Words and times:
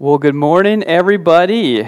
Well, 0.00 0.18
good 0.18 0.34
morning, 0.34 0.82
everybody. 0.82 1.86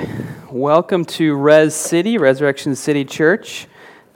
Welcome 0.48 1.04
to 1.06 1.34
Res 1.34 1.74
City, 1.74 2.18
Resurrection 2.18 2.76
City 2.76 3.04
Church. 3.04 3.66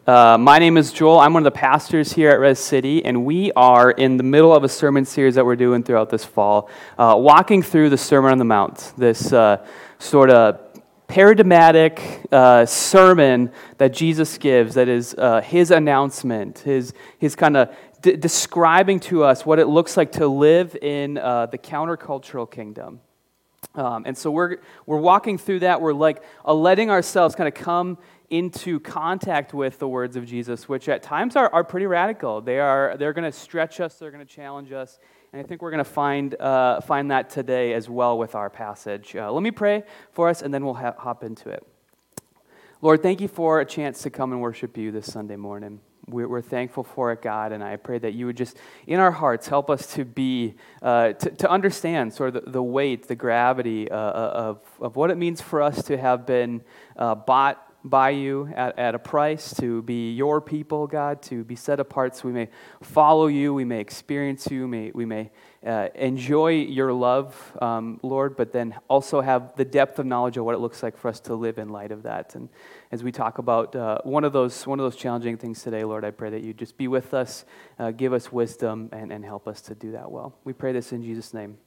Uh, 0.06 0.38
my 0.38 0.60
name 0.60 0.76
is 0.76 0.92
Joel. 0.92 1.18
I'm 1.18 1.34
one 1.34 1.44
of 1.44 1.52
the 1.52 1.58
pastors 1.58 2.12
here 2.12 2.30
at 2.30 2.38
Res 2.38 2.60
City, 2.60 3.04
and 3.04 3.24
we 3.24 3.50
are 3.56 3.90
in 3.90 4.16
the 4.16 4.22
middle 4.22 4.54
of 4.54 4.62
a 4.62 4.68
sermon 4.68 5.04
series 5.04 5.34
that 5.34 5.44
we're 5.44 5.56
doing 5.56 5.82
throughout 5.82 6.08
this 6.08 6.24
fall, 6.24 6.70
uh, 6.98 7.16
walking 7.18 7.64
through 7.64 7.90
the 7.90 7.98
Sermon 7.98 8.30
on 8.30 8.38
the 8.38 8.44
Mount, 8.44 8.92
this 8.96 9.32
uh, 9.32 9.66
sort 9.98 10.30
of 10.30 10.60
paradigmatic 11.08 12.24
uh, 12.30 12.64
sermon 12.66 13.50
that 13.78 13.92
Jesus 13.92 14.38
gives, 14.38 14.74
that 14.76 14.86
is 14.86 15.16
uh, 15.18 15.40
his 15.40 15.72
announcement, 15.72 16.60
his, 16.60 16.92
his 17.18 17.34
kind 17.34 17.56
of 17.56 17.74
d- 18.02 18.14
describing 18.14 19.00
to 19.00 19.24
us 19.24 19.44
what 19.44 19.58
it 19.58 19.66
looks 19.66 19.96
like 19.96 20.12
to 20.12 20.28
live 20.28 20.76
in 20.80 21.18
uh, 21.18 21.46
the 21.46 21.58
countercultural 21.58 22.48
kingdom. 22.48 23.00
Um, 23.74 24.04
and 24.06 24.16
so 24.16 24.30
we're, 24.30 24.56
we're 24.86 24.98
walking 24.98 25.38
through 25.38 25.60
that. 25.60 25.80
We're 25.80 25.92
like 25.92 26.22
uh, 26.44 26.54
letting 26.54 26.90
ourselves 26.90 27.34
kind 27.34 27.48
of 27.48 27.54
come 27.54 27.98
into 28.28 28.80
contact 28.80 29.52
with 29.52 29.78
the 29.78 29.88
words 29.88 30.16
of 30.16 30.24
Jesus, 30.26 30.68
which 30.68 30.88
at 30.88 31.02
times 31.02 31.36
are, 31.36 31.52
are 31.52 31.64
pretty 31.64 31.86
radical. 31.86 32.40
They 32.40 32.58
are, 32.60 32.96
they're 32.96 33.12
going 33.12 33.30
to 33.30 33.36
stretch 33.36 33.80
us, 33.80 33.94
they're 33.94 34.10
going 34.10 34.24
to 34.24 34.32
challenge 34.32 34.72
us. 34.72 34.98
And 35.32 35.40
I 35.40 35.44
think 35.44 35.62
we're 35.62 35.70
going 35.70 35.84
to 35.84 35.90
find, 35.90 36.40
uh, 36.40 36.80
find 36.80 37.10
that 37.10 37.30
today 37.30 37.74
as 37.74 37.88
well 37.88 38.18
with 38.18 38.34
our 38.34 38.50
passage. 38.50 39.14
Uh, 39.14 39.30
let 39.30 39.42
me 39.42 39.50
pray 39.50 39.84
for 40.12 40.28
us, 40.28 40.42
and 40.42 40.52
then 40.52 40.64
we'll 40.64 40.74
ha- 40.74 40.94
hop 40.98 41.22
into 41.22 41.50
it. 41.50 41.64
Lord, 42.82 43.02
thank 43.02 43.20
you 43.20 43.28
for 43.28 43.60
a 43.60 43.64
chance 43.64 44.02
to 44.02 44.10
come 44.10 44.32
and 44.32 44.40
worship 44.40 44.76
you 44.76 44.90
this 44.90 45.12
Sunday 45.12 45.36
morning 45.36 45.80
we're, 46.10 46.40
thankful 46.40 46.84
for 46.84 47.12
it, 47.12 47.22
God, 47.22 47.52
and 47.52 47.62
I 47.62 47.76
pray 47.76 47.98
that 47.98 48.14
you 48.14 48.26
would 48.26 48.36
just, 48.36 48.56
in 48.86 48.98
our 48.98 49.10
hearts, 49.10 49.48
help 49.48 49.70
us 49.70 49.86
to 49.94 50.04
be, 50.04 50.54
uh, 50.82 51.12
to, 51.12 51.30
to 51.30 51.50
understand 51.50 52.12
sort 52.12 52.34
of 52.34 52.44
the, 52.44 52.50
the 52.50 52.62
weight, 52.62 53.08
the 53.08 53.14
gravity 53.14 53.90
uh, 53.90 53.96
uh, 53.96 54.32
of, 54.34 54.60
of 54.80 54.96
what 54.96 55.10
it 55.10 55.16
means 55.16 55.40
for 55.40 55.62
us 55.62 55.82
to 55.84 55.96
have 55.96 56.26
been 56.26 56.62
uh, 56.96 57.14
bought 57.14 57.66
by 57.84 58.10
you 58.10 58.50
at, 58.54 58.78
at 58.78 58.94
a 58.94 58.98
price, 58.98 59.54
to 59.54 59.82
be 59.82 60.12
your 60.12 60.40
people, 60.40 60.86
God, 60.86 61.22
to 61.22 61.44
be 61.44 61.56
set 61.56 61.80
apart 61.80 62.16
so 62.16 62.28
we 62.28 62.34
may 62.34 62.48
follow 62.82 63.26
you, 63.26 63.54
we 63.54 63.64
may 63.64 63.80
experience 63.80 64.50
you, 64.50 64.68
may, 64.68 64.90
we 64.94 65.06
may 65.06 65.30
uh, 65.64 65.88
enjoy 65.94 66.52
your 66.52 66.92
love, 66.92 67.56
um, 67.60 68.00
Lord, 68.02 68.34
but 68.36 68.52
then 68.52 68.74
also 68.88 69.20
have 69.20 69.54
the 69.56 69.64
depth 69.64 69.98
of 69.98 70.06
knowledge 70.06 70.38
of 70.38 70.44
what 70.44 70.54
it 70.54 70.58
looks 70.58 70.82
like 70.82 70.96
for 70.96 71.08
us 71.08 71.20
to 71.20 71.34
live 71.34 71.58
in 71.58 71.68
light 71.68 71.92
of 71.92 72.04
that. 72.04 72.34
And 72.34 72.48
as 72.90 73.04
we 73.04 73.12
talk 73.12 73.36
about 73.36 73.76
uh, 73.76 73.98
one, 74.02 74.24
of 74.24 74.32
those, 74.32 74.66
one 74.66 74.80
of 74.80 74.84
those 74.84 74.96
challenging 74.96 75.36
things 75.36 75.62
today, 75.62 75.84
Lord, 75.84 76.04
I 76.04 76.12
pray 76.12 76.30
that 76.30 76.42
you 76.42 76.54
just 76.54 76.78
be 76.78 76.88
with 76.88 77.12
us, 77.12 77.44
uh, 77.78 77.90
give 77.90 78.14
us 78.14 78.32
wisdom, 78.32 78.88
and, 78.92 79.12
and 79.12 79.22
help 79.22 79.46
us 79.46 79.60
to 79.62 79.74
do 79.74 79.92
that 79.92 80.10
well. 80.10 80.34
We 80.44 80.54
pray 80.54 80.72
this 80.72 80.92
in 80.92 81.02
Jesus' 81.02 81.34
name. 81.34 81.58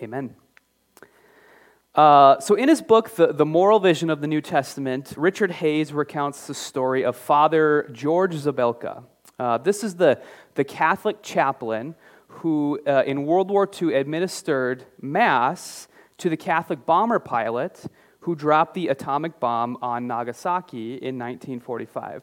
Amen. 0.00 0.36
Uh, 1.96 2.38
so, 2.40 2.54
in 2.54 2.68
his 2.68 2.82
book, 2.82 3.16
the, 3.16 3.32
the 3.32 3.46
Moral 3.46 3.80
Vision 3.80 4.10
of 4.10 4.20
the 4.20 4.26
New 4.26 4.42
Testament, 4.42 5.14
Richard 5.16 5.50
Hays 5.50 5.94
recounts 5.94 6.46
the 6.46 6.54
story 6.54 7.04
of 7.04 7.16
Father 7.16 7.88
George 7.92 8.36
Zabelka. 8.36 9.04
Uh, 9.38 9.58
this 9.58 9.82
is 9.82 9.96
the, 9.96 10.20
the 10.54 10.64
Catholic 10.64 11.22
chaplain 11.22 11.94
who, 12.38 12.78
uh, 12.86 13.02
in 13.06 13.24
World 13.24 13.50
War 13.50 13.68
II, 13.80 13.94
administered 13.94 14.84
Mass 15.00 15.88
to 16.18 16.28
the 16.28 16.36
Catholic 16.36 16.84
bomber 16.84 17.18
pilot 17.18 17.84
who 18.20 18.34
dropped 18.34 18.74
the 18.74 18.88
atomic 18.88 19.38
bomb 19.40 19.78
on 19.80 20.06
Nagasaki 20.06 20.94
in 20.94 21.18
1945. 21.18 22.22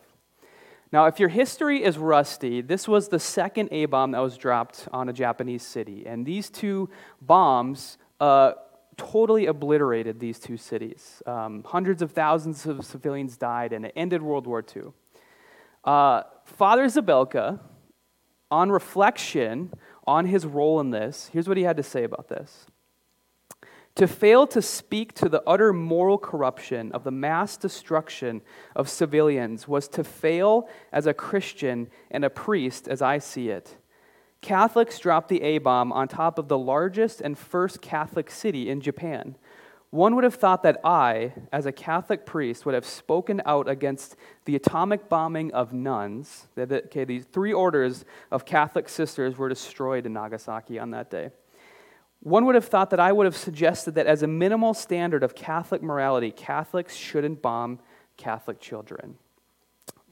Now, 0.91 1.06
if 1.06 1.19
your 1.19 1.30
history 1.30 1.84
is 1.84 1.97
rusty, 1.97 2.61
this 2.61 2.88
was 2.88 3.08
the 3.08 3.19
second 3.19 3.69
A 3.72 3.86
bomb 3.86 4.11
that 4.11 4.19
was 4.19 4.38
dropped 4.38 4.88
on 4.91 5.09
a 5.09 5.14
Japanese 5.14 5.64
city. 5.64 6.06
And 6.06 6.25
these 6.25 6.52
two 6.52 6.89
bombs 7.19 7.97
uh, 8.19 8.53
totally 8.97 9.47
obliterated 9.47 10.19
these 10.19 10.38
two 10.39 10.58
cities. 10.58 11.23
Um, 11.25 11.64
hundreds 11.66 12.03
of 12.03 12.11
thousands 12.11 12.67
of 12.67 12.86
civilians 12.86 13.38
died, 13.38 13.73
and 13.73 13.86
it 13.86 13.94
ended 13.95 14.22
World 14.22 14.45
War 14.45 14.64
II. 14.75 14.84
Uh, 15.84 16.22
Father 16.45 16.85
Zabelka, 16.85 17.59
on 18.53 18.72
reflection 18.72 19.74
on 20.06 20.25
his 20.25 20.46
role 20.46 20.80
in 20.80 20.91
this, 20.91 21.30
here's 21.31 21.47
what 21.47 21.58
he 21.58 21.64
had 21.64 21.78
to 21.78 21.84
say 21.84 22.03
about 22.03 22.28
this. 22.30 22.66
To 23.96 24.08
fail 24.08 24.47
to 24.47 24.62
speak 24.62 25.14
to 25.16 25.30
the 25.30 25.44
utter 25.46 25.72
moral 25.72 26.18
corruption 26.18 26.91
of 26.94 27.03
the 27.03 27.12
mass 27.12 27.58
destruction 27.58 28.42
of 28.75 28.90
civilians 28.90 29.68
was 29.68 29.88
to 29.90 30.03
fail 30.03 30.68
as 30.92 31.06
a 31.06 31.13
Christian 31.13 31.90
and 32.09 32.25
a 32.25 32.30
priest, 32.30 32.88
as 32.88 33.03
I 33.03 33.19
see 33.19 33.50
it. 33.50 33.78
Catholics 34.42 34.97
dropped 35.00 35.30
the 35.30 35.42
A 35.44 35.59
bomb 35.59 35.94
on 35.94 36.08
top 36.08 36.40
of 36.40 36.47
the 36.47 36.58
largest 36.58 37.22
and 37.22 37.38
first 37.38 37.81
Catholic 37.81 38.31
city 38.31 38.68
in 38.68 38.81
Japan. 38.81 39.38
One 39.94 40.16
would 40.16 40.24
have 40.24 40.34
thought 40.34 40.64
that 40.64 40.80
I, 40.84 41.34
as 41.52 41.68
a 41.68 41.72
Catholic 41.72 42.26
priest, 42.26 42.66
would 42.66 42.74
have 42.74 42.84
spoken 42.84 43.44
out 43.46 43.70
against 43.70 44.16
the 44.46 44.56
atomic 44.56 45.08
bombing 45.08 45.54
of 45.54 45.72
nuns. 45.72 46.48
Okay, 46.58 47.06
these 47.06 47.26
three 47.26 47.54
orders 47.54 48.04
of 48.31 48.44
Catholic 48.44 48.90
sisters 48.90 49.38
were 49.38 49.50
destroyed 49.50 50.08
in 50.08 50.14
Nagasaki 50.14 50.80
on 50.80 50.90
that 50.90 51.12
day. 51.12 51.30
One 52.22 52.46
would 52.46 52.56
have 52.56 52.66
thought 52.66 52.90
that 52.90 53.00
I 53.00 53.12
would 53.12 53.26
have 53.26 53.38
suggested 53.38 53.94
that 53.94 54.08
as 54.08 54.24
a 54.24 54.28
minimal 54.28 54.74
standard 54.74 55.22
of 55.22 55.36
Catholic 55.36 55.84
morality, 55.84 56.31
Catholics 56.31 56.96
shouldn't 56.96 57.44
bomb 57.44 57.78
Catholic 58.18 58.60
children. 58.60 59.20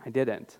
I 0.05 0.11
didn't. 0.11 0.59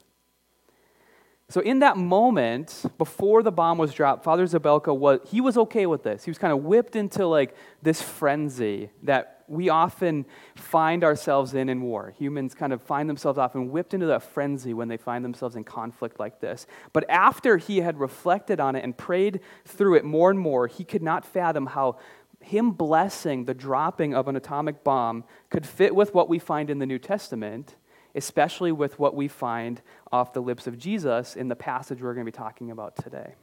So 1.52 1.60
in 1.60 1.80
that 1.80 1.98
moment, 1.98 2.86
before 2.98 3.44
the 3.44 3.52
bomb 3.52 3.78
was 3.78 3.94
dropped, 3.94 4.24
Father 4.24 4.46
Zabelka 4.46 4.96
was 4.96 5.20
he 5.28 5.42
was 5.42 5.58
okay 5.58 5.86
with 5.86 6.02
this. 6.02 6.24
He 6.24 6.32
was 6.32 6.38
kind 6.38 6.54
of 6.54 6.64
whipped 6.64 6.96
into 6.96 7.28
like 7.28 7.56
this 7.82 8.02
frenzy 8.02 8.90
that 9.04 9.44
we 9.50 9.68
often 9.68 10.26
find 10.56 11.04
ourselves 11.04 11.54
in 11.54 11.68
in 11.68 11.82
war. 11.82 12.14
Humans 12.18 12.56
kind 12.56 12.72
of 12.72 12.82
find 12.82 13.10
themselves 13.10 13.38
often 13.38 13.70
whipped 13.70 13.94
into 13.94 14.06
that 14.06 14.24
frenzy 14.24 14.74
when 14.74 14.88
they 14.88 14.96
find 14.96 15.26
themselves 15.26 15.58
in 15.58 15.66
conflict 15.66 16.22
like 16.22 16.40
this. 16.40 16.68
But 16.94 17.10
after 17.10 17.58
he 17.58 17.82
had 17.82 18.00
reflected 18.00 18.62
on 18.62 18.78
it 18.78 18.86
and 18.86 18.98
prayed 18.98 19.42
through 19.66 19.96
it 19.96 20.06
more 20.06 20.30
and 20.30 20.40
more, 20.40 20.68
he 20.68 20.86
could 20.86 21.04
not 21.04 21.26
fathom 21.26 21.66
how 21.66 21.98
him 22.40 22.72
blessing 22.72 23.44
the 23.44 23.54
dropping 23.54 24.16
of 24.16 24.30
an 24.30 24.38
atomic 24.38 24.86
bomb 24.86 25.26
could 25.50 25.66
fit 25.66 25.94
with 25.94 26.14
what 26.14 26.30
we 26.30 26.40
find 26.40 26.70
in 26.70 26.80
the 26.80 26.86
New 26.86 26.98
Testament 26.98 27.76
especially 28.16 28.72
with 28.72 29.00
what 29.00 29.16
we 29.16 29.28
find 29.28 29.82
off 30.12 30.34
the 30.34 30.42
lips 30.42 30.68
of 30.68 30.78
Jesus 30.78 31.36
in 31.36 31.48
the 31.48 31.56
passage 31.56 32.02
we're 32.02 32.14
going 32.14 32.26
to 32.26 32.32
be 32.32 32.36
talking 32.36 32.72
about 32.72 32.96
today. 32.96 33.36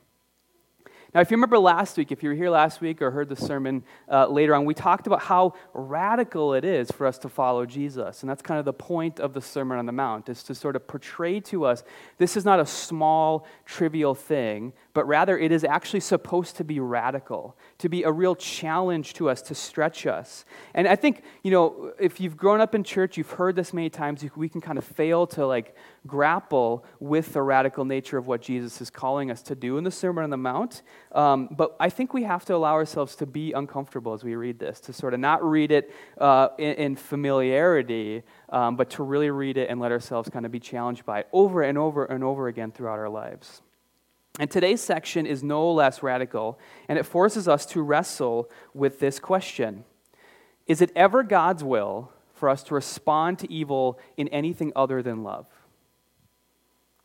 Now, 1.14 1.22
if 1.22 1.30
you 1.30 1.38
remember 1.38 1.58
last 1.58 1.96
week, 1.96 2.12
if 2.12 2.22
you 2.22 2.28
were 2.28 2.34
here 2.34 2.50
last 2.50 2.82
week 2.82 3.00
or 3.00 3.10
heard 3.10 3.30
the 3.30 3.36
sermon 3.36 3.82
uh, 4.12 4.26
later 4.26 4.54
on, 4.54 4.66
we 4.66 4.74
talked 4.74 5.06
about 5.06 5.22
how 5.22 5.54
radical 5.72 6.52
it 6.52 6.66
is 6.66 6.90
for 6.90 7.06
us 7.06 7.16
to 7.18 7.30
follow 7.30 7.64
Jesus. 7.64 8.22
And 8.22 8.28
that's 8.28 8.42
kind 8.42 8.58
of 8.58 8.66
the 8.66 8.74
point 8.74 9.18
of 9.18 9.32
the 9.32 9.40
Sermon 9.40 9.78
on 9.78 9.86
the 9.86 9.92
Mount, 9.92 10.28
is 10.28 10.42
to 10.44 10.54
sort 10.54 10.76
of 10.76 10.86
portray 10.86 11.40
to 11.40 11.64
us 11.64 11.82
this 12.18 12.36
is 12.36 12.44
not 12.44 12.60
a 12.60 12.66
small, 12.66 13.46
trivial 13.64 14.14
thing, 14.14 14.74
but 14.94 15.06
rather 15.06 15.38
it 15.38 15.53
is 15.53 15.65
actually 15.65 16.00
supposed 16.00 16.56
to 16.56 16.65
be 16.65 16.81
radical, 16.81 17.56
to 17.78 17.88
be 17.88 18.03
a 18.03 18.10
real 18.10 18.34
challenge 18.34 19.15
to 19.15 19.28
us, 19.28 19.43
to 19.43 19.54
stretch 19.54 20.06
us. 20.06 20.44
And 20.75 20.88
I 20.88 20.97
think, 20.97 21.22
you 21.43 21.50
know, 21.50 21.93
if 22.00 22.21
you've 22.21 22.37
grown 22.37 22.60
up 22.60 22.75
in 22.75 22.82
church, 22.82 23.16
you've 23.16 23.31
heard 23.31 23.54
this 23.54 23.72
many 23.72 23.91
times, 23.91 24.25
we 24.34 24.48
can 24.48 24.60
kind 24.60 24.78
of 24.78 24.84
fail 24.84 25.27
to 25.28 25.47
like 25.47 25.77
grapple 26.06 26.84
with 27.00 27.32
the 27.34 27.43
radical 27.43 27.84
nature 27.84 28.19
of 28.19 28.27
what 28.27 28.41
Jesus 28.41 28.81
is 28.81 28.91
calling 28.91 29.31
us 29.31 29.43
to 29.43 29.54
do 29.54 29.77
in 29.78 29.84
the 29.84 29.91
Sermon 29.91 30.25
on 30.25 30.31
the 30.31 30.37
Mount. 30.37 30.82
Um, 31.12 31.48
but 31.50 31.77
I 31.78 31.91
think 31.91 32.15
we 32.15 32.25
have 32.25 32.44
to 32.47 32.54
allow 32.54 32.72
ourselves 32.72 33.15
to 33.16 33.27
be 33.27 33.53
uncomfortable 33.53 34.15
as 34.15 34.25
we 34.25 34.34
read 34.34 34.59
this, 34.59 34.81
to 34.81 34.93
sort 34.93 35.15
of 35.15 35.21
not 35.21 35.44
read 35.44 35.71
it 35.71 35.94
uh, 36.19 36.48
in, 36.59 36.75
in, 36.75 36.97
familiarity, 36.97 38.22
um, 38.48 38.77
but 38.77 38.91
to 38.91 39.03
really 39.03 39.31
read 39.31 39.56
it 39.59 39.71
and 39.71 39.81
let 39.81 39.93
ourselves 39.93 40.28
kind 40.28 40.47
of 40.47 40.53
be 40.53 40.60
challenged 40.60 41.04
by 41.04 41.21
it 41.21 41.28
over 41.32 41.62
and 41.62 41.77
over 41.77 42.04
and 42.04 42.25
over 42.25 42.48
again 42.48 42.72
throughout 42.72 42.98
our 42.98 43.09
lives. 43.09 43.62
And 44.38 44.50
today's 44.50 44.81
section 44.81 45.26
is 45.26 45.43
no 45.43 45.71
less 45.72 46.03
radical, 46.03 46.59
and 46.88 46.99
it 46.99 47.04
forces 47.04 47.49
us 47.49 47.66
to 47.66 47.82
wrestle 47.82 48.49
with 48.72 49.00
this 49.00 49.19
question 49.19 49.84
Is 50.66 50.80
it 50.80 50.92
ever 50.95 51.22
God's 51.22 51.65
will 51.65 52.12
for 52.33 52.48
us 52.48 52.62
to 52.65 52.74
respond 52.74 53.41
to 53.41 53.53
evil 53.53 53.98
in 54.16 54.28
anything 54.28 54.72
other 54.77 55.03
than 55.03 55.24
love? 55.24 55.47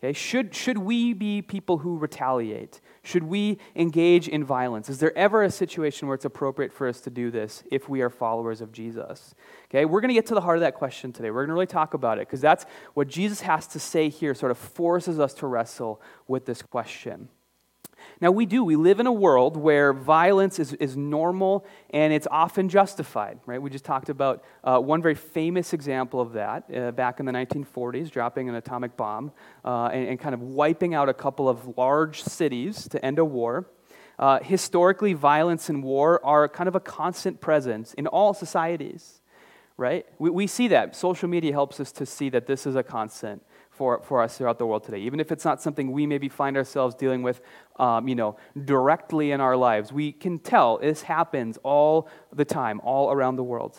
Okay, 0.04 0.12
should, 0.12 0.54
should 0.54 0.78
we 0.80 1.14
be 1.14 1.42
people 1.42 1.78
who 1.78 1.98
retaliate? 1.98 2.82
Should 3.04 3.24
we 3.24 3.58
engage 3.74 4.28
in 4.28 4.44
violence? 4.44 4.90
Is 4.90 5.00
there 5.00 5.18
ever 5.18 5.44
a 5.44 5.50
situation 5.50 6.10
where 6.10 6.16
it's 6.16 6.26
appropriate 6.26 6.74
for 6.74 6.90
us 6.90 7.00
to 7.02 7.10
do 7.10 7.32
this 7.32 7.64
if 7.72 7.88
we 7.88 8.02
are 8.02 8.10
followers 8.10 8.60
of 8.60 8.74
Jesus? 8.74 9.34
Okay, 9.70 9.86
we're 9.86 10.02
going 10.02 10.10
to 10.10 10.14
get 10.14 10.26
to 10.26 10.34
the 10.34 10.42
heart 10.42 10.58
of 10.58 10.62
that 10.62 10.76
question 10.76 11.14
today. 11.14 11.32
We're 11.32 11.44
going 11.44 11.50
to 11.50 11.54
really 11.54 11.68
talk 11.68 11.94
about 11.94 12.18
it 12.18 12.28
because 12.28 12.42
that's 12.42 12.66
what 12.96 13.08
Jesus 13.08 13.40
has 13.42 13.66
to 13.68 13.80
say 13.80 14.10
here, 14.10 14.34
sort 14.34 14.52
of 14.52 14.58
forces 14.58 15.22
us 15.22 15.34
to 15.36 15.48
wrestle 15.48 16.02
with 16.28 16.46
this 16.46 16.62
question. 16.62 17.30
Now, 18.22 18.32
we 18.32 18.46
do. 18.46 18.64
We 18.64 18.76
live 18.76 19.00
in 19.00 19.08
a 19.08 19.12
world 19.12 19.58
where 19.58 19.94
violence 19.94 20.60
is, 20.60 20.74
is 20.74 20.96
normal 20.96 21.66
and 21.90 22.14
it's 22.14 22.28
often 22.30 22.70
justified, 22.70 23.40
right? 23.46 23.62
We 23.62 23.70
just 23.70 23.86
talked 23.86 24.10
about 24.10 24.44
uh, 24.64 24.80
one 24.80 25.02
very 25.02 25.16
famous 25.16 25.74
example 25.74 26.22
of 26.22 26.34
that 26.34 26.64
uh, 26.74 26.92
back 26.92 27.20
in 27.20 27.26
the 27.26 27.32
1940s, 27.32 28.10
dropping 28.10 28.50
an 28.50 28.56
atomic 28.56 28.96
bomb 28.96 29.32
uh, 29.66 29.88
and, 29.88 30.08
and, 30.08 30.20
kind 30.20 30.34
of 30.34 30.42
wiping 30.42 30.94
out 30.94 31.10
a 31.10 31.14
couple 31.14 31.50
of 31.50 31.78
large 31.78 32.24
cities 32.24 32.88
to 32.90 33.04
end 33.06 33.20
a 33.20 33.26
war. 33.26 33.68
Uh, 34.20 34.40
historically, 34.40 35.14
violence 35.14 35.70
and 35.70 35.84
war 35.84 36.24
are 36.26 36.48
kind 36.48 36.68
of 36.68 36.76
a 36.76 36.80
constant 36.80 37.42
presence 37.42 37.94
in 37.96 38.08
all 38.08 38.34
societies, 38.34 39.22
right? 39.76 40.06
We, 40.20 40.30
we 40.30 40.48
see 40.48 40.68
that. 40.70 40.96
Social 40.96 41.28
media 41.28 41.52
helps 41.52 41.80
us 41.80 41.92
to 41.94 42.06
see 42.06 42.30
that 42.30 42.46
this 42.46 42.66
is 42.66 42.76
a 42.76 42.84
constant 42.84 43.44
for, 43.74 44.02
for 44.04 44.22
us 44.22 44.38
throughout 44.38 44.60
the 44.60 44.66
world 44.66 44.84
today. 44.84 45.00
Even 45.00 45.20
if 45.20 45.32
it's 45.32 45.44
not 45.44 45.62
something 45.62 45.92
we 45.92 46.06
maybe 46.06 46.30
find 46.30 46.56
ourselves 46.56 46.94
dealing 46.96 47.24
with, 47.24 47.42
um, 47.78 48.08
you 48.08 48.16
know, 48.16 48.38
directly 48.66 49.32
in 49.32 49.42
our 49.42 49.58
lives, 49.58 49.92
we 49.92 50.12
can 50.12 50.38
tell 50.38 50.78
this 50.78 51.02
happens 51.02 51.58
all 51.64 52.08
the 52.32 52.46
time, 52.46 52.80
all 52.84 53.12
around 53.12 53.36
the 53.36 53.44
world. 53.44 53.78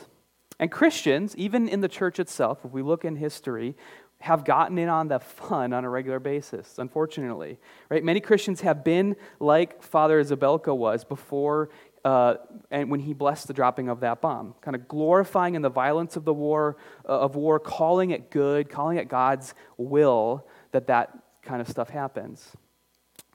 And 0.58 0.70
Christians, 0.70 1.36
even 1.36 1.68
in 1.68 1.80
the 1.80 1.88
church 1.88 2.18
itself, 2.18 2.64
if 2.64 2.72
we 2.72 2.82
look 2.82 3.04
in 3.04 3.16
history, 3.16 3.76
have 4.18 4.44
gotten 4.44 4.78
in 4.78 4.88
on 4.88 5.08
the 5.08 5.18
fun 5.20 5.72
on 5.72 5.84
a 5.84 5.90
regular 5.90 6.18
basis, 6.18 6.78
unfortunately. 6.78 7.58
Right? 7.90 8.02
Many 8.02 8.20
Christians 8.20 8.62
have 8.62 8.82
been 8.82 9.16
like 9.38 9.82
Father 9.82 10.22
Zabelka 10.24 10.74
was 10.76 11.04
before 11.04 11.68
uh, 12.04 12.34
and 12.70 12.90
when 12.90 13.00
he 13.00 13.14
blessed 13.14 13.46
the 13.46 13.54
dropping 13.54 13.88
of 13.88 14.00
that 14.00 14.20
bomb, 14.20 14.54
kind 14.60 14.74
of 14.74 14.86
glorifying 14.86 15.54
in 15.54 15.62
the 15.62 15.70
violence 15.70 16.16
of 16.16 16.24
the 16.24 16.34
war, 16.34 16.76
uh, 17.08 17.20
of 17.20 17.34
war, 17.34 17.58
calling 17.58 18.10
it 18.10 18.30
good, 18.30 18.68
calling 18.68 18.98
it 18.98 19.08
God's 19.08 19.54
will 19.78 20.46
that 20.72 20.86
that 20.88 21.16
kind 21.42 21.60
of 21.62 21.68
stuff 21.68 21.88
happens. 21.88 22.52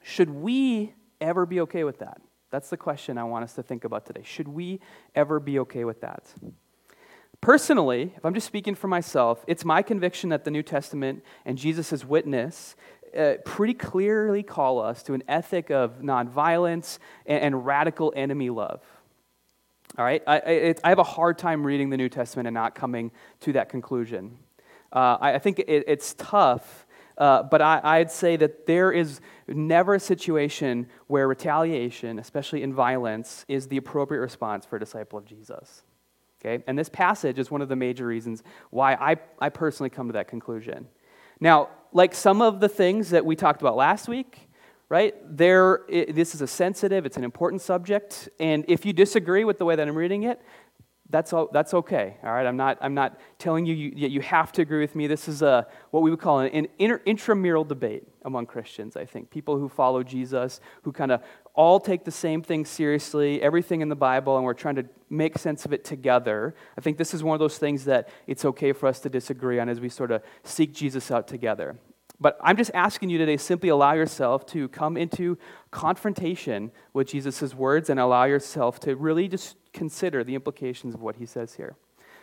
Should 0.03 0.29
we 0.29 0.93
ever 1.19 1.45
be 1.45 1.61
okay 1.61 1.83
with 1.83 1.99
that? 1.99 2.21
That's 2.51 2.69
the 2.69 2.77
question 2.77 3.17
I 3.17 3.23
want 3.23 3.43
us 3.43 3.53
to 3.53 3.63
think 3.63 3.83
about 3.83 4.05
today. 4.05 4.21
Should 4.23 4.47
we 4.47 4.79
ever 5.15 5.39
be 5.39 5.59
okay 5.59 5.85
with 5.85 6.01
that? 6.01 6.23
Personally, 7.41 8.13
if 8.17 8.25
I'm 8.25 8.33
just 8.33 8.47
speaking 8.47 8.75
for 8.75 8.87
myself, 8.87 9.45
it's 9.47 9.63
my 9.63 9.81
conviction 9.81 10.29
that 10.31 10.43
the 10.43 10.51
New 10.51 10.63
Testament 10.63 11.23
and 11.45 11.57
Jesus' 11.57 12.03
witness 12.03 12.75
uh, 13.17 13.33
pretty 13.45 13.73
clearly 13.73 14.43
call 14.43 14.79
us 14.79 15.03
to 15.03 15.13
an 15.13 15.23
ethic 15.27 15.69
of 15.69 16.01
nonviolence 16.01 16.99
and, 17.25 17.43
and 17.43 17.65
radical 17.65 18.13
enemy 18.15 18.49
love. 18.49 18.81
All 19.97 20.05
right? 20.05 20.21
I, 20.27 20.37
it, 20.37 20.79
I, 20.83 20.89
have 20.89 20.99
a 20.99 21.03
hard 21.03 21.37
time 21.37 21.65
reading 21.65 21.89
the 21.89 21.97
New 21.97 22.09
Testament 22.09 22.47
and 22.47 22.53
not 22.53 22.75
coming 22.75 23.11
to 23.41 23.53
that 23.53 23.69
conclusion. 23.69 24.37
Uh, 24.93 25.17
I, 25.19 25.33
I, 25.33 25.39
think 25.39 25.59
it, 25.59 25.85
it's 25.87 26.13
tough, 26.13 26.85
uh, 27.17 27.43
but 27.43 27.61
I, 27.61 27.99
would 27.99 28.11
say 28.11 28.35
that 28.37 28.67
there 28.67 28.91
is 28.91 29.19
never 29.47 29.95
a 29.95 29.99
situation 29.99 30.87
where 31.07 31.27
retaliation, 31.27 32.19
especially 32.19 32.63
in 32.63 32.73
violence, 32.73 33.45
is 33.47 33.67
the 33.67 33.77
appropriate 33.77 34.21
response 34.21 34.65
for 34.65 34.75
a 34.77 34.79
disciple 34.79 35.17
of 35.17 35.25
Jesus. 35.25 35.81
Okay? 36.41 36.63
And 36.67 36.77
this 36.77 36.89
passage 36.89 37.39
is 37.39 37.51
one 37.51 37.61
of 37.61 37.69
the 37.69 37.75
major 37.75 38.05
reasons 38.05 38.43
why 38.69 38.93
I, 38.93 39.17
I 39.39 39.49
personally 39.49 39.89
come 39.89 40.07
to 40.07 40.13
that 40.13 40.27
conclusion. 40.27 40.87
Now, 41.39 41.69
like 41.91 42.13
some 42.13 42.41
of 42.41 42.59
the 42.59 42.69
things 42.69 43.09
that 43.11 43.25
we 43.25 43.35
talked 43.35 43.61
about 43.61 43.75
last 43.75 44.07
week, 44.07 44.49
right? 44.89 45.15
There, 45.25 45.81
it, 45.87 46.15
this 46.15 46.35
is 46.35 46.41
a 46.41 46.47
sensitive, 46.47 47.05
it's 47.05 47.17
an 47.17 47.23
important 47.23 47.61
subject, 47.61 48.29
and 48.39 48.65
if 48.67 48.85
you 48.85 48.93
disagree 48.93 49.43
with 49.43 49.57
the 49.57 49.65
way 49.65 49.75
that 49.75 49.87
I'm 49.87 49.95
reading 49.95 50.23
it, 50.23 50.41
that's, 51.09 51.33
all, 51.33 51.49
that's 51.51 51.73
okay, 51.73 52.17
all 52.23 52.31
right? 52.31 52.45
I'm 52.45 52.57
not, 52.57 52.77
I'm 52.81 52.93
not 52.93 53.19
telling 53.39 53.65
you, 53.65 53.73
you 53.73 54.07
you 54.07 54.21
have 54.21 54.51
to 54.53 54.61
agree 54.61 54.79
with 54.79 54.95
me. 54.95 55.07
This 55.07 55.27
is 55.27 55.41
a, 55.41 55.65
what 55.89 56.03
we 56.03 56.11
would 56.11 56.19
call 56.19 56.39
an, 56.39 56.67
inter, 56.77 57.01
intramural 57.05 57.63
debate 57.63 58.03
among 58.25 58.45
Christians, 58.45 58.95
I 58.95 59.05
think. 59.05 59.31
People 59.31 59.57
who 59.57 59.69
follow 59.69 60.03
Jesus, 60.03 60.61
who 60.83 60.91
kind 60.91 61.11
of 61.11 61.23
all 61.55 61.79
take 61.79 62.05
the 62.05 62.11
same 62.11 62.43
thing 62.43 62.63
seriously, 62.63 63.41
everything 63.41 63.81
in 63.81 63.89
the 63.89 63.95
Bible, 63.95 64.35
and 64.35 64.45
we're 64.45 64.53
trying 64.53 64.75
to 64.75 64.85
make 65.09 65.37
sense 65.37 65.65
of 65.65 65.73
it 65.73 65.83
together. 65.83 66.53
I 66.77 66.81
think 66.81 66.97
this 66.97 67.13
is 67.13 67.23
one 67.23 67.33
of 67.33 67.39
those 67.39 67.57
things 67.57 67.85
that 67.85 68.09
it's 68.27 68.45
okay 68.45 68.71
for 68.71 68.87
us 68.87 68.99
to 68.99 69.09
disagree 69.09 69.59
on 69.59 69.67
as 69.67 69.79
we 69.79 69.89
sort 69.89 70.11
of 70.11 70.21
seek 70.43 70.73
Jesus 70.73 71.09
out 71.09 71.27
together. 71.27 71.79
But 72.21 72.37
I'm 72.41 72.57
just 72.57 72.71
asking 72.73 73.09
you 73.09 73.17
today 73.17 73.37
simply 73.37 73.69
allow 73.69 73.93
yourself 73.93 74.45
to 74.47 74.67
come 74.69 74.97
into 74.97 75.37
confrontation 75.71 76.71
with 76.93 77.07
Jesus' 77.07 77.53
words 77.53 77.89
and 77.89 77.99
allow 77.99 78.25
yourself 78.25 78.79
to 78.81 78.95
really 78.95 79.27
just 79.27 79.55
consider 79.71 80.23
the 80.23 80.35
implications 80.35 80.93
of 80.93 81.01
what 81.01 81.15
he 81.15 81.25
says 81.25 81.55
here. 81.55 81.77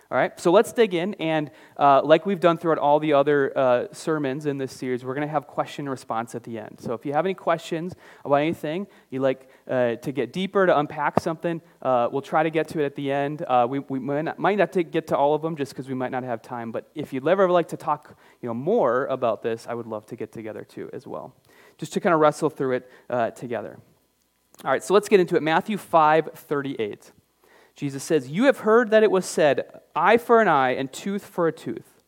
All 0.09 0.17
right, 0.17 0.39
so 0.39 0.53
let's 0.53 0.73
dig 0.73 0.95
in. 0.95 1.15
And 1.15 1.51
uh, 1.77 2.01
like 2.05 2.27
we've 2.27 2.39
done 2.39 2.59
throughout 2.59 2.79
all 2.79 3.01
the 3.01 3.13
other 3.13 3.57
uh, 3.59 3.87
sermons 3.93 4.47
in 4.47 4.57
this 4.57 4.73
series, 4.73 5.05
we're 5.05 5.15
going 5.15 5.27
to 5.27 5.33
have 5.33 5.49
question 5.49 5.87
and 5.87 5.91
response 5.91 6.37
at 6.37 6.45
the 6.45 6.59
end. 6.59 6.79
So 6.81 6.93
if 6.93 7.05
you 7.05 7.13
have 7.13 7.27
any 7.27 7.35
questions 7.35 7.93
about 8.25 8.37
anything, 8.37 8.87
you 9.11 9.19
like 9.19 9.51
uh, 9.69 9.97
to 9.97 10.13
get 10.13 10.33
deeper, 10.33 10.65
to 10.65 10.79
unpack 10.79 11.19
something, 11.19 11.61
uh, 11.83 12.09
we'll 12.13 12.23
try 12.23 12.45
to 12.45 12.51
get 12.51 12.69
to 12.69 12.81
it 12.81 12.85
at 12.85 12.95
the 12.95 13.11
end. 13.11 13.43
Uh, 13.43 13.67
we, 13.69 13.81
we 13.81 13.99
might 13.99 14.23
not, 14.23 14.39
might 14.39 14.59
not 14.59 14.73
get 14.93 15.09
to 15.09 15.17
all 15.17 15.35
of 15.35 15.43
them 15.43 15.57
just 15.57 15.73
because 15.73 15.89
we 15.89 15.95
might 15.95 16.13
not 16.13 16.23
have 16.23 16.41
time. 16.41 16.71
But 16.71 16.89
if 16.95 17.13
you'd 17.13 17.27
ever 17.27 17.51
like 17.51 17.67
to 17.69 17.77
talk 17.77 18.17
you 18.43 18.49
know, 18.49 18.55
more 18.55 19.07
about 19.07 19.43
this, 19.43 19.67
I 19.69 19.75
would 19.75 19.87
love 19.87 20.07
to 20.07 20.17
get 20.17 20.31
together 20.31 20.63
too 20.63 20.89
as 20.93 21.05
well, 21.05 21.35
just 21.79 21.93
to 21.95 22.01
kind 22.01 22.15
of 22.15 22.21
wrestle 22.21 22.49
through 22.49 22.77
it 22.77 22.91
uh, 23.11 23.31
together. 23.31 23.77
All 24.65 24.71
right, 24.71 24.85
so 24.85 24.95
let's 24.95 25.09
get 25.09 25.19
into 25.19 25.35
it. 25.37 25.43
Matthew 25.43 25.77
5 25.77 26.31
38. 26.33 27.13
Jesus 27.77 28.03
says, 28.03 28.29
You 28.29 28.45
have 28.45 28.61
heard 28.61 28.91
that 28.91 29.03
it 29.03 29.11
was 29.11 29.27
said, 29.27 29.81
eye 29.95 30.17
for 30.17 30.41
an 30.41 30.49
eye 30.49 30.71
and 30.71 30.93
tooth 30.93 31.25
for 31.25 31.47
a 31.47 31.53
tooth. 31.53 32.03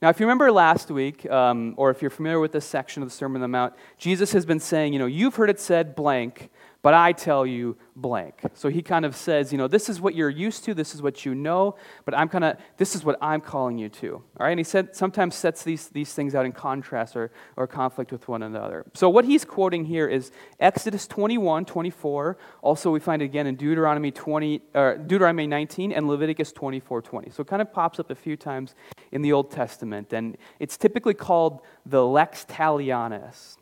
Now, 0.00 0.10
if 0.10 0.20
you 0.20 0.26
remember 0.26 0.52
last 0.52 0.92
week, 0.92 1.28
um, 1.28 1.74
or 1.76 1.90
if 1.90 2.02
you're 2.02 2.10
familiar 2.10 2.38
with 2.38 2.52
this 2.52 2.64
section 2.64 3.02
of 3.02 3.08
the 3.08 3.14
Sermon 3.14 3.42
on 3.42 3.42
the 3.42 3.48
Mount, 3.48 3.74
Jesus 3.96 4.30
has 4.32 4.46
been 4.46 4.60
saying, 4.60 4.92
you 4.92 4.98
know, 5.00 5.06
you've 5.06 5.34
heard 5.34 5.50
it 5.50 5.58
said 5.58 5.96
blank, 5.96 6.50
but 6.82 6.94
I 6.94 7.12
tell 7.12 7.44
you 7.44 7.76
blank. 7.96 8.42
So 8.54 8.68
he 8.68 8.82
kind 8.82 9.04
of 9.04 9.16
says, 9.16 9.52
you 9.52 9.58
know, 9.58 9.66
this 9.66 9.88
is 9.88 10.00
what 10.00 10.14
you're 10.14 10.30
used 10.30 10.64
to, 10.64 10.74
this 10.74 10.94
is 10.94 11.02
what 11.02 11.24
you 11.24 11.34
know, 11.34 11.74
but 12.04 12.16
I'm 12.16 12.28
kind 12.28 12.44
of, 12.44 12.56
this 12.76 12.94
is 12.94 13.04
what 13.04 13.18
I'm 13.20 13.40
calling 13.40 13.78
you 13.78 13.88
to. 13.88 14.14
All 14.14 14.24
right, 14.40 14.50
and 14.50 14.60
he 14.60 14.64
said, 14.64 14.94
sometimes 14.94 15.34
sets 15.34 15.64
these, 15.64 15.88
these 15.88 16.12
things 16.14 16.34
out 16.34 16.46
in 16.46 16.52
contrast 16.52 17.16
or, 17.16 17.32
or 17.56 17.66
conflict 17.66 18.12
with 18.12 18.28
one 18.28 18.42
another. 18.42 18.86
So 18.94 19.08
what 19.08 19.24
he's 19.24 19.44
quoting 19.44 19.84
here 19.84 20.06
is 20.06 20.30
Exodus 20.60 21.06
21, 21.08 21.64
24. 21.64 22.38
Also, 22.62 22.90
we 22.90 23.00
find 23.00 23.22
it 23.22 23.26
again 23.26 23.46
in 23.46 23.56
Deuteronomy 23.56 24.12
20, 24.12 24.62
or 24.74 24.96
Deuteronomy 24.96 25.46
19 25.48 25.92
and 25.92 26.06
Leviticus 26.06 26.52
24, 26.52 27.02
20. 27.02 27.30
So 27.30 27.40
it 27.40 27.48
kind 27.48 27.60
of 27.60 27.72
pops 27.72 27.98
up 27.98 28.10
a 28.10 28.14
few 28.14 28.36
times 28.36 28.74
in 29.10 29.22
the 29.22 29.32
Old 29.32 29.50
Testament, 29.50 30.12
and 30.12 30.36
it's 30.60 30.76
typically 30.76 31.14
called 31.14 31.60
the 31.84 32.06
lex 32.06 32.44
talionis. 32.44 33.56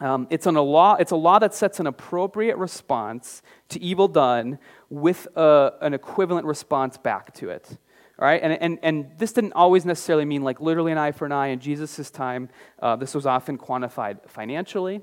Um, 0.00 0.26
it's, 0.30 0.46
an, 0.46 0.56
a 0.56 0.62
law, 0.62 0.96
it's 0.96 1.12
a 1.12 1.16
law 1.16 1.38
that 1.38 1.54
sets 1.54 1.80
an 1.80 1.86
appropriate 1.86 2.56
response 2.56 3.42
to 3.68 3.80
evil 3.80 4.08
done 4.08 4.58
with 4.90 5.28
a, 5.36 5.72
an 5.80 5.94
equivalent 5.94 6.46
response 6.46 6.98
back 6.98 7.32
to 7.34 7.50
it. 7.50 7.78
All 8.18 8.26
right? 8.26 8.40
And, 8.42 8.52
and, 8.60 8.78
and 8.82 9.18
this 9.18 9.32
didn't 9.32 9.54
always 9.54 9.84
necessarily 9.84 10.24
mean 10.24 10.42
like 10.42 10.60
literally 10.60 10.92
an 10.92 10.98
eye 10.98 11.12
for 11.12 11.26
an 11.26 11.32
eye. 11.32 11.48
In 11.48 11.60
Jesus' 11.60 12.10
time, 12.10 12.48
uh, 12.80 12.96
this 12.96 13.14
was 13.14 13.26
often 13.26 13.56
quantified 13.56 14.28
financially. 14.28 15.00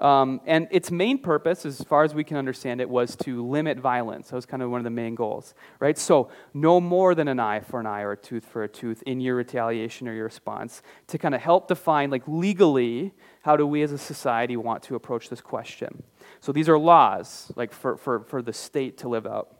Um, 0.00 0.40
and 0.46 0.68
its 0.70 0.92
main 0.92 1.18
purpose, 1.18 1.66
as 1.66 1.82
far 1.82 2.04
as 2.04 2.14
we 2.14 2.22
can 2.22 2.36
understand 2.36 2.80
it, 2.80 2.88
was 2.88 3.16
to 3.16 3.44
limit 3.44 3.78
violence. 3.78 4.28
That 4.28 4.36
was 4.36 4.46
kind 4.46 4.62
of 4.62 4.70
one 4.70 4.78
of 4.78 4.84
the 4.84 4.90
main 4.90 5.16
goals, 5.16 5.54
right? 5.80 5.98
So, 5.98 6.28
no 6.54 6.80
more 6.80 7.16
than 7.16 7.26
an 7.26 7.40
eye 7.40 7.60
for 7.60 7.80
an 7.80 7.86
eye 7.86 8.02
or 8.02 8.12
a 8.12 8.16
tooth 8.16 8.44
for 8.44 8.62
a 8.62 8.68
tooth 8.68 9.02
in 9.06 9.20
your 9.20 9.34
retaliation 9.34 10.06
or 10.06 10.14
your 10.14 10.24
response 10.24 10.82
to 11.08 11.18
kind 11.18 11.34
of 11.34 11.40
help 11.40 11.66
define, 11.66 12.10
like 12.10 12.22
legally, 12.28 13.12
how 13.48 13.56
do 13.56 13.66
we 13.66 13.80
as 13.80 13.92
a 13.92 13.96
society 13.96 14.58
want 14.58 14.82
to 14.82 14.94
approach 14.94 15.30
this 15.30 15.40
question. 15.40 16.02
So, 16.40 16.52
these 16.52 16.68
are 16.68 16.78
laws, 16.78 17.50
like 17.56 17.72
for, 17.72 17.96
for, 17.96 18.20
for 18.20 18.42
the 18.42 18.52
state 18.52 18.98
to 18.98 19.08
live 19.08 19.26
out. 19.26 19.56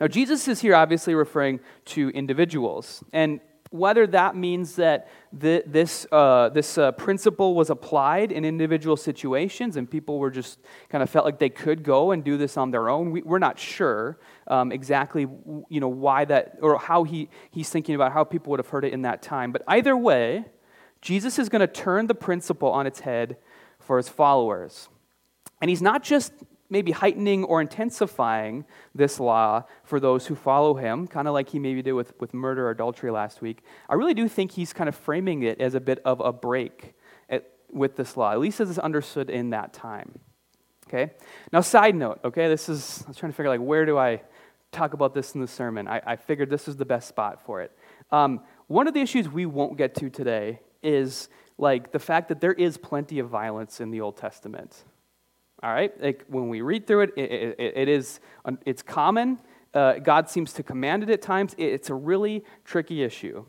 Now, 0.00 0.08
Jesus 0.08 0.48
is 0.48 0.62
here 0.62 0.74
obviously 0.74 1.14
referring 1.14 1.60
to 1.96 2.08
individuals. 2.22 3.04
And 3.12 3.40
whether 3.68 4.06
that 4.06 4.36
means 4.36 4.76
that 4.76 5.08
this, 5.30 6.06
uh, 6.12 6.48
this 6.48 6.78
uh, 6.78 6.92
principle 6.92 7.54
was 7.54 7.68
applied 7.68 8.32
in 8.32 8.46
individual 8.46 8.96
situations 8.96 9.76
and 9.76 9.90
people 9.90 10.18
were 10.18 10.30
just 10.30 10.60
kind 10.88 11.02
of 11.02 11.10
felt 11.10 11.26
like 11.26 11.38
they 11.38 11.50
could 11.50 11.82
go 11.82 12.12
and 12.12 12.24
do 12.24 12.38
this 12.38 12.56
on 12.56 12.70
their 12.70 12.88
own. 12.88 13.10
We, 13.10 13.22
are 13.28 13.38
not 13.38 13.58
sure 13.58 14.18
um, 14.46 14.72
exactly 14.72 15.26
you 15.68 15.80
know, 15.80 15.88
why 15.88 16.24
that, 16.24 16.56
or 16.62 16.78
how 16.78 17.04
he, 17.04 17.28
he's 17.50 17.68
thinking 17.68 17.96
about 17.96 18.12
how 18.12 18.24
people 18.24 18.52
would 18.52 18.60
have 18.60 18.68
heard 18.68 18.86
it 18.86 18.94
in 18.94 19.02
that 19.02 19.20
time. 19.20 19.52
But 19.52 19.62
either 19.68 19.94
way, 19.94 20.46
Jesus 21.04 21.38
is 21.38 21.50
going 21.50 21.60
to 21.60 21.66
turn 21.66 22.06
the 22.06 22.14
principle 22.14 22.70
on 22.70 22.86
its 22.86 23.00
head 23.00 23.36
for 23.78 23.98
his 23.98 24.08
followers. 24.08 24.88
And 25.60 25.68
he's 25.68 25.82
not 25.82 26.02
just 26.02 26.32
maybe 26.70 26.92
heightening 26.92 27.44
or 27.44 27.60
intensifying 27.60 28.64
this 28.94 29.20
law 29.20 29.64
for 29.84 30.00
those 30.00 30.26
who 30.26 30.34
follow 30.34 30.74
him, 30.74 31.06
kind 31.06 31.28
of 31.28 31.34
like 31.34 31.50
he 31.50 31.58
maybe 31.58 31.82
did 31.82 31.92
with, 31.92 32.18
with 32.20 32.32
murder 32.32 32.68
or 32.68 32.70
adultery 32.70 33.10
last 33.10 33.42
week. 33.42 33.62
I 33.86 33.94
really 33.94 34.14
do 34.14 34.26
think 34.28 34.52
he's 34.52 34.72
kind 34.72 34.88
of 34.88 34.96
framing 34.96 35.42
it 35.42 35.60
as 35.60 35.74
a 35.74 35.80
bit 35.80 35.98
of 36.06 36.20
a 36.20 36.32
break 36.32 36.94
at, 37.28 37.50
with 37.70 37.96
this 37.96 38.16
law, 38.16 38.32
at 38.32 38.40
least 38.40 38.58
as 38.60 38.70
it's 38.70 38.78
understood 38.78 39.28
in 39.28 39.50
that 39.50 39.74
time. 39.74 40.18
Okay? 40.88 41.12
Now, 41.52 41.60
side 41.60 41.94
note, 41.94 42.20
okay, 42.24 42.48
this 42.48 42.70
is, 42.70 43.02
I 43.04 43.08
was 43.08 43.18
trying 43.18 43.30
to 43.30 43.36
figure 43.36 43.50
like, 43.50 43.60
where 43.60 43.84
do 43.84 43.98
I 43.98 44.22
talk 44.72 44.94
about 44.94 45.12
this 45.12 45.34
in 45.34 45.42
the 45.42 45.48
sermon? 45.48 45.86
I, 45.86 46.00
I 46.06 46.16
figured 46.16 46.48
this 46.48 46.66
is 46.66 46.76
the 46.78 46.86
best 46.86 47.08
spot 47.08 47.44
for 47.44 47.60
it. 47.60 47.76
Um, 48.10 48.40
one 48.68 48.88
of 48.88 48.94
the 48.94 49.00
issues 49.00 49.28
we 49.28 49.44
won't 49.44 49.76
get 49.76 49.94
to 49.96 50.08
today 50.08 50.60
is 50.84 51.28
like 51.58 51.92
the 51.92 51.98
fact 51.98 52.28
that 52.28 52.40
there 52.40 52.52
is 52.52 52.76
plenty 52.76 53.18
of 53.18 53.28
violence 53.28 53.80
in 53.80 53.90
the 53.90 54.00
Old 54.00 54.16
Testament. 54.16 54.84
All 55.62 55.72
right? 55.72 55.92
Like 56.00 56.24
when 56.28 56.48
we 56.48 56.60
read 56.60 56.86
through 56.86 57.02
it, 57.02 57.10
it, 57.16 57.30
it, 57.58 57.72
it 57.76 57.88
is, 57.88 58.20
it's 58.66 58.82
common. 58.82 59.40
Uh, 59.72 59.94
God 59.94 60.28
seems 60.28 60.52
to 60.54 60.62
command 60.62 61.02
it 61.02 61.10
at 61.10 61.22
times. 61.22 61.54
it's 61.58 61.90
a 61.90 61.94
really 61.94 62.44
tricky 62.64 63.02
issue. 63.02 63.44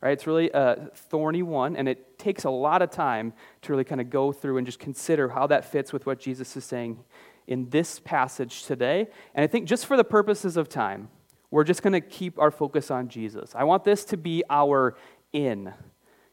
Right? 0.00 0.12
It's 0.12 0.26
really 0.26 0.50
a 0.52 0.90
thorny 0.94 1.42
one, 1.42 1.74
and 1.74 1.88
it 1.88 2.18
takes 2.18 2.44
a 2.44 2.50
lot 2.50 2.82
of 2.82 2.90
time 2.90 3.32
to 3.62 3.72
really 3.72 3.82
kind 3.82 4.00
of 4.00 4.10
go 4.10 4.30
through 4.30 4.58
and 4.58 4.66
just 4.66 4.78
consider 4.78 5.30
how 5.30 5.46
that 5.48 5.64
fits 5.64 5.92
with 5.92 6.06
what 6.06 6.20
Jesus 6.20 6.56
is 6.56 6.64
saying 6.64 7.02
in 7.46 7.70
this 7.70 7.98
passage 7.98 8.64
today. 8.64 9.08
And 9.34 9.42
I 9.42 9.46
think 9.46 9.66
just 9.66 9.86
for 9.86 9.96
the 9.96 10.04
purposes 10.04 10.56
of 10.56 10.68
time, 10.68 11.08
we're 11.50 11.64
just 11.64 11.82
going 11.82 11.94
to 11.94 12.00
keep 12.00 12.38
our 12.38 12.50
focus 12.50 12.90
on 12.90 13.08
Jesus. 13.08 13.54
I 13.54 13.64
want 13.64 13.84
this 13.84 14.04
to 14.06 14.16
be 14.16 14.44
our 14.50 14.96
in 15.32 15.72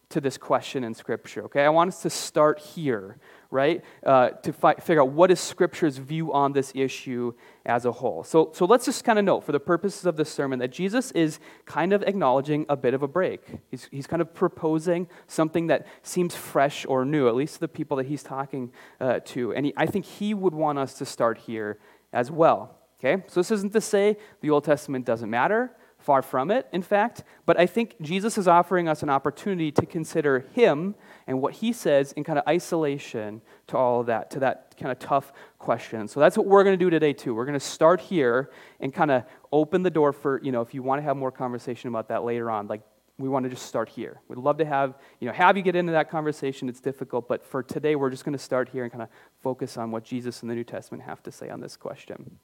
to 0.09 0.21
this 0.21 0.37
question 0.37 0.83
in 0.83 0.93
Scripture, 0.93 1.45
okay? 1.45 1.63
I 1.63 1.69
want 1.69 1.87
us 1.87 2.01
to 2.03 2.09
start 2.09 2.59
here, 2.59 3.17
right? 3.49 3.83
Uh, 4.05 4.29
to 4.29 4.53
fi- 4.53 4.75
figure 4.75 5.01
out 5.01 5.09
what 5.09 5.31
is 5.31 5.39
Scripture's 5.39 5.97
view 5.97 6.31
on 6.31 6.53
this 6.53 6.71
issue 6.75 7.33
as 7.65 7.85
a 7.85 7.91
whole. 7.91 8.23
So, 8.23 8.51
so 8.53 8.65
let's 8.65 8.85
just 8.85 9.03
kind 9.03 9.17
of 9.17 9.25
note, 9.25 9.43
for 9.43 9.51
the 9.51 9.59
purposes 9.59 10.05
of 10.05 10.15
this 10.15 10.29
sermon, 10.29 10.59
that 10.59 10.71
Jesus 10.71 11.11
is 11.11 11.39
kind 11.65 11.93
of 11.93 12.03
acknowledging 12.03 12.65
a 12.69 12.75
bit 12.75 12.93
of 12.93 13.01
a 13.01 13.07
break. 13.07 13.41
He's, 13.71 13.87
he's 13.91 14.07
kind 14.07 14.21
of 14.21 14.33
proposing 14.33 15.07
something 15.27 15.67
that 15.67 15.87
seems 16.03 16.35
fresh 16.35 16.85
or 16.85 17.05
new, 17.05 17.27
at 17.27 17.35
least 17.35 17.55
to 17.55 17.59
the 17.61 17.67
people 17.67 17.97
that 17.97 18.05
he's 18.05 18.23
talking 18.23 18.71
uh, 18.99 19.19
to. 19.25 19.53
And 19.53 19.65
he, 19.67 19.73
I 19.77 19.87
think 19.87 20.05
he 20.05 20.33
would 20.33 20.53
want 20.53 20.77
us 20.77 20.93
to 20.95 21.05
start 21.05 21.39
here 21.39 21.79
as 22.11 22.29
well. 22.29 22.77
Okay? 22.99 23.23
So 23.27 23.39
this 23.39 23.51
isn't 23.51 23.73
to 23.73 23.81
say 23.81 24.17
the 24.41 24.49
Old 24.49 24.63
Testament 24.63 25.05
doesn't 25.05 25.29
matter. 25.29 25.71
Far 26.03 26.21
from 26.21 26.51
it, 26.51 26.67
in 26.73 26.81
fact. 26.81 27.23
But 27.45 27.57
I 27.57 27.65
think 27.65 27.95
Jesus 28.01 28.37
is 28.37 28.45
offering 28.45 28.89
us 28.89 29.03
an 29.03 29.09
opportunity 29.09 29.71
to 29.71 29.85
consider 29.85 30.45
him 30.53 30.95
and 31.27 31.41
what 31.41 31.53
he 31.53 31.71
says 31.71 32.11
in 32.11 32.25
kind 32.25 32.37
of 32.37 32.45
isolation 32.45 33.41
to 33.67 33.77
all 33.77 34.01
of 34.01 34.07
that, 34.07 34.29
to 34.31 34.39
that 34.39 34.75
kind 34.77 34.91
of 34.91 34.99
tough 34.99 35.31
question. 35.59 36.09
So 36.09 36.19
that's 36.19 36.37
what 36.37 36.45
we're 36.45 36.65
going 36.65 36.77
to 36.77 36.85
do 36.85 36.89
today, 36.89 37.13
too. 37.13 37.33
We're 37.33 37.45
going 37.45 37.53
to 37.53 37.59
start 37.65 38.01
here 38.01 38.51
and 38.81 38.93
kind 38.93 39.11
of 39.11 39.23
open 39.53 39.81
the 39.81 39.89
door 39.89 40.11
for, 40.11 40.41
you 40.43 40.51
know, 40.51 40.59
if 40.59 40.73
you 40.73 40.83
want 40.83 40.99
to 40.99 41.03
have 41.03 41.15
more 41.15 41.31
conversation 41.31 41.87
about 41.87 42.09
that 42.09 42.25
later 42.25 42.51
on, 42.51 42.67
like 42.67 42.81
we 43.17 43.29
want 43.29 43.45
to 43.45 43.49
just 43.49 43.65
start 43.65 43.87
here. 43.87 44.19
We'd 44.27 44.39
love 44.39 44.57
to 44.57 44.65
have, 44.65 44.95
you 45.21 45.27
know, 45.27 45.33
have 45.33 45.55
you 45.55 45.63
get 45.63 45.77
into 45.77 45.93
that 45.93 46.09
conversation. 46.09 46.67
It's 46.67 46.81
difficult, 46.81 47.29
but 47.29 47.45
for 47.45 47.63
today, 47.63 47.95
we're 47.95 48.09
just 48.09 48.25
going 48.25 48.33
to 48.33 48.43
start 48.43 48.67
here 48.67 48.83
and 48.83 48.91
kind 48.91 49.03
of 49.03 49.09
focus 49.41 49.77
on 49.77 49.89
what 49.89 50.03
Jesus 50.03 50.41
and 50.41 50.51
the 50.51 50.55
New 50.55 50.65
Testament 50.65 51.03
have 51.03 51.23
to 51.23 51.31
say 51.31 51.49
on 51.49 51.61
this 51.61 51.77
question. 51.77 52.39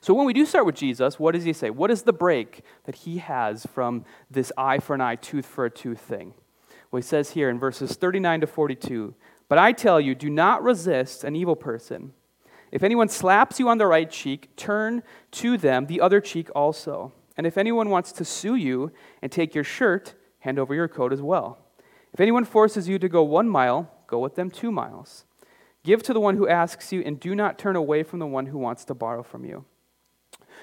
So 0.00 0.14
when 0.14 0.26
we 0.26 0.32
do 0.32 0.46
start 0.46 0.66
with 0.66 0.74
Jesus, 0.74 1.18
what 1.18 1.32
does 1.32 1.44
he 1.44 1.52
say? 1.52 1.70
What 1.70 1.90
is 1.90 2.02
the 2.02 2.12
break 2.12 2.62
that 2.84 2.94
he 2.94 3.18
has 3.18 3.66
from 3.66 4.04
this 4.30 4.52
eye 4.56 4.78
for 4.78 4.94
an 4.94 5.00
eye, 5.00 5.16
tooth 5.16 5.46
for 5.46 5.64
a 5.64 5.70
tooth 5.70 6.00
thing? 6.00 6.34
Well, 6.90 7.00
he 7.00 7.06
says 7.06 7.30
here 7.30 7.50
in 7.50 7.58
verses 7.58 7.94
39 7.94 8.42
to 8.42 8.46
42 8.46 9.14
But 9.48 9.58
I 9.58 9.72
tell 9.72 10.00
you, 10.00 10.14
do 10.14 10.30
not 10.30 10.62
resist 10.62 11.24
an 11.24 11.34
evil 11.34 11.56
person. 11.56 12.12
If 12.70 12.82
anyone 12.82 13.08
slaps 13.08 13.60
you 13.60 13.68
on 13.68 13.78
the 13.78 13.86
right 13.86 14.10
cheek, 14.10 14.54
turn 14.56 15.02
to 15.32 15.56
them 15.56 15.86
the 15.86 16.00
other 16.00 16.20
cheek 16.20 16.48
also. 16.54 17.12
And 17.36 17.46
if 17.46 17.58
anyone 17.58 17.90
wants 17.90 18.12
to 18.12 18.24
sue 18.24 18.54
you 18.54 18.92
and 19.22 19.30
take 19.30 19.54
your 19.54 19.64
shirt, 19.64 20.14
hand 20.40 20.58
over 20.58 20.74
your 20.74 20.88
coat 20.88 21.12
as 21.12 21.22
well. 21.22 21.58
If 22.12 22.20
anyone 22.20 22.44
forces 22.44 22.88
you 22.88 22.98
to 22.98 23.08
go 23.08 23.22
one 23.22 23.48
mile, 23.48 23.90
go 24.06 24.18
with 24.18 24.34
them 24.36 24.50
two 24.50 24.70
miles. 24.70 25.24
Give 25.84 26.02
to 26.02 26.12
the 26.12 26.20
one 26.20 26.36
who 26.36 26.48
asks 26.48 26.92
you, 26.92 27.02
and 27.02 27.20
do 27.20 27.34
not 27.34 27.58
turn 27.58 27.76
away 27.76 28.02
from 28.02 28.18
the 28.18 28.26
one 28.26 28.46
who 28.46 28.58
wants 28.58 28.84
to 28.86 28.94
borrow 28.94 29.22
from 29.22 29.44
you. 29.44 29.64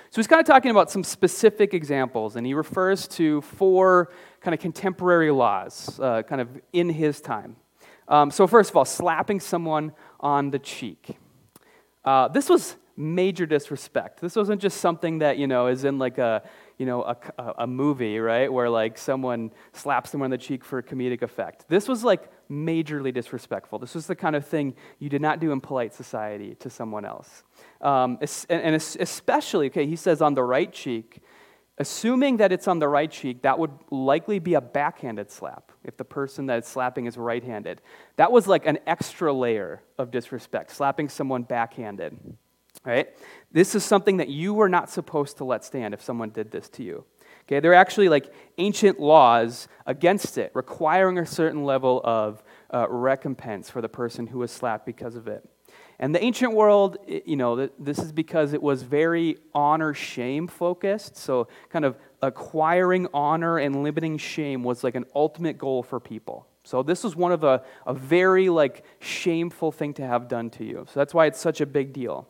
So 0.10 0.20
he's 0.20 0.28
kind 0.28 0.42
of 0.42 0.46
talking 0.46 0.72
about 0.72 0.92
some 0.92 1.04
specific 1.04 1.74
examples, 1.74 2.36
and 2.36 2.46
he 2.46 2.54
refers 2.54 3.08
to 3.10 3.40
four 3.42 4.12
kind 4.42 4.54
of 4.54 4.60
contemporary 4.60 5.32
laws, 5.32 6.00
uh, 6.02 6.24
kind 6.24 6.42
of 6.42 6.50
in 6.74 6.90
his 6.90 7.22
time. 7.22 7.56
Um, 8.08 8.30
so, 8.30 8.46
first 8.46 8.72
of 8.72 8.76
all, 8.76 8.84
slapping 8.84 9.40
someone 9.40 9.94
on 10.20 10.52
the 10.52 10.60
cheek. 10.60 11.16
Uh, 12.04 12.28
this 12.28 12.50
was 12.50 12.76
major 12.98 13.46
disrespect. 13.46 14.20
This 14.20 14.36
wasn't 14.36 14.62
just 14.62 14.82
something 14.82 15.20
that, 15.20 15.38
you 15.38 15.48
know, 15.48 15.68
is 15.68 15.86
in 15.86 15.98
like 15.98 16.18
a, 16.18 16.44
you 16.82 16.88
know, 16.88 17.04
a, 17.04 17.54
a 17.60 17.68
movie, 17.68 18.18
right, 18.18 18.52
where 18.52 18.68
like 18.68 18.98
someone 18.98 19.52
slaps 19.72 20.10
someone 20.10 20.26
on 20.26 20.32
the 20.32 20.38
cheek 20.40 20.66
for 20.66 20.82
comedic 20.82 21.22
effect. 21.22 21.66
This 21.70 21.88
was 21.88 22.04
like 22.04 22.24
majorly 22.50 23.14
disrespectful. 23.14 23.78
This 23.78 23.94
was 23.94 24.08
the 24.08 24.16
kind 24.16 24.36
of 24.36 24.48
thing 24.48 24.74
you 24.98 25.08
did 25.08 25.22
not 25.22 25.40
do 25.40 25.52
in 25.52 25.62
polite 25.62 25.94
society 25.94 26.56
to 26.56 26.72
someone 26.72 27.06
else. 27.06 27.44
Um, 27.82 28.18
and 28.50 28.76
especially, 28.76 29.68
okay, 29.68 29.86
he 29.86 29.96
says 29.96 30.24
on 30.24 30.34
the 30.34 30.42
right 30.42 30.74
cheek, 30.74 31.22
assuming 31.78 32.38
that 32.38 32.52
it's 32.52 32.68
on 32.68 32.80
the 32.80 32.88
right 32.88 33.12
cheek, 33.12 33.44
that 33.44 33.60
would 33.60 33.74
likely 33.92 34.40
be 34.40 34.56
a 34.56 34.62
backhanded 34.62 35.30
slap 35.30 35.72
if 35.84 35.98
the 35.98 36.04
person 36.04 36.48
that 36.48 36.64
is 36.64 36.66
slapping 36.66 37.06
is 37.06 37.16
right 37.16 37.44
handed. 37.44 37.80
That 38.16 38.32
was 38.32 38.48
like 38.48 38.66
an 38.66 38.80
extra 38.88 39.32
layer 39.32 39.84
of 40.00 40.10
disrespect, 40.10 40.72
slapping 40.72 41.10
someone 41.10 41.44
backhanded. 41.44 42.18
Right? 42.84 43.10
This 43.52 43.76
is 43.76 43.84
something 43.84 44.18
that 44.18 44.30
you 44.30 44.54
were 44.54 44.70
not 44.70 44.90
supposed 44.90 45.38
to 45.38 45.44
let 45.44 45.64
stand 45.64 45.94
if 45.94 46.02
someone 46.02 46.32
did 46.32 46.52
this 46.52 46.68
to 46.70 46.84
you. 46.84 47.06
Okay, 47.44 47.60
there 47.60 47.72
are 47.72 47.76
actually 47.76 48.10
like 48.10 48.34
ancient 48.58 49.00
laws 49.00 49.68
against 49.86 50.38
it, 50.38 50.52
requiring 50.54 51.18
a 51.18 51.26
certain 51.26 51.64
level 51.64 52.02
of 52.04 52.44
uh, 52.74 52.88
recompense 52.90 53.70
for 53.70 53.82
the 53.82 53.90
person 53.90 54.28
who 54.28 54.40
was 54.40 54.52
slapped 54.52 54.86
because 54.86 55.16
of 55.16 55.28
it. 55.28 55.48
And 56.00 56.16
the 56.16 56.24
ancient 56.24 56.54
world, 56.54 56.98
you 57.08 57.36
know, 57.36 57.70
this 57.78 58.00
is 58.00 58.12
because 58.12 58.54
it 58.54 58.62
was 58.62 58.82
very 58.82 59.38
honor 59.54 59.94
shame 59.94 60.48
focused. 60.48 61.16
So, 61.16 61.48
kind 61.70 61.86
of 61.86 61.96
acquiring 62.24 63.08
honor 63.14 63.60
and 63.60 63.84
limiting 63.84 64.18
shame 64.18 64.64
was 64.64 64.84
like 64.84 64.96
an 64.96 65.06
ultimate 65.14 65.60
goal 65.60 65.84
for 65.84 66.00
people. 66.00 66.48
So, 66.64 66.82
this 66.82 67.04
was 67.04 67.16
one 67.16 67.32
of 67.32 67.44
a, 67.44 67.64
a 67.86 67.94
very 67.94 68.50
like 68.50 68.84
shameful 69.00 69.72
thing 69.72 69.94
to 69.96 70.08
have 70.08 70.28
done 70.28 70.50
to 70.52 70.64
you. 70.64 70.88
So, 70.92 71.00
that's 71.00 71.14
why 71.14 71.28
it's 71.28 71.40
such 71.40 71.62
a 71.62 71.68
big 71.68 71.94
deal. 71.94 72.28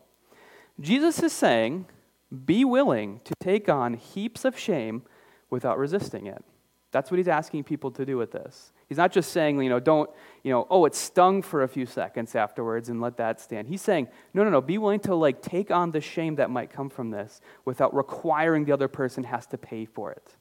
Jesus 0.80 1.22
is 1.22 1.32
saying, 1.32 1.86
be 2.46 2.64
willing 2.64 3.20
to 3.24 3.34
take 3.40 3.68
on 3.68 3.94
heaps 3.94 4.44
of 4.44 4.58
shame 4.58 5.02
without 5.50 5.78
resisting 5.78 6.26
it. 6.26 6.42
That's 6.92 7.10
what 7.10 7.18
he's 7.18 7.28
asking 7.28 7.64
people 7.64 7.90
to 7.92 8.04
do 8.04 8.16
with 8.16 8.32
this. 8.32 8.72
He's 8.88 8.98
not 8.98 9.12
just 9.12 9.32
saying, 9.32 9.60
you 9.62 9.70
know, 9.70 9.80
don't, 9.80 10.10
you 10.42 10.52
know, 10.52 10.66
oh, 10.68 10.84
it 10.84 10.94
stung 10.94 11.40
for 11.40 11.62
a 11.62 11.68
few 11.68 11.86
seconds 11.86 12.34
afterwards 12.34 12.90
and 12.90 13.00
let 13.00 13.16
that 13.16 13.40
stand. 13.40 13.68
He's 13.68 13.80
saying, 13.80 14.08
no, 14.34 14.44
no, 14.44 14.50
no, 14.50 14.60
be 14.60 14.76
willing 14.76 15.00
to 15.00 15.14
like 15.14 15.40
take 15.40 15.70
on 15.70 15.90
the 15.90 16.00
shame 16.02 16.36
that 16.36 16.50
might 16.50 16.70
come 16.70 16.90
from 16.90 17.10
this 17.10 17.40
without 17.64 17.94
requiring 17.94 18.66
the 18.66 18.72
other 18.72 18.88
person 18.88 19.24
has 19.24 19.46
to 19.46 19.58
pay 19.58 19.86
for 19.86 20.12
it. 20.12 20.36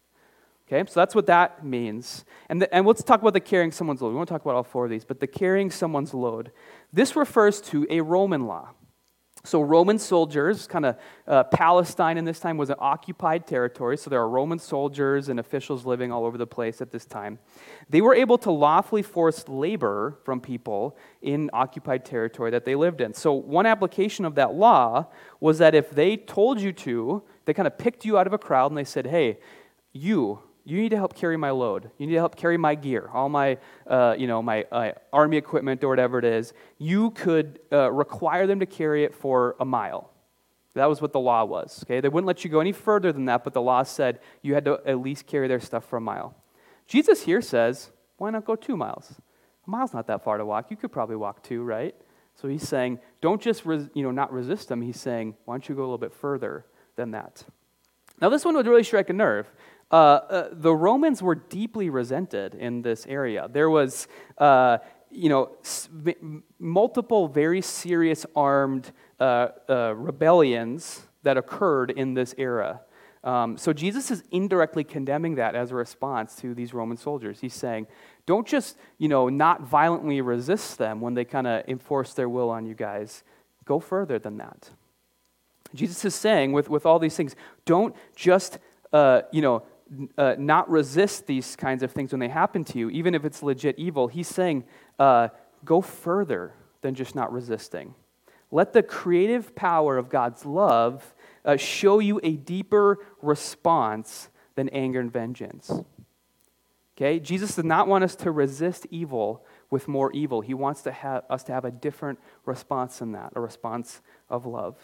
Okay, 0.67 0.89
so 0.89 0.99
that's 0.99 1.15
what 1.15 1.27
that 1.27 1.65
means. 1.65 2.23
And, 2.49 2.61
the, 2.61 2.73
and 2.73 2.85
let's 2.85 3.03
talk 3.03 3.21
about 3.21 3.33
the 3.33 3.41
carrying 3.41 3.71
someone's 3.71 4.01
load. 4.01 4.09
We 4.09 4.15
won't 4.15 4.29
talk 4.29 4.41
about 4.41 4.55
all 4.55 4.63
four 4.63 4.85
of 4.85 4.91
these, 4.91 5.05
but 5.05 5.19
the 5.19 5.27
carrying 5.27 5.69
someone's 5.69 6.13
load. 6.13 6.51
This 6.91 7.15
refers 7.15 7.61
to 7.61 7.85
a 7.89 8.01
Roman 8.01 8.45
law. 8.45 8.69
So, 9.43 9.61
Roman 9.61 9.97
soldiers, 9.97 10.67
kind 10.67 10.85
of 10.85 10.97
uh, 11.27 11.43
Palestine 11.45 12.17
in 12.17 12.25
this 12.25 12.39
time 12.39 12.57
was 12.57 12.69
an 12.69 12.75
occupied 12.77 13.47
territory, 13.47 13.97
so 13.97 14.09
there 14.11 14.21
are 14.21 14.29
Roman 14.29 14.59
soldiers 14.59 15.29
and 15.29 15.39
officials 15.39 15.83
living 15.83 16.11
all 16.11 16.25
over 16.25 16.37
the 16.37 16.45
place 16.45 16.79
at 16.79 16.91
this 16.91 17.05
time. 17.05 17.39
They 17.89 18.01
were 18.01 18.13
able 18.13 18.37
to 18.39 18.51
lawfully 18.51 19.01
force 19.01 19.47
labor 19.47 20.19
from 20.23 20.41
people 20.41 20.95
in 21.23 21.49
occupied 21.53 22.05
territory 22.05 22.51
that 22.51 22.65
they 22.65 22.75
lived 22.75 23.01
in. 23.01 23.15
So, 23.15 23.33
one 23.33 23.65
application 23.65 24.25
of 24.25 24.35
that 24.35 24.53
law 24.53 25.07
was 25.39 25.57
that 25.57 25.73
if 25.73 25.89
they 25.89 26.17
told 26.17 26.61
you 26.61 26.71
to, 26.73 27.23
they 27.45 27.53
kind 27.53 27.67
of 27.67 27.77
picked 27.77 28.05
you 28.05 28.19
out 28.19 28.27
of 28.27 28.33
a 28.33 28.37
crowd 28.37 28.69
and 28.69 28.77
they 28.77 28.83
said, 28.83 29.07
hey, 29.07 29.39
you, 29.91 30.39
you 30.63 30.77
need 30.77 30.89
to 30.89 30.97
help 30.97 31.15
carry 31.15 31.37
my 31.37 31.51
load. 31.51 31.89
You 31.97 32.07
need 32.07 32.13
to 32.13 32.19
help 32.19 32.35
carry 32.35 32.57
my 32.57 32.75
gear, 32.75 33.09
all 33.13 33.29
my, 33.29 33.57
uh, 33.87 34.15
you 34.17 34.27
know, 34.27 34.41
my 34.41 34.63
uh, 34.71 34.91
army 35.11 35.37
equipment 35.37 35.83
or 35.83 35.89
whatever 35.89 36.19
it 36.19 36.25
is. 36.25 36.53
You 36.77 37.11
could 37.11 37.59
uh, 37.71 37.91
require 37.91 38.45
them 38.45 38.59
to 38.59 38.65
carry 38.65 39.03
it 39.03 39.13
for 39.13 39.55
a 39.59 39.65
mile. 39.65 40.11
That 40.73 40.87
was 40.87 41.01
what 41.01 41.11
the 41.11 41.19
law 41.19 41.43
was. 41.43 41.83
Okay, 41.83 41.99
they 41.99 42.09
wouldn't 42.09 42.27
let 42.27 42.43
you 42.43 42.49
go 42.49 42.59
any 42.59 42.71
further 42.71 43.11
than 43.11 43.25
that, 43.25 43.43
but 43.43 43.53
the 43.53 43.61
law 43.61 43.83
said 43.83 44.19
you 44.41 44.53
had 44.53 44.65
to 44.65 44.79
at 44.85 44.99
least 44.99 45.27
carry 45.27 45.47
their 45.47 45.59
stuff 45.59 45.83
for 45.85 45.97
a 45.97 46.01
mile. 46.01 46.35
Jesus 46.87 47.23
here 47.23 47.41
says, 47.41 47.91
why 48.17 48.29
not 48.29 48.45
go 48.45 48.55
two 48.55 48.77
miles? 48.77 49.15
A 49.65 49.69
mile's 49.69 49.93
not 49.93 50.07
that 50.07 50.23
far 50.23 50.37
to 50.37 50.45
walk. 50.45 50.69
You 50.69 50.77
could 50.77 50.91
probably 50.91 51.15
walk 51.15 51.43
two, 51.43 51.63
right? 51.63 51.95
So 52.35 52.47
he's 52.47 52.67
saying, 52.67 52.99
don't 53.19 53.41
just 53.41 53.65
res- 53.65 53.89
you 53.93 54.03
know 54.03 54.11
not 54.11 54.31
resist 54.31 54.69
them. 54.69 54.81
He's 54.81 54.99
saying, 54.99 55.35
why 55.45 55.55
don't 55.55 55.67
you 55.67 55.75
go 55.75 55.81
a 55.81 55.83
little 55.83 55.97
bit 55.97 56.13
further 56.13 56.65
than 56.95 57.11
that? 57.11 57.43
Now 58.21 58.29
this 58.29 58.45
one 58.45 58.55
would 58.55 58.67
really 58.67 58.83
strike 58.83 59.09
a 59.09 59.13
nerve 59.13 59.51
uh, 59.91 59.95
uh, 59.95 60.49
the 60.51 60.73
Romans 60.73 61.21
were 61.21 61.35
deeply 61.35 61.89
resented 61.89 62.55
in 62.55 62.81
this 62.81 63.05
area. 63.07 63.47
There 63.51 63.69
was, 63.69 64.07
uh, 64.37 64.77
you 65.09 65.29
know, 65.29 65.51
multiple 66.59 67.27
very 67.27 67.61
serious 67.61 68.25
armed 68.35 68.91
uh, 69.19 69.49
uh, 69.69 69.93
rebellions 69.95 71.07
that 71.23 71.37
occurred 71.37 71.91
in 71.91 72.13
this 72.13 72.33
era. 72.37 72.81
Um, 73.23 73.57
so 73.57 73.71
Jesus 73.71 74.09
is 74.09 74.23
indirectly 74.31 74.83
condemning 74.83 75.35
that 75.35 75.55
as 75.55 75.71
a 75.71 75.75
response 75.75 76.35
to 76.37 76.55
these 76.55 76.73
Roman 76.73 76.97
soldiers. 76.97 77.39
He's 77.39 77.53
saying, 77.53 77.87
don't 78.25 78.47
just, 78.47 78.77
you 78.97 79.07
know, 79.07 79.29
not 79.29 79.61
violently 79.61 80.21
resist 80.21 80.77
them 80.77 81.01
when 81.01 81.13
they 81.13 81.25
kind 81.25 81.45
of 81.45 81.67
enforce 81.67 82.13
their 82.13 82.29
will 82.29 82.49
on 82.49 82.65
you 82.65 82.73
guys. 82.73 83.23
Go 83.65 83.79
further 83.79 84.17
than 84.17 84.37
that. 84.37 84.71
Jesus 85.75 86.03
is 86.03 86.15
saying 86.15 86.51
with, 86.51 86.69
with 86.69 86.85
all 86.85 86.97
these 86.97 87.15
things, 87.15 87.35
don't 87.65 87.95
just, 88.15 88.57
uh, 88.91 89.21
you 89.31 89.41
know, 89.41 89.63
uh, 90.17 90.35
not 90.37 90.69
resist 90.69 91.27
these 91.27 91.55
kinds 91.55 91.83
of 91.83 91.91
things 91.91 92.11
when 92.11 92.19
they 92.19 92.29
happen 92.29 92.63
to 92.65 92.79
you, 92.79 92.89
even 92.89 93.13
if 93.15 93.25
it's 93.25 93.43
legit 93.43 93.77
evil. 93.77 94.07
He's 94.07 94.27
saying, 94.27 94.63
uh, 94.99 95.29
go 95.65 95.81
further 95.81 96.53
than 96.81 96.95
just 96.95 97.15
not 97.15 97.31
resisting. 97.31 97.93
Let 98.51 98.73
the 98.73 98.83
creative 98.83 99.55
power 99.55 99.97
of 99.97 100.09
God's 100.09 100.45
love 100.45 101.15
uh, 101.45 101.57
show 101.57 101.99
you 101.99 102.19
a 102.23 102.35
deeper 102.35 102.99
response 103.21 104.29
than 104.55 104.69
anger 104.69 104.99
and 104.99 105.11
vengeance. 105.11 105.71
Okay? 106.97 107.19
Jesus 107.19 107.55
does 107.55 107.65
not 107.65 107.87
want 107.87 108.03
us 108.03 108.15
to 108.17 108.31
resist 108.31 108.85
evil 108.91 109.45
with 109.69 109.87
more 109.87 110.11
evil. 110.11 110.41
He 110.41 110.53
wants 110.53 110.81
to 110.83 110.91
have, 110.91 111.23
us 111.29 111.43
to 111.45 111.53
have 111.53 111.65
a 111.65 111.71
different 111.71 112.19
response 112.45 112.99
than 112.99 113.13
that, 113.13 113.31
a 113.35 113.41
response 113.41 114.01
of 114.29 114.45
love. 114.45 114.77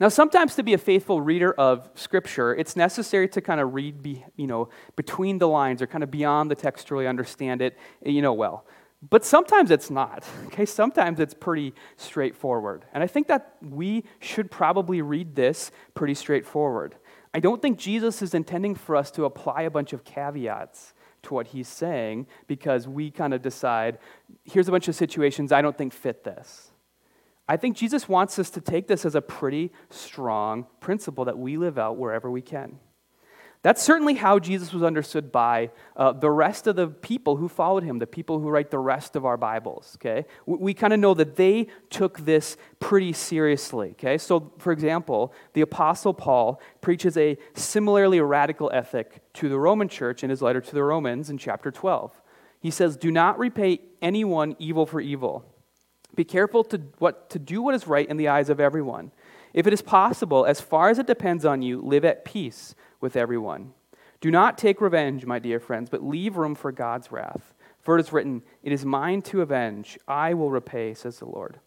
Now, 0.00 0.08
sometimes 0.08 0.54
to 0.56 0.62
be 0.62 0.74
a 0.74 0.78
faithful 0.78 1.20
reader 1.20 1.52
of 1.52 1.88
Scripture, 1.94 2.54
it's 2.54 2.76
necessary 2.76 3.28
to 3.28 3.40
kind 3.40 3.60
of 3.60 3.74
read, 3.74 4.02
be, 4.02 4.24
you 4.36 4.46
know, 4.46 4.68
between 4.94 5.38
the 5.38 5.48
lines 5.48 5.82
or 5.82 5.86
kind 5.86 6.04
of 6.04 6.10
beyond 6.10 6.50
the 6.50 6.54
text 6.54 6.88
to 6.88 6.94
really 6.94 7.06
understand 7.06 7.62
it, 7.62 7.76
eh, 8.04 8.10
you 8.10 8.22
know, 8.22 8.32
well. 8.32 8.66
But 9.08 9.24
sometimes 9.24 9.70
it's 9.70 9.90
not. 9.90 10.24
Okay, 10.46 10.64
sometimes 10.64 11.20
it's 11.20 11.34
pretty 11.34 11.74
straightforward, 11.96 12.86
and 12.94 13.02
I 13.02 13.06
think 13.06 13.26
that 13.26 13.56
we 13.60 14.04
should 14.20 14.50
probably 14.50 15.02
read 15.02 15.34
this 15.34 15.70
pretty 15.94 16.14
straightforward. 16.14 16.94
I 17.34 17.40
don't 17.40 17.60
think 17.60 17.78
Jesus 17.78 18.22
is 18.22 18.32
intending 18.32 18.74
for 18.74 18.96
us 18.96 19.10
to 19.10 19.26
apply 19.26 19.62
a 19.62 19.70
bunch 19.70 19.92
of 19.92 20.02
caveats 20.02 20.94
to 21.24 21.34
what 21.34 21.48
he's 21.48 21.68
saying 21.68 22.26
because 22.46 22.88
we 22.88 23.10
kind 23.10 23.34
of 23.34 23.42
decide, 23.42 23.98
here's 24.44 24.68
a 24.68 24.70
bunch 24.70 24.88
of 24.88 24.94
situations 24.94 25.52
I 25.52 25.60
don't 25.60 25.76
think 25.76 25.92
fit 25.92 26.24
this. 26.24 26.70
I 27.48 27.56
think 27.56 27.76
Jesus 27.76 28.08
wants 28.08 28.38
us 28.38 28.50
to 28.50 28.60
take 28.60 28.88
this 28.88 29.04
as 29.04 29.14
a 29.14 29.22
pretty 29.22 29.72
strong 29.88 30.66
principle 30.80 31.24
that 31.26 31.38
we 31.38 31.56
live 31.56 31.78
out 31.78 31.96
wherever 31.96 32.30
we 32.30 32.42
can. 32.42 32.78
That's 33.62 33.82
certainly 33.82 34.14
how 34.14 34.38
Jesus 34.38 34.72
was 34.72 34.84
understood 34.84 35.32
by 35.32 35.70
uh, 35.96 36.12
the 36.12 36.30
rest 36.30 36.68
of 36.68 36.76
the 36.76 36.86
people 36.86 37.36
who 37.36 37.48
followed 37.48 37.82
him, 37.82 37.98
the 37.98 38.06
people 38.06 38.38
who 38.38 38.48
write 38.48 38.70
the 38.70 38.78
rest 38.78 39.16
of 39.16 39.24
our 39.24 39.36
Bibles, 39.36 39.96
okay? 39.98 40.24
We, 40.44 40.56
we 40.58 40.74
kind 40.74 40.92
of 40.92 41.00
know 41.00 41.14
that 41.14 41.34
they 41.34 41.66
took 41.90 42.20
this 42.20 42.56
pretty 42.78 43.12
seriously, 43.12 43.90
okay? 43.92 44.18
So, 44.18 44.52
for 44.58 44.72
example, 44.72 45.32
the 45.54 45.62
Apostle 45.62 46.14
Paul 46.14 46.60
preaches 46.80 47.16
a 47.16 47.36
similarly 47.54 48.20
radical 48.20 48.70
ethic 48.72 49.20
to 49.34 49.48
the 49.48 49.58
Roman 49.58 49.88
church 49.88 50.22
in 50.22 50.30
his 50.30 50.42
letter 50.42 50.60
to 50.60 50.72
the 50.72 50.84
Romans 50.84 51.28
in 51.28 51.36
chapter 51.36 51.72
12. 51.72 52.22
He 52.60 52.70
says, 52.70 52.96
Do 52.96 53.10
not 53.10 53.36
repay 53.36 53.80
anyone 54.00 54.54
evil 54.60 54.86
for 54.86 55.00
evil. 55.00 55.44
Be 56.16 56.24
careful 56.24 56.64
to, 56.64 56.78
what, 56.98 57.30
to 57.30 57.38
do 57.38 57.62
what 57.62 57.74
is 57.74 57.86
right 57.86 58.08
in 58.08 58.16
the 58.16 58.28
eyes 58.28 58.48
of 58.48 58.58
everyone. 58.58 59.12
If 59.52 59.66
it 59.66 59.72
is 59.72 59.82
possible, 59.82 60.44
as 60.44 60.60
far 60.60 60.90
as 60.90 60.98
it 60.98 61.06
depends 61.06 61.44
on 61.44 61.62
you, 61.62 61.80
live 61.80 62.04
at 62.04 62.24
peace 62.24 62.74
with 63.00 63.16
everyone. 63.16 63.72
Do 64.20 64.30
not 64.30 64.58
take 64.58 64.80
revenge, 64.80 65.26
my 65.26 65.38
dear 65.38 65.60
friends, 65.60 65.90
but 65.90 66.02
leave 66.02 66.36
room 66.36 66.54
for 66.54 66.72
God's 66.72 67.12
wrath. 67.12 67.54
For 67.80 67.96
it 67.96 68.00
is 68.00 68.12
written, 68.12 68.42
It 68.62 68.72
is 68.72 68.84
mine 68.84 69.22
to 69.22 69.42
avenge, 69.42 69.98
I 70.08 70.34
will 70.34 70.50
repay, 70.50 70.94
says 70.94 71.18
the 71.18 71.26
Lord. 71.26 71.60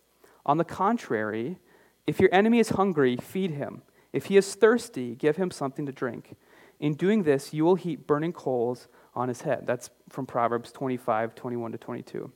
On 0.46 0.58
the 0.58 0.65
contrary, 0.65 1.60
if 2.08 2.20
your 2.20 2.29
enemy 2.34 2.60
is 2.60 2.70
hungry, 2.70 3.18
feed 3.18 3.51
him. 3.51 3.84
If 4.12 4.25
he 4.25 4.38
is 4.38 4.56
thirsty, 4.56 5.15
give 5.15 5.38
him 5.38 5.51
something 5.51 5.86
to 5.86 5.91
drink. 5.91 6.36
In 6.79 6.96
doing 6.96 7.24
this, 7.24 7.53
you 7.53 7.63
will 7.63 7.75
heap 7.75 8.08
burning 8.08 8.34
coals 8.34 8.88
on 9.13 9.27
his 9.27 9.41
head. 9.41 9.65
That's 9.68 9.89
from 10.10 10.25
Proverbs 10.25 10.72
25, 10.72 11.36
21 11.36 11.72
to 11.74 11.77
22. 11.77 12.32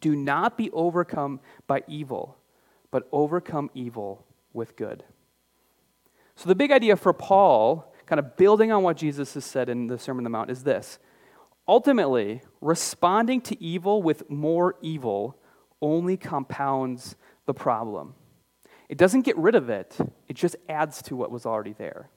Do 0.00 0.16
not 0.16 0.56
be 0.56 0.70
overcome 0.70 1.40
by 1.66 1.82
evil, 1.86 2.36
but 2.90 3.08
overcome 3.12 3.70
evil 3.74 4.24
with 4.52 4.76
good. 4.76 5.04
So, 6.36 6.48
the 6.48 6.54
big 6.54 6.72
idea 6.72 6.96
for 6.96 7.12
Paul, 7.12 7.92
kind 8.06 8.18
of 8.18 8.36
building 8.36 8.72
on 8.72 8.82
what 8.82 8.96
Jesus 8.96 9.34
has 9.34 9.44
said 9.44 9.68
in 9.68 9.86
the 9.86 9.98
Sermon 9.98 10.20
on 10.20 10.24
the 10.24 10.30
Mount, 10.30 10.50
is 10.50 10.64
this. 10.64 10.98
Ultimately, 11.66 12.42
responding 12.60 13.40
to 13.42 13.62
evil 13.62 14.02
with 14.02 14.28
more 14.28 14.76
evil 14.82 15.38
only 15.80 16.16
compounds 16.16 17.16
the 17.46 17.54
problem. 17.54 18.14
It 18.88 18.98
doesn't 18.98 19.22
get 19.22 19.36
rid 19.36 19.54
of 19.54 19.70
it, 19.70 19.96
it 20.28 20.34
just 20.34 20.56
adds 20.68 21.02
to 21.02 21.16
what 21.16 21.30
was 21.30 21.46
already 21.46 21.72
there. 21.72 22.10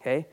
Okay? 0.00 0.26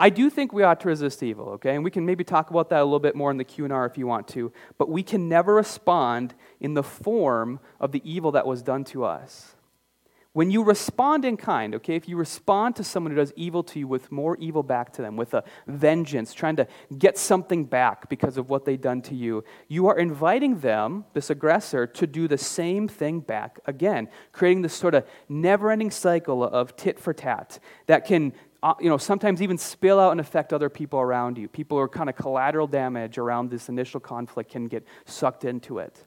I 0.00 0.10
do 0.10 0.30
think 0.30 0.52
we 0.52 0.62
ought 0.62 0.80
to 0.80 0.88
resist 0.88 1.22
evil, 1.22 1.48
okay? 1.50 1.74
And 1.74 1.82
we 1.82 1.90
can 1.90 2.06
maybe 2.06 2.22
talk 2.22 2.50
about 2.50 2.70
that 2.70 2.80
a 2.80 2.84
little 2.84 3.00
bit 3.00 3.16
more 3.16 3.30
in 3.30 3.36
the 3.36 3.44
Q&R 3.44 3.86
if 3.86 3.98
you 3.98 4.06
want 4.06 4.28
to, 4.28 4.52
but 4.78 4.88
we 4.88 5.02
can 5.02 5.28
never 5.28 5.54
respond 5.54 6.34
in 6.60 6.74
the 6.74 6.84
form 6.84 7.58
of 7.80 7.90
the 7.90 8.02
evil 8.08 8.32
that 8.32 8.46
was 8.46 8.62
done 8.62 8.84
to 8.84 9.04
us. 9.04 9.56
When 10.34 10.52
you 10.52 10.62
respond 10.62 11.24
in 11.24 11.36
kind, 11.36 11.74
okay, 11.74 11.96
if 11.96 12.08
you 12.08 12.16
respond 12.16 12.76
to 12.76 12.84
someone 12.84 13.10
who 13.10 13.16
does 13.16 13.32
evil 13.34 13.64
to 13.64 13.80
you 13.80 13.88
with 13.88 14.12
more 14.12 14.36
evil 14.36 14.62
back 14.62 14.92
to 14.92 15.02
them, 15.02 15.16
with 15.16 15.34
a 15.34 15.42
vengeance, 15.66 16.32
trying 16.32 16.54
to 16.56 16.68
get 16.96 17.18
something 17.18 17.64
back 17.64 18.08
because 18.08 18.36
of 18.36 18.48
what 18.48 18.64
they've 18.64 18.80
done 18.80 19.02
to 19.02 19.16
you, 19.16 19.42
you 19.66 19.88
are 19.88 19.98
inviting 19.98 20.60
them, 20.60 21.06
this 21.12 21.28
aggressor, 21.30 21.88
to 21.88 22.06
do 22.06 22.28
the 22.28 22.38
same 22.38 22.86
thing 22.86 23.18
back 23.18 23.58
again, 23.64 24.06
creating 24.30 24.62
this 24.62 24.74
sort 24.74 24.94
of 24.94 25.04
never 25.28 25.72
ending 25.72 25.90
cycle 25.90 26.44
of 26.44 26.76
tit 26.76 27.00
for 27.00 27.12
tat 27.12 27.58
that 27.86 28.04
can 28.04 28.32
uh, 28.62 28.74
you 28.80 28.88
know, 28.88 28.96
sometimes 28.96 29.40
even 29.40 29.56
spill 29.56 30.00
out 30.00 30.10
and 30.10 30.20
affect 30.20 30.52
other 30.52 30.68
people 30.68 30.98
around 30.98 31.38
you. 31.38 31.48
People 31.48 31.78
who 31.78 31.82
are 31.82 31.88
kind 31.88 32.08
of 32.08 32.16
collateral 32.16 32.66
damage 32.66 33.18
around 33.18 33.50
this 33.50 33.68
initial 33.68 34.00
conflict 34.00 34.50
can 34.50 34.66
get 34.66 34.84
sucked 35.04 35.44
into 35.44 35.78
it. 35.78 36.04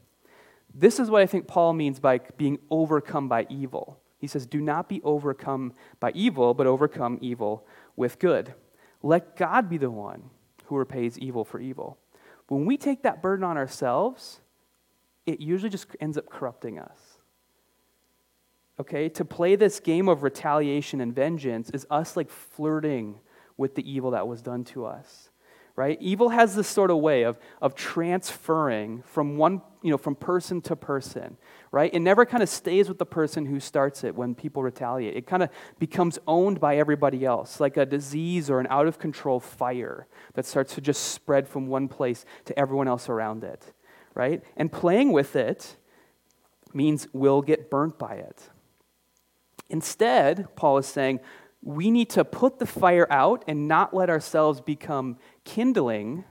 This 0.74 1.00
is 1.00 1.10
what 1.10 1.22
I 1.22 1.26
think 1.26 1.48
Paul 1.48 1.74
means 1.74 2.00
by 2.00 2.20
being 2.38 2.60
overcome 2.70 3.28
by 3.28 3.46
evil. 3.50 4.00
He 4.18 4.28
says, 4.28 4.46
Do 4.46 4.62
not 4.62 4.90
be 4.90 5.02
overcome 5.04 5.74
by 6.00 6.12
evil, 6.14 6.54
but 6.54 6.68
overcome 6.68 7.18
evil 7.22 7.66
with 7.96 8.20
good. 8.20 8.54
Let 9.02 9.36
God 9.36 9.70
be 9.70 9.78
the 9.78 9.90
one 9.90 10.30
who 10.66 10.78
repays 10.78 11.18
evil 11.18 11.44
for 11.44 11.60
evil. 11.60 11.98
When 12.48 12.66
we 12.66 12.78
take 12.78 13.04
that 13.04 13.22
burden 13.22 13.44
on 13.44 13.58
ourselves, 13.58 14.42
it 15.26 15.40
usually 15.40 15.70
just 15.70 15.88
ends 16.00 16.18
up 16.18 16.30
corrupting 16.30 16.80
us 16.80 17.11
okay? 18.80 19.10
To 19.10 19.26
play 19.26 19.56
this 19.56 19.80
game 19.80 20.08
of 20.08 20.24
retaliation 20.24 21.02
and 21.02 21.14
vengeance 21.14 21.70
is 21.72 21.86
us 21.90 22.18
like 22.18 22.30
flirting 22.30 23.20
with 23.58 23.76
the 23.76 23.90
evil 23.90 24.12
that 24.12 24.28
was 24.28 24.42
done 24.42 24.64
to 24.64 24.86
us, 24.86 25.30
right? 25.76 25.98
Evil 26.02 26.30
has 26.30 26.56
this 26.56 26.68
sort 26.68 26.90
of 26.90 26.98
way 26.98 27.24
of, 27.24 27.38
of 27.62 27.76
transferring 27.76 29.04
from 29.04 29.38
one, 29.38 29.62
you 29.84 29.92
know, 29.92 29.98
from 29.98 30.16
person 30.16 30.62
to 30.62 30.76
person, 30.76 31.38
right? 31.72 31.94
It 31.94 32.00
never 32.00 32.26
kind 32.26 32.42
of 32.42 32.50
stays 32.50 32.90
with 32.90 32.98
the 32.98 33.06
person 33.06 33.46
who 33.46 33.60
starts 33.60 34.04
it 34.04 34.16
when 34.16 34.34
people 34.34 34.64
retaliate. 34.64 35.16
It 35.16 35.28
kind 35.28 35.44
of 35.44 35.50
becomes 35.80 36.18
owned 36.28 36.60
by 36.60 36.78
everybody 36.78 37.24
else, 37.24 37.60
like 37.60 37.78
a 37.78 37.86
disease 37.86 38.50
or 38.50 38.60
an 38.60 38.68
out 38.70 38.88
of 38.88 38.98
control 38.98 39.40
fire 39.40 40.08
that 40.34 40.46
starts 40.46 40.74
to 40.76 40.82
just 40.82 41.12
spread 41.12 41.48
from 41.48 41.68
one 41.68 41.88
place 41.88 42.26
to 42.46 42.58
everyone 42.58 42.88
else 42.88 43.10
around 43.10 43.44
it, 43.44 43.74
right? 44.16 44.44
And 44.58 44.72
playing 44.72 45.12
with 45.12 45.36
it 45.36 45.78
means 46.74 47.08
we'll 47.14 47.42
get 47.42 47.70
burnt 47.70 48.00
by 48.00 48.16
it. 48.16 48.50
Instead, 49.72 50.54
Paul 50.56 50.78
is 50.78 50.86
saying, 50.86 51.22
we 51.64 51.92
need 51.92 52.10
to 52.12 52.26
put 52.26 52.60
the 52.60 52.66
fire 52.66 53.08
out 53.10 53.44
and 53.48 53.68
not 53.68 53.94
let 53.94 54.10
ourselves 54.10 54.60
become 54.60 55.18
kindling 55.46 56.26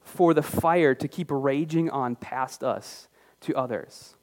for 0.00 0.34
the 0.34 0.42
fire 0.42 0.94
to 0.94 1.08
keep 1.08 1.28
raging 1.30 1.88
on 1.88 2.16
past 2.16 2.62
us 2.62 3.08
to 3.40 3.56
others. 3.56 4.16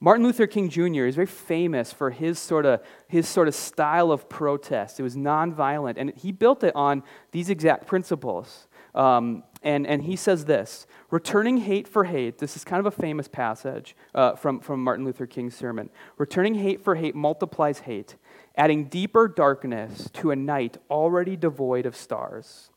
Martin 0.00 0.24
Luther 0.24 0.46
King 0.46 0.68
Jr. 0.68 1.04
is 1.04 1.14
very 1.14 1.26
famous 1.26 1.92
for 1.92 2.10
his 2.10 2.38
sort 2.38 2.66
of 2.66 2.82
his 3.06 3.28
sort 3.28 3.46
of 3.46 3.54
style 3.54 4.10
of 4.10 4.28
protest. 4.28 4.98
It 4.98 5.04
was 5.04 5.14
nonviolent, 5.14 5.94
and 5.96 6.12
he 6.16 6.32
built 6.32 6.64
it 6.64 6.74
on 6.74 7.04
these 7.30 7.50
exact 7.50 7.86
principles. 7.86 8.66
Um, 8.94 9.44
and, 9.62 9.86
and 9.86 10.02
he 10.02 10.16
says 10.16 10.44
this 10.44 10.86
returning 11.10 11.58
hate 11.58 11.86
for 11.86 12.04
hate, 12.04 12.38
this 12.38 12.56
is 12.56 12.64
kind 12.64 12.80
of 12.80 12.86
a 12.86 12.96
famous 12.96 13.28
passage 13.28 13.96
uh, 14.14 14.34
from, 14.34 14.60
from 14.60 14.82
Martin 14.82 15.04
Luther 15.04 15.26
King's 15.26 15.54
sermon. 15.54 15.90
Returning 16.18 16.54
hate 16.54 16.82
for 16.82 16.94
hate 16.94 17.14
multiplies 17.14 17.80
hate, 17.80 18.16
adding 18.56 18.86
deeper 18.86 19.28
darkness 19.28 20.10
to 20.14 20.30
a 20.30 20.36
night 20.36 20.78
already 20.90 21.36
devoid 21.36 21.86
of 21.86 21.96
stars. 21.96 22.70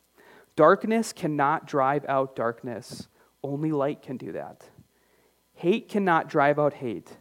Darkness 0.56 1.12
cannot 1.12 1.68
drive 1.68 2.06
out 2.08 2.36
darkness, 2.36 3.08
only 3.44 3.72
light 3.72 4.02
can 4.02 4.16
do 4.16 4.32
that. 4.32 4.64
Hate 5.54 5.90
cannot 5.90 6.30
drive 6.30 6.60
out 6.60 6.76
hate, 6.76 7.18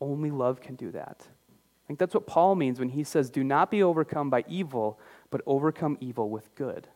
only 0.00 0.30
love 0.30 0.60
can 0.60 0.74
do 0.74 0.90
that. 0.90 1.22
I 1.22 1.86
think 1.86 1.98
that's 1.98 2.14
what 2.14 2.26
Paul 2.26 2.54
means 2.54 2.78
when 2.78 2.90
he 2.90 3.04
says, 3.04 3.30
Do 3.30 3.42
not 3.42 3.70
be 3.70 3.82
overcome 3.82 4.28
by 4.28 4.44
evil, 4.46 5.00
but 5.30 5.40
overcome 5.46 5.96
evil 6.00 6.28
with 6.28 6.54
good. 6.54 6.88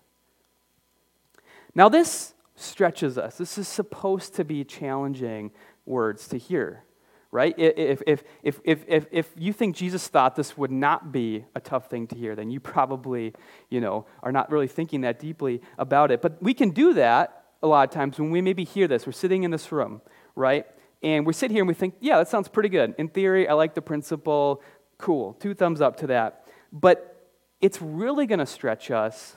Now, 1.74 1.88
this 1.88 2.34
stretches 2.54 3.16
us. 3.18 3.38
This 3.38 3.58
is 3.58 3.66
supposed 3.66 4.34
to 4.36 4.44
be 4.44 4.64
challenging 4.64 5.50
words 5.86 6.28
to 6.28 6.38
hear, 6.38 6.84
right? 7.30 7.54
If, 7.58 8.02
if, 8.06 8.22
if, 8.42 8.60
if, 8.64 8.84
if, 8.86 9.06
if 9.10 9.30
you 9.36 9.52
think 9.52 9.74
Jesus 9.74 10.06
thought 10.06 10.36
this 10.36 10.56
would 10.56 10.70
not 10.70 11.12
be 11.12 11.44
a 11.54 11.60
tough 11.60 11.88
thing 11.88 12.06
to 12.08 12.14
hear, 12.14 12.36
then 12.36 12.50
you 12.50 12.60
probably, 12.60 13.34
you 13.70 13.80
know, 13.80 14.06
are 14.22 14.32
not 14.32 14.50
really 14.50 14.68
thinking 14.68 15.00
that 15.02 15.18
deeply 15.18 15.62
about 15.78 16.10
it. 16.10 16.20
But 16.20 16.42
we 16.42 16.54
can 16.54 16.70
do 16.70 16.94
that 16.94 17.44
a 17.62 17.66
lot 17.66 17.88
of 17.88 17.94
times 17.94 18.18
when 18.18 18.30
we 18.30 18.42
maybe 18.42 18.64
hear 18.64 18.86
this. 18.86 19.06
We're 19.06 19.12
sitting 19.12 19.44
in 19.44 19.50
this 19.50 19.72
room, 19.72 20.02
right? 20.36 20.66
And 21.02 21.26
we 21.26 21.32
sit 21.32 21.50
here 21.50 21.60
and 21.60 21.68
we 21.68 21.74
think, 21.74 21.94
yeah, 22.00 22.18
that 22.18 22.28
sounds 22.28 22.48
pretty 22.48 22.68
good. 22.68 22.94
In 22.98 23.08
theory, 23.08 23.48
I 23.48 23.54
like 23.54 23.74
the 23.74 23.82
principle. 23.82 24.62
Cool. 24.98 25.34
Two 25.34 25.54
thumbs 25.54 25.80
up 25.80 25.96
to 25.98 26.06
that. 26.08 26.46
But 26.72 27.28
it's 27.60 27.80
really 27.80 28.26
going 28.26 28.38
to 28.38 28.46
stretch 28.46 28.90
us 28.90 29.36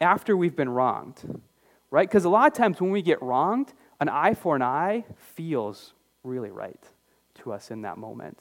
after 0.00 0.36
we've 0.36 0.54
been 0.54 0.68
wronged 0.68 1.40
right? 1.92 2.08
Because 2.08 2.24
a 2.24 2.28
lot 2.28 2.50
of 2.50 2.54
times 2.54 2.80
when 2.80 2.90
we 2.90 3.02
get 3.02 3.22
wronged, 3.22 3.72
an 4.00 4.08
eye 4.08 4.34
for 4.34 4.56
an 4.56 4.62
eye 4.62 5.04
feels 5.34 5.92
really 6.24 6.50
right 6.50 6.82
to 7.34 7.52
us 7.52 7.70
in 7.70 7.82
that 7.82 7.98
moment, 7.98 8.40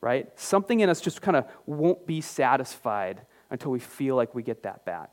right? 0.00 0.28
Something 0.38 0.80
in 0.80 0.88
us 0.88 1.00
just 1.00 1.20
kind 1.20 1.36
of 1.36 1.46
won't 1.66 2.06
be 2.06 2.20
satisfied 2.22 3.20
until 3.50 3.72
we 3.72 3.80
feel 3.80 4.14
like 4.16 4.34
we 4.34 4.42
get 4.42 4.62
that 4.62 4.84
back. 4.86 5.10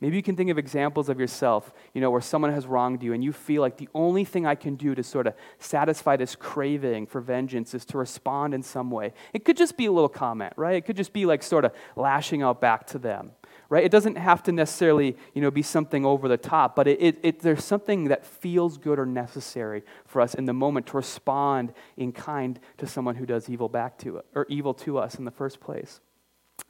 Maybe 0.00 0.16
you 0.16 0.22
can 0.22 0.36
think 0.36 0.48
of 0.50 0.58
examples 0.58 1.08
of 1.08 1.18
yourself, 1.18 1.72
you 1.92 2.00
know, 2.00 2.10
where 2.12 2.20
someone 2.20 2.52
has 2.52 2.66
wronged 2.66 3.02
you 3.02 3.14
and 3.14 3.24
you 3.24 3.32
feel 3.32 3.62
like 3.62 3.78
the 3.78 3.88
only 3.94 4.24
thing 4.24 4.46
I 4.46 4.54
can 4.54 4.76
do 4.76 4.94
to 4.94 5.02
sort 5.02 5.26
of 5.26 5.34
satisfy 5.58 6.16
this 6.16 6.36
craving 6.36 7.06
for 7.06 7.20
vengeance 7.20 7.74
is 7.74 7.84
to 7.86 7.98
respond 7.98 8.54
in 8.54 8.62
some 8.62 8.92
way. 8.92 9.12
It 9.32 9.44
could 9.44 9.56
just 9.56 9.76
be 9.76 9.86
a 9.86 9.92
little 9.92 10.08
comment, 10.08 10.52
right? 10.56 10.76
It 10.76 10.84
could 10.84 10.96
just 10.96 11.12
be 11.12 11.26
like 11.26 11.42
sort 11.42 11.64
of 11.64 11.72
lashing 11.96 12.42
out 12.42 12.60
back 12.60 12.86
to 12.88 12.98
them, 12.98 13.32
right? 13.68 13.84
It 13.84 13.90
doesn't 13.90 14.16
have 14.16 14.42
to 14.44 14.52
necessarily, 14.52 15.16
you 15.34 15.42
know, 15.42 15.50
be 15.50 15.62
something 15.62 16.06
over 16.06 16.26
the 16.26 16.36
top, 16.36 16.74
but 16.74 16.88
it, 16.88 17.00
it, 17.00 17.18
it 17.22 17.40
there's 17.40 17.64
something 17.64 18.04
that 18.04 18.24
feels 18.24 18.78
good 18.78 18.98
or 18.98 19.06
necessary 19.06 19.82
for 20.06 20.22
us 20.22 20.34
in 20.34 20.46
the 20.46 20.54
moment 20.54 20.86
to 20.88 20.96
respond 20.96 21.72
in 21.96 22.12
kind 22.12 22.58
to 22.78 22.86
someone 22.86 23.16
who 23.16 23.26
does 23.26 23.48
evil 23.48 23.68
back 23.68 23.98
to 23.98 24.22
or 24.34 24.46
evil 24.48 24.72
to 24.74 24.98
us 24.98 25.16
in 25.16 25.24
the 25.24 25.30
first 25.30 25.60
place. 25.60 26.00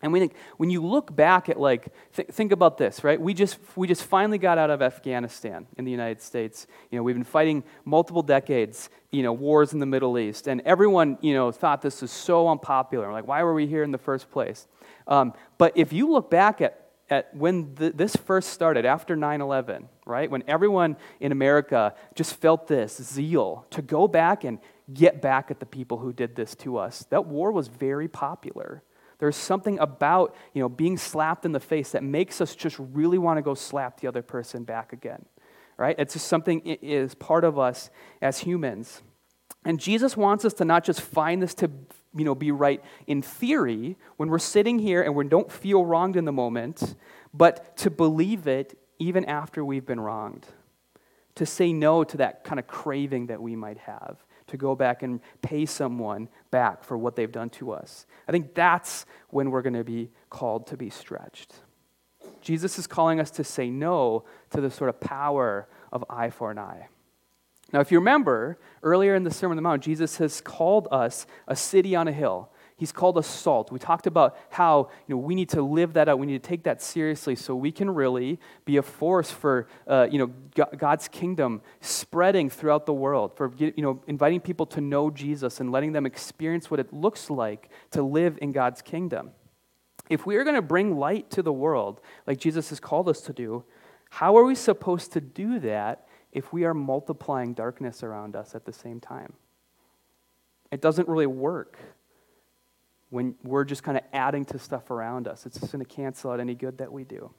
And 0.03 0.13
we 0.13 0.21
think, 0.21 0.35
when 0.59 0.71
you 0.71 0.85
look 0.85 1.15
back 1.15 1.49
at 1.49 1.59
like, 1.59 1.89
th- 2.15 2.29
think 2.29 2.53
about 2.53 2.79
this, 2.79 3.03
right? 3.03 3.21
We 3.21 3.35
just, 3.35 3.59
we 3.75 3.89
just 3.89 4.05
finally 4.05 4.39
got 4.39 4.59
out 4.59 4.71
of 4.71 4.83
Afghanistan 4.83 5.67
in 5.77 5.85
the 5.85 5.91
United 5.91 6.21
States. 6.21 6.67
You 6.91 6.99
know, 6.99 7.03
we've 7.03 7.17
been 7.17 7.25
fighting 7.25 7.65
multiple 7.85 8.23
decades, 8.23 8.91
you 9.11 9.23
know, 9.23 9.33
wars 9.33 9.73
in 9.73 9.81
the 9.81 9.87
Middle 9.87 10.19
East. 10.19 10.47
And 10.47 10.61
everyone, 10.65 11.19
you 11.21 11.35
know, 11.35 11.51
thought 11.51 11.83
this 11.83 12.03
was 12.03 12.13
so 12.13 12.49
unpopular. 12.49 13.11
Like, 13.11 13.27
why 13.27 13.43
were 13.43 13.55
we 13.55 13.67
here 13.67 13.83
in 13.83 13.91
the 13.91 13.99
first 13.99 14.31
place? 14.31 14.69
Um, 15.09 15.33
but 15.57 15.73
if 15.75 15.93
you 15.93 16.09
look 16.11 16.31
back 16.31 16.61
at, 16.61 16.88
at 17.11 17.35
when 17.35 17.75
the, 17.75 17.91
this 17.91 18.17
first 18.17 18.51
started, 18.51 18.85
after 18.85 19.17
9 19.17 19.41
11, 19.41 19.89
right? 20.07 20.31
When 20.31 20.43
everyone 20.47 20.97
in 21.21 21.33
America 21.33 21.95
just 22.15 22.35
felt 22.37 22.67
this 22.67 22.97
zeal 23.03 23.67
to 23.71 23.83
go 23.83 24.09
back 24.09 24.45
and 24.45 24.59
get 24.93 25.21
back 25.21 25.51
at 25.51 25.61
the 25.61 25.67
people 25.67 25.99
who 25.99 26.13
did 26.13 26.37
this 26.37 26.55
to 26.57 26.77
us, 26.77 27.07
that 27.11 27.27
war 27.27 27.53
was 27.53 27.69
very 27.69 28.09
popular. 28.09 28.83
There's 29.19 29.37
something 29.37 29.79
about, 29.79 30.35
you 30.55 30.63
know, 30.63 30.69
being 30.69 30.97
slapped 30.97 31.45
in 31.45 31.53
the 31.53 31.61
face 31.61 31.91
that 31.93 32.05
makes 32.05 32.41
us 32.41 32.55
just 32.55 32.77
really 32.79 33.19
want 33.19 33.39
to 33.39 33.43
go 33.43 33.55
slap 33.55 34.01
the 34.01 34.09
other 34.09 34.23
person 34.23 34.65
back 34.65 34.93
again. 34.93 35.25
Right? 35.77 35.97
It's 35.99 36.15
just 36.15 36.27
something 36.27 36.61
it 36.65 36.81
is 36.83 37.15
part 37.15 37.45
of 37.45 37.59
us 37.59 37.91
as 38.21 38.39
humans. 38.39 39.03
And 39.65 39.79
Jesus 39.79 40.17
wants 40.17 40.45
us 40.45 40.55
to 40.55 40.65
not 40.65 40.85
just 40.85 41.01
find 41.01 41.43
this 41.43 41.55
to 41.55 41.71
you 42.19 42.25
know, 42.25 42.35
be 42.35 42.51
right 42.51 42.83
in 43.07 43.23
theory 43.23 43.97
when 44.17 44.29
we're 44.29 44.39
sitting 44.39 44.79
here 44.79 45.03
and 45.03 45.15
we 45.15 45.27
don't 45.29 45.51
feel 45.51 45.85
wronged 45.85 46.17
in 46.17 46.25
the 46.25 46.33
moment, 46.33 46.95
but 47.33 47.77
to 47.79 47.91
believe 47.91 48.47
it 48.47 48.79
even 48.99 49.25
after 49.25 49.65
we've 49.65 49.87
been 49.87 50.01
wronged. 50.01 50.47
To 51.37 51.47
say 51.47 51.73
no 51.73 52.03
to 52.03 52.17
that 52.17 52.43
kind 52.43 52.59
of 52.59 52.67
craving 52.67 53.29
that 53.29 53.41
we 53.41 53.55
might 53.55 53.79
have 53.79 54.17
to 54.49 54.57
go 54.57 54.75
back 54.75 55.03
and 55.03 55.21
pay 55.43 55.67
someone 55.67 56.29
back 56.51 56.83
for 56.83 56.99
what 56.99 57.15
they've 57.15 57.31
done 57.31 57.51
to 57.51 57.71
us. 57.71 58.07
I 58.27 58.33
think 58.33 58.55
that's 58.55 59.07
when 59.31 59.51
we're 59.51 59.63
going 59.63 59.75
to 59.75 59.85
be 59.85 60.11
called 60.31 60.67
to 60.69 60.77
be 60.77 60.91
stretched. 60.91 61.55
Jesus 62.41 62.79
is 62.79 62.87
calling 62.87 63.21
us 63.21 63.31
to 63.33 63.45
say 63.45 63.71
no 63.71 64.25
to 64.51 64.61
the 64.61 64.71
sort 64.71 64.91
of 64.91 65.01
power 65.01 65.69
of 65.93 66.05
eye 66.11 66.31
for 66.31 66.51
an 66.51 66.59
eye. 66.59 66.89
Now, 67.73 67.81
if 67.81 67.93
you 67.93 67.99
remember, 67.99 68.59
earlier 68.83 69.15
in 69.15 69.25
the 69.25 69.31
Sermon 69.31 69.59
on 69.59 69.63
the 69.63 69.69
Mount, 69.69 69.83
Jesus 69.83 70.17
has 70.19 70.41
called 70.41 70.89
us 70.91 71.27
a 71.47 71.55
city 71.55 71.95
on 71.95 72.09
a 72.09 72.13
hill. 72.13 72.51
He's 72.79 72.93
called 72.93 73.19
us 73.19 73.27
salt. 73.27 73.73
We 73.73 73.81
talked 73.81 74.07
about 74.07 74.39
how 74.51 74.89
you 75.09 75.17
know, 75.17 75.21
we 75.21 75.35
need 75.35 75.49
to 75.51 75.63
live 75.63 75.95
that 75.95 76.09
out. 76.09 76.21
We 76.21 76.27
need 76.27 76.41
to 76.43 76.49
take 76.49 76.63
that 76.63 76.81
seriously 76.81 77.35
so 77.35 77.57
we 77.57 77.73
can 77.73 77.91
really 77.91 78.39
be 78.65 78.77
a 78.77 78.83
force 78.83 79.33
for 79.33 79.67
uh, 79.89 80.07
you 80.11 80.19
know, 80.19 80.67
God's 80.77 81.09
kingdom 81.09 81.61
spreading 81.81 82.49
throughout 82.49 82.87
the 82.87 82.93
world, 82.95 83.37
for 83.37 83.53
you 83.59 83.73
know, 83.79 84.01
inviting 84.07 84.41
people 84.41 84.65
to 84.67 84.81
know 84.81 85.11
Jesus 85.11 85.59
and 85.59 85.73
letting 85.73 85.93
them 85.93 86.07
experience 86.07 86.71
what 86.71 86.79
it 86.79 86.93
looks 86.93 87.31
like 87.31 87.69
to 87.91 88.03
live 88.03 88.39
in 88.41 88.53
God's 88.53 88.81
kingdom. 88.81 89.33
If 90.09 90.25
we 90.25 90.37
are 90.37 90.45
going 90.45 90.57
to 90.57 90.63
bring 90.63 90.97
light 90.97 91.31
to 91.33 91.43
the 91.43 91.53
world, 91.53 92.01
like 92.29 92.39
Jesus 92.39 92.71
has 92.71 92.79
called 92.79 93.09
us 93.09 93.21
to 93.23 93.33
do, 93.33 93.65
how 94.09 94.39
are 94.39 94.45
we 94.45 94.55
supposed 94.55 95.13
to 95.13 95.21
do 95.21 95.59
that 95.59 96.08
if 96.33 96.53
we 96.53 96.65
are 96.65 96.75
multiplying 96.75 97.55
darkness 97.55 98.03
around 98.03 98.37
us 98.37 98.55
at 98.55 98.65
the 98.65 98.73
same 98.73 99.01
time? 99.01 99.33
It 100.71 100.81
doesn't 100.81 101.09
really 101.09 101.27
work 101.27 101.79
when 103.11 103.35
we're 103.43 103.65
just 103.65 103.83
kind 103.83 103.97
of 103.97 104.05
adding 104.13 104.45
to 104.47 104.59
stuff 104.59 104.91
around 104.91 105.27
us. 105.27 105.47
It's 105.47 105.59
just 105.59 105.73
going 105.73 105.85
to 105.85 105.91
cancel 105.91 106.31
out 106.31 106.41
any 106.41 106.55
good 106.55 106.79
that 106.79 106.93
we 106.93 107.05
do. 107.05 107.31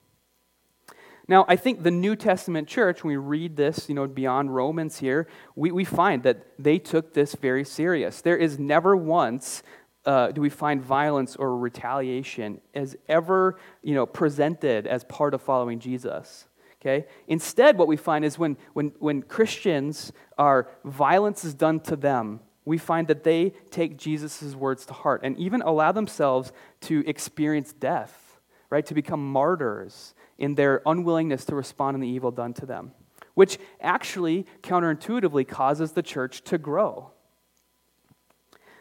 Now, 1.27 1.45
I 1.47 1.57
think 1.57 1.83
the 1.83 1.91
New 1.91 2.15
Testament 2.15 2.67
church, 2.67 3.03
when 3.03 3.11
we 3.11 3.17
read 3.17 3.55
this, 3.55 3.87
you 3.87 3.93
know, 3.93 4.07
beyond 4.07 4.55
Romans 4.55 4.97
here, 4.97 5.27
we, 5.55 5.71
we 5.71 5.85
find 5.85 6.23
that 6.23 6.47
they 6.57 6.79
took 6.79 7.13
this 7.13 7.35
very 7.35 7.63
serious. 7.63 8.21
There 8.21 8.35
is 8.35 8.57
never 8.57 8.97
once 8.97 9.61
uh, 10.05 10.31
do 10.31 10.41
we 10.41 10.49
find 10.49 10.81
violence 10.81 11.35
or 11.35 11.55
retaliation 11.55 12.59
as 12.73 12.95
ever, 13.07 13.59
you 13.83 13.93
know, 13.93 14.07
presented 14.07 14.87
as 14.87 15.03
part 15.03 15.35
of 15.35 15.41
following 15.43 15.77
Jesus. 15.77 16.47
Okay? 16.81 17.07
Instead, 17.27 17.77
what 17.77 17.87
we 17.87 17.97
find 17.97 18.23
is 18.23 18.39
when, 18.39 18.57
when, 18.73 18.93
when 18.99 19.21
Christians 19.21 20.13
are, 20.37 20.69
violence 20.85 21.43
is 21.43 21.53
done 21.53 21.79
to 21.81 21.95
them, 21.95 22.39
we 22.65 22.77
find 22.77 23.07
that 23.07 23.23
they 23.23 23.53
take 23.71 23.97
Jesus' 23.97 24.55
words 24.55 24.85
to 24.85 24.93
heart 24.93 25.21
and 25.23 25.37
even 25.37 25.61
allow 25.61 25.91
themselves 25.91 26.51
to 26.81 27.03
experience 27.07 27.73
death, 27.73 28.39
right? 28.69 28.85
To 28.85 28.93
become 28.93 29.31
martyrs 29.31 30.13
in 30.37 30.55
their 30.55 30.81
unwillingness 30.85 31.45
to 31.45 31.55
respond 31.55 31.95
in 31.95 32.01
the 32.01 32.07
evil 32.07 32.31
done 32.31 32.53
to 32.53 32.65
them, 32.65 32.91
which 33.33 33.57
actually 33.81 34.45
counterintuitively 34.61 35.47
causes 35.47 35.91
the 35.93 36.03
church 36.03 36.43
to 36.43 36.57
grow. 36.57 37.11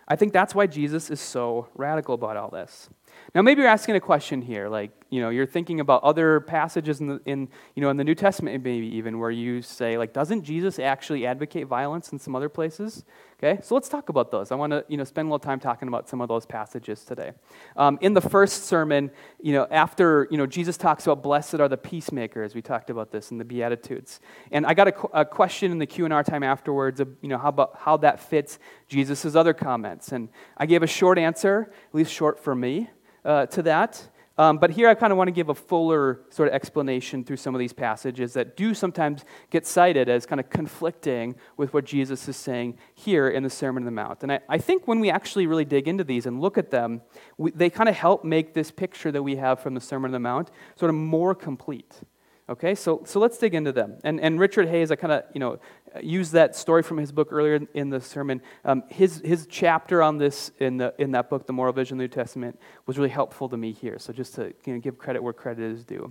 I 0.06 0.16
think 0.16 0.32
that's 0.32 0.54
why 0.54 0.66
Jesus 0.66 1.10
is 1.10 1.20
so 1.20 1.68
radical 1.74 2.14
about 2.14 2.36
all 2.36 2.50
this. 2.50 2.88
Now, 3.34 3.42
maybe 3.42 3.60
you're 3.60 3.70
asking 3.70 3.96
a 3.96 4.00
question 4.00 4.40
here, 4.40 4.68
like, 4.68 4.90
you 5.10 5.20
know, 5.20 5.30
you're 5.30 5.46
thinking 5.46 5.80
about 5.80 6.02
other 6.02 6.40
passages 6.40 7.00
in 7.00 7.06
the, 7.06 7.20
in, 7.24 7.48
you 7.74 7.82
know, 7.82 7.90
in 7.90 7.96
the 7.96 8.04
New 8.04 8.14
Testament, 8.14 8.62
maybe 8.62 8.86
even, 8.86 9.18
where 9.18 9.30
you 9.30 9.62
say, 9.62 9.96
like, 9.96 10.12
doesn't 10.12 10.42
Jesus 10.42 10.78
actually 10.78 11.26
advocate 11.26 11.66
violence 11.66 12.12
in 12.12 12.18
some 12.18 12.36
other 12.36 12.48
places? 12.48 13.04
Okay, 13.38 13.60
so 13.62 13.74
let's 13.74 13.88
talk 13.88 14.08
about 14.08 14.30
those. 14.30 14.50
I 14.50 14.56
want 14.56 14.72
to, 14.72 14.84
you 14.88 14.96
know, 14.96 15.04
spend 15.04 15.26
a 15.26 15.28
little 15.28 15.38
time 15.38 15.60
talking 15.60 15.88
about 15.88 16.08
some 16.08 16.20
of 16.20 16.28
those 16.28 16.44
passages 16.44 17.04
today. 17.04 17.32
Um, 17.76 17.96
in 18.00 18.12
the 18.12 18.20
first 18.20 18.64
sermon, 18.64 19.10
you 19.40 19.52
know, 19.52 19.66
after, 19.70 20.26
you 20.30 20.36
know, 20.36 20.46
Jesus 20.46 20.76
talks 20.76 21.06
about 21.06 21.22
blessed 21.22 21.54
are 21.54 21.68
the 21.68 21.76
peacemakers. 21.76 22.54
We 22.54 22.62
talked 22.62 22.90
about 22.90 23.12
this 23.12 23.30
in 23.30 23.38
the 23.38 23.44
Beatitudes. 23.44 24.20
And 24.50 24.66
I 24.66 24.74
got 24.74 24.88
a, 24.88 25.20
a 25.20 25.24
question 25.24 25.70
in 25.70 25.78
the 25.78 25.86
Q&R 25.86 26.24
time 26.24 26.42
afterwards 26.42 26.98
of, 26.98 27.08
you 27.22 27.28
know, 27.28 27.38
how, 27.38 27.50
about, 27.50 27.76
how 27.78 27.96
that 27.98 28.18
fits 28.18 28.58
Jesus' 28.88 29.36
other 29.36 29.54
comments. 29.54 30.10
And 30.10 30.28
I 30.56 30.66
gave 30.66 30.82
a 30.82 30.88
short 30.88 31.16
answer, 31.16 31.70
at 31.70 31.94
least 31.94 32.12
short 32.12 32.40
for 32.40 32.54
me 32.54 32.90
uh, 33.28 33.46
to 33.46 33.62
that. 33.62 34.08
Um, 34.38 34.58
but 34.58 34.70
here 34.70 34.88
I 34.88 34.94
kind 34.94 35.12
of 35.12 35.16
want 35.16 35.26
to 35.26 35.32
give 35.32 35.48
a 35.48 35.54
fuller 35.54 36.20
sort 36.30 36.48
of 36.48 36.54
explanation 36.54 37.24
through 37.24 37.38
some 37.38 37.56
of 37.56 37.58
these 37.58 37.72
passages 37.72 38.34
that 38.34 38.56
do 38.56 38.72
sometimes 38.72 39.24
get 39.50 39.66
cited 39.66 40.08
as 40.08 40.26
kind 40.26 40.38
of 40.38 40.48
conflicting 40.48 41.34
with 41.56 41.74
what 41.74 41.84
Jesus 41.84 42.28
is 42.28 42.36
saying 42.36 42.78
here 42.94 43.28
in 43.28 43.42
the 43.42 43.50
Sermon 43.50 43.82
on 43.82 43.84
the 43.84 43.90
Mount. 43.90 44.22
And 44.22 44.32
I, 44.32 44.40
I 44.48 44.58
think 44.58 44.86
when 44.86 45.00
we 45.00 45.10
actually 45.10 45.48
really 45.48 45.64
dig 45.64 45.88
into 45.88 46.04
these 46.04 46.24
and 46.24 46.40
look 46.40 46.56
at 46.56 46.70
them, 46.70 47.02
we, 47.36 47.50
they 47.50 47.68
kind 47.68 47.88
of 47.88 47.96
help 47.96 48.24
make 48.24 48.54
this 48.54 48.70
picture 48.70 49.10
that 49.10 49.24
we 49.24 49.34
have 49.36 49.58
from 49.58 49.74
the 49.74 49.80
Sermon 49.80 50.10
on 50.10 50.12
the 50.12 50.20
Mount 50.20 50.52
sort 50.76 50.90
of 50.90 50.94
more 50.94 51.34
complete. 51.34 51.96
Okay, 52.50 52.74
so, 52.74 53.02
so 53.04 53.20
let's 53.20 53.36
dig 53.36 53.54
into 53.54 53.72
them. 53.72 53.98
And, 54.04 54.18
and 54.20 54.40
Richard 54.40 54.68
Hays, 54.68 54.90
I 54.90 54.96
kind 54.96 55.12
of, 55.12 55.24
you 55.34 55.38
know, 55.38 55.58
used 56.02 56.32
that 56.32 56.56
story 56.56 56.82
from 56.82 56.96
his 56.96 57.12
book 57.12 57.28
earlier 57.30 57.60
in 57.74 57.90
the 57.90 58.00
sermon. 58.00 58.40
Um, 58.64 58.84
his, 58.88 59.20
his 59.22 59.46
chapter 59.50 60.02
on 60.02 60.16
this 60.16 60.50
in, 60.58 60.78
the, 60.78 60.94
in 60.98 61.10
that 61.12 61.28
book, 61.28 61.46
The 61.46 61.52
Moral 61.52 61.74
Vision 61.74 61.96
of 61.96 61.98
the 61.98 62.04
New 62.04 62.08
Testament, 62.08 62.58
was 62.86 62.96
really 62.96 63.10
helpful 63.10 63.50
to 63.50 63.56
me 63.58 63.72
here. 63.72 63.98
So 63.98 64.14
just 64.14 64.34
to 64.36 64.54
you 64.64 64.74
know, 64.74 64.80
give 64.80 64.96
credit 64.96 65.22
where 65.22 65.34
credit 65.34 65.62
is 65.62 65.84
due. 65.84 66.10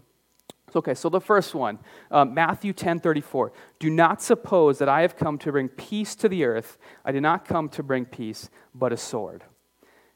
So, 0.72 0.80
okay, 0.80 0.94
so 0.94 1.10
the 1.10 1.22
first 1.22 1.56
one, 1.56 1.80
um, 2.12 2.34
Matthew 2.34 2.74
10 2.74 3.00
34. 3.00 3.54
Do 3.80 3.90
not 3.90 4.22
suppose 4.22 4.78
that 4.80 4.90
I 4.90 5.02
have 5.02 5.16
come 5.16 5.40
to 5.40 5.52
bring 5.52 5.70
peace 5.70 6.14
to 6.16 6.30
the 6.30 6.44
earth. 6.44 6.78
I 7.06 7.12
did 7.12 7.22
not 7.22 7.46
come 7.46 7.70
to 7.70 7.84
bring 7.84 8.06
peace, 8.06 8.50
but 8.76 8.92
a 8.92 8.98
sword. 8.98 9.44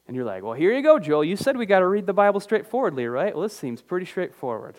And 0.07 0.15
you're 0.15 0.25
like, 0.25 0.43
well, 0.43 0.53
here 0.53 0.73
you 0.73 0.83
go, 0.83 0.99
Joel. 0.99 1.23
You 1.23 1.37
said 1.37 1.55
we 1.55 1.65
got 1.65 1.79
to 1.79 1.87
read 1.87 2.05
the 2.05 2.13
Bible 2.13 2.41
straightforwardly, 2.41 3.07
right? 3.07 3.33
Well, 3.33 3.43
this 3.43 3.55
seems 3.55 3.81
pretty 3.81 4.05
straightforward. 4.05 4.75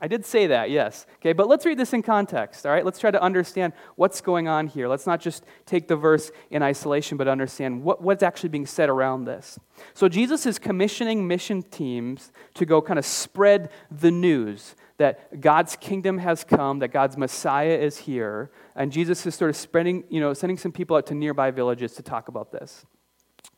I 0.00 0.08
did 0.08 0.24
say 0.24 0.48
that, 0.48 0.70
yes. 0.70 1.06
Okay, 1.16 1.32
but 1.32 1.48
let's 1.48 1.64
read 1.64 1.78
this 1.78 1.92
in 1.92 2.02
context, 2.02 2.66
all 2.66 2.72
right? 2.72 2.84
Let's 2.84 2.98
try 2.98 3.10
to 3.10 3.20
understand 3.20 3.72
what's 3.96 4.20
going 4.20 4.48
on 4.48 4.66
here. 4.66 4.88
Let's 4.88 5.06
not 5.06 5.20
just 5.20 5.44
take 5.64 5.88
the 5.88 5.96
verse 5.96 6.30
in 6.50 6.62
isolation, 6.62 7.16
but 7.16 7.28
understand 7.28 7.82
what, 7.82 8.02
what's 8.02 8.22
actually 8.22 8.50
being 8.50 8.66
said 8.66 8.88
around 8.88 9.24
this. 9.24 9.58
So, 9.94 10.08
Jesus 10.08 10.46
is 10.46 10.58
commissioning 10.58 11.26
mission 11.26 11.62
teams 11.62 12.32
to 12.54 12.66
go 12.66 12.80
kind 12.82 12.98
of 12.98 13.06
spread 13.06 13.70
the 13.90 14.10
news 14.10 14.74
that 14.98 15.40
God's 15.40 15.76
kingdom 15.76 16.18
has 16.18 16.44
come, 16.44 16.78
that 16.78 16.88
God's 16.88 17.16
Messiah 17.16 17.76
is 17.76 17.98
here, 17.98 18.50
and 18.74 18.90
Jesus 18.90 19.26
is 19.26 19.34
sort 19.34 19.50
of 19.50 19.56
spreading, 19.56 20.04
you 20.08 20.20
know, 20.20 20.32
sending 20.32 20.56
some 20.56 20.72
people 20.72 20.96
out 20.96 21.06
to 21.06 21.14
nearby 21.14 21.50
villages 21.50 21.92
to 21.94 22.02
talk 22.02 22.28
about 22.28 22.52
this. 22.52 22.86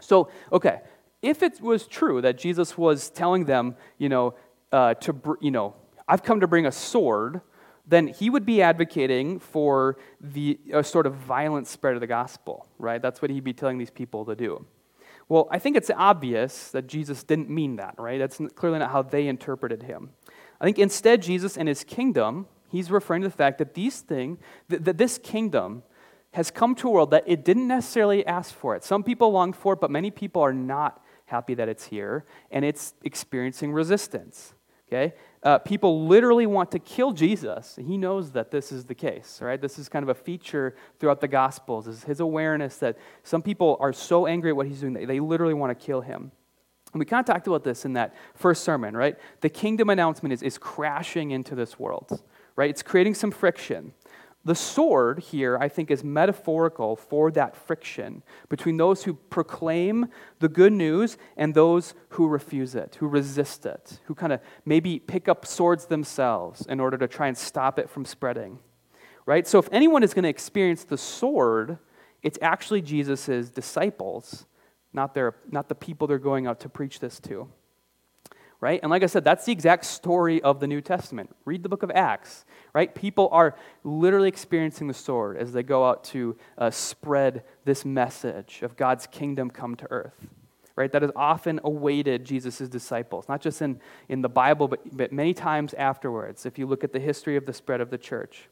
So, 0.01 0.31
okay, 0.53 0.81
if 1.23 1.42
it 1.42 1.61
was 1.61 1.87
true 1.87 2.21
that 2.23 2.38
Jesus 2.38 2.79
was 2.79 3.11
telling 3.11 3.44
them, 3.44 3.77
you 3.99 4.09
know, 4.09 4.35
uh, 4.73 4.94
to, 4.94 5.37
you 5.40 5.51
know, 5.51 5.75
I've 6.09 6.23
come 6.23 6.40
to 6.40 6.47
bring 6.47 6.66
a 6.66 6.73
sword, 6.73 7.42
then 7.87 8.09
he 8.09 8.31
would 8.31 8.44
be 8.44 8.61
advocating 8.62 9.38
for 9.38 9.97
the 10.21 10.59
a 10.73 10.83
sort 10.83 11.07
of 11.07 11.14
violent 11.14 11.66
spread 11.66 11.94
of 11.94 12.01
the 12.01 12.07
gospel, 12.07 12.66
right? 12.79 13.01
That's 13.01 13.23
what 13.23 13.31
he'd 13.31 13.44
be 13.44 13.53
telling 13.53 13.79
these 13.79 13.90
people 13.90 14.25
to 14.25 14.35
do. 14.35 14.66
Well, 15.29 15.49
I 15.51 15.59
think 15.59 15.77
it's 15.77 15.90
obvious 15.94 16.71
that 16.71 16.87
Jesus 16.87 17.23
didn't 17.23 17.51
mean 17.51 17.77
that, 17.77 17.94
right? 17.99 18.18
That's 18.18 18.40
clearly 18.55 18.79
not 18.79 18.90
how 18.90 19.03
they 19.03 19.27
interpreted 19.27 19.83
him. 19.83 20.11
I 20.61 20.64
think 20.64 20.79
instead, 20.79 21.23
Jesus 21.23 21.57
and 21.57 21.68
his 21.68 21.85
kingdom, 21.85 22.47
he's 22.71 22.90
referring 22.90 23.23
to 23.23 23.29
the 23.29 23.37
fact 23.37 23.59
that 23.59 23.75
these 23.75 24.01
things, 24.01 24.38
that, 24.68 24.97
this 24.97 25.18
kingdom 25.18 25.83
has 26.33 26.51
come 26.51 26.75
to 26.77 26.88
a 26.88 26.90
world 26.90 27.11
that 27.11 27.25
it 27.27 27.44
didn't 27.44 27.68
necessarily 27.68 28.27
ask 28.27 28.55
for 28.55 28.75
it. 28.75 28.85
Some 28.85 29.03
people 29.03 29.31
longed 29.31 29.57
for 29.57 29.75
it, 29.75 29.81
but 29.81 29.90
many 29.90 30.11
people 30.11 30.42
are 30.42 30.53
not 30.53 31.05
happy 31.27 31.55
that 31.55 31.68
it's 31.68 31.85
here, 31.85 32.25
and 32.51 32.64
it's 32.64 32.94
experiencing 33.05 33.73
resistance. 33.73 34.55
Okay? 34.88 35.14
Uh, 35.42 35.59
people 35.59 36.07
literally 36.07 36.46
want 36.46 36.70
to 36.72 36.79
kill 36.79 37.12
Jesus. 37.12 37.79
He 37.81 37.96
knows 37.96 38.33
that 38.33 38.51
this 38.51 38.72
is 38.72 38.85
the 38.85 38.94
case, 38.94 39.38
right? 39.40 39.61
This 39.61 39.79
is 39.79 39.88
kind 39.88 40.03
of 40.03 40.09
a 40.09 40.14
feature 40.14 40.74
throughout 40.98 41.20
the 41.20 41.29
Gospels, 41.29 41.87
is 41.87 42.05
his 42.05 42.20
awareness 42.20 42.77
that 42.79 42.98
some 43.22 43.42
people 43.42 43.77
are 43.81 43.92
so 43.92 44.27
angry 44.27 44.51
at 44.51 44.57
what 44.57 44.66
he's 44.66 44.81
doing 44.81 44.94
they 44.94 45.20
literally 45.20 45.55
want 45.55 45.79
to 45.79 45.87
kill 45.87 46.01
him. 46.01 46.33
And 46.92 47.01
we 47.01 47.05
kind 47.05 47.20
of 47.20 47.27
talked 47.27 47.46
about 47.46 47.64
this 47.64 47.85
in 47.85 47.92
that 47.94 48.14
first 48.35 48.64
sermon, 48.64 48.96
right? 48.96 49.16
The 49.40 49.51
kingdom 49.51 49.90
announcement 49.90 50.33
is, 50.33 50.42
is 50.42 50.57
crashing 50.57 51.31
into 51.33 51.55
this 51.55 51.79
world, 51.79 52.22
right? 52.57 52.70
It's 52.70 52.83
creating 52.83 53.14
some 53.14 53.31
friction. 53.31 53.92
The 54.49 54.55
sword 54.55 55.19
here, 55.19 55.59
I 55.61 55.69
think, 55.69 55.91
is 55.91 56.03
metaphorical 56.03 56.97
for 56.97 57.31
that 57.33 57.55
friction 57.55 58.23
between 58.49 58.79
those 58.79 59.05
who 59.05 59.13
proclaim 59.13 60.07
the 60.39 60.49
good 60.49 60.73
news 60.73 61.19
and 61.37 61.53
those 61.53 61.93
who 62.13 62.27
refuse 62.27 62.75
it, 62.75 62.97
who 62.99 63.09
resist 63.09 63.67
it, 63.67 64.01
who 64.05 64.15
kind 64.15 64.33
of 64.33 64.41
maybe 64.65 65.01
pick 65.01 65.29
up 65.29 65.45
swords 65.45 65.85
themselves 65.85 66.65
in 66.65 66.81
order 66.81 66.97
to 66.97 67.07
try 67.07 67.27
and 67.27 67.37
stop 67.37 67.79
it 67.79 67.91
from 67.91 68.07
spreading. 68.07 68.59
Right? 69.27 69.47
So 69.47 69.59
if 69.59 69.69
anyone 69.71 70.03
is 70.03 70.15
going 70.15 70.23
to 70.23 70.31
experience 70.31 70.83
the 70.83 70.97
sword, 70.97 71.77
it's 72.23 72.39
actually 72.41 72.81
Jesus' 72.81 73.51
disciples, 73.51 74.47
not, 74.95 75.13
their, 75.13 75.35
not 75.51 75.69
the 75.69 75.75
people 75.75 76.07
they're 76.07 76.19
going 76.19 76.47
out 76.47 76.61
to 76.61 76.71
preach 76.71 77.01
this 77.01 77.21
to 77.21 77.51
right? 78.61 78.81
And 78.83 78.90
like 78.90 79.03
I 79.03 79.07
said, 79.07 79.25
that's 79.25 79.44
the 79.44 79.53
exact 79.53 79.85
story 79.85 80.42
of 80.42 80.59
the 80.61 80.66
New 80.66 80.81
Testament. 80.81 81.35
Read 81.44 81.62
the 81.62 81.68
book 81.68 81.83
of 81.83 81.90
Acts, 81.92 82.44
right? 82.73 82.92
People 82.92 83.29
are 83.31 83.55
literally 83.85 84.29
experiencing 84.29 84.88
the 84.88 84.94
sword 84.94 85.37
as 85.37 85.53
they 85.53 85.62
go 85.62 85.87
out 85.87 86.05
to 86.05 86.37
uh, 86.57 86.71
spread 86.71 87.44
this 87.64 87.85
message 87.85 88.61
of 88.62 88.77
God's 88.77 89.07
kingdom 89.07 89.49
come 89.49 89.77
to 89.77 89.87
earth, 89.90 90.27
right? 90.75 90.90
That 90.90 91.03
has 91.03 91.12
often 91.14 91.61
awaited 91.62 92.25
Jesus' 92.25 92.68
disciples, 92.68 93.29
not 93.29 93.40
just 93.40 93.62
in, 93.62 93.81
in 94.09 94.23
the 94.23 94.29
Bible, 94.29 94.66
but, 94.66 94.81
but 94.97 95.12
many 95.12 95.35
times 95.35 95.73
afterwards, 95.75 96.44
if 96.44 96.59
you 96.59 96.66
look 96.66 96.83
at 96.83 96.92
the 96.92 97.01
history 97.01 97.37
of 97.37 97.47
the 97.47 97.53
spread 97.53 97.81
of 97.81 97.90
the 97.90 97.99
church. 97.99 98.49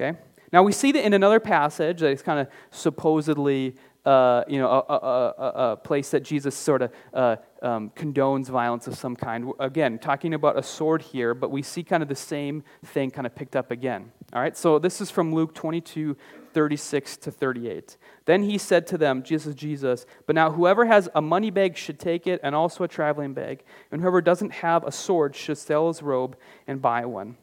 Okay? 0.00 0.18
Now, 0.52 0.62
we 0.62 0.72
see 0.72 0.92
that 0.92 1.04
in 1.04 1.12
another 1.12 1.40
passage 1.40 2.00
that 2.00 2.10
is 2.10 2.22
kind 2.22 2.40
of 2.40 2.48
supposedly 2.70 3.74
uh, 4.04 4.44
you 4.48 4.58
know, 4.58 4.70
a, 4.70 4.92
a, 4.92 5.72
a, 5.72 5.76
place 5.76 6.10
that 6.12 6.22
Jesus 6.22 6.54
sort 6.54 6.82
of 6.82 6.92
uh, 7.12 7.36
um, 7.62 7.90
condones 7.90 8.46
violence 8.46 8.86
of 8.86 8.96
some 8.96 9.14
kind. 9.14 9.52
Again, 9.58 9.98
talking 9.98 10.34
about 10.34 10.58
a 10.58 10.62
sword 10.62 11.02
here, 11.02 11.34
but 11.34 11.50
we 11.50 11.62
see 11.62 11.82
kind 11.82 12.02
of 12.02 12.08
the 12.08 12.14
same 12.14 12.62
thing 12.86 13.10
kind 13.10 13.26
of 13.26 13.34
picked 13.34 13.56
up 13.56 13.70
again. 13.70 14.10
All 14.32 14.40
right, 14.40 14.56
so 14.56 14.78
this 14.78 15.00
is 15.00 15.10
from 15.10 15.34
Luke 15.34 15.54
22, 15.54 16.16
36 16.54 17.16
to 17.18 17.30
38. 17.30 17.96
Then 18.24 18.44
he 18.44 18.56
said 18.56 18.86
to 18.88 18.98
them, 18.98 19.22
Jesus, 19.22 19.54
Jesus, 19.54 20.06
but 20.26 20.34
now 20.34 20.52
whoever 20.52 20.86
has 20.86 21.08
a 21.14 21.20
money 21.20 21.50
bag 21.50 21.76
should 21.76 21.98
take 21.98 22.26
it, 22.26 22.40
and 22.42 22.54
also 22.54 22.84
a 22.84 22.88
traveling 22.88 23.34
bag, 23.34 23.62
and 23.90 24.00
whoever 24.00 24.22
doesn't 24.22 24.52
have 24.52 24.84
a 24.84 24.92
sword 24.92 25.34
should 25.34 25.58
sell 25.58 25.88
his 25.88 26.02
robe 26.02 26.36
and 26.66 26.80
buy 26.80 27.04
one. 27.04 27.36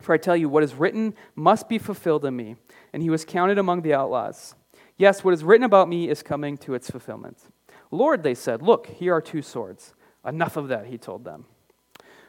For 0.00 0.14
I 0.14 0.18
tell 0.18 0.36
you, 0.36 0.48
what 0.48 0.62
is 0.62 0.74
written 0.74 1.14
must 1.34 1.68
be 1.68 1.78
fulfilled 1.78 2.24
in 2.24 2.36
me. 2.36 2.56
And 2.92 3.02
he 3.02 3.10
was 3.10 3.24
counted 3.24 3.58
among 3.58 3.82
the 3.82 3.94
outlaws. 3.94 4.54
Yes, 4.98 5.22
what 5.22 5.32
is 5.32 5.44
written 5.44 5.64
about 5.64 5.88
me 5.88 6.08
is 6.08 6.22
coming 6.22 6.58
to 6.58 6.74
its 6.74 6.90
fulfillment. 6.90 7.38
Lord, 7.90 8.22
they 8.22 8.34
said, 8.34 8.62
look, 8.62 8.86
here 8.86 9.14
are 9.14 9.20
two 9.22 9.42
swords. 9.42 9.94
Enough 10.26 10.56
of 10.56 10.68
that, 10.68 10.86
he 10.86 10.98
told 10.98 11.24
them. 11.24 11.46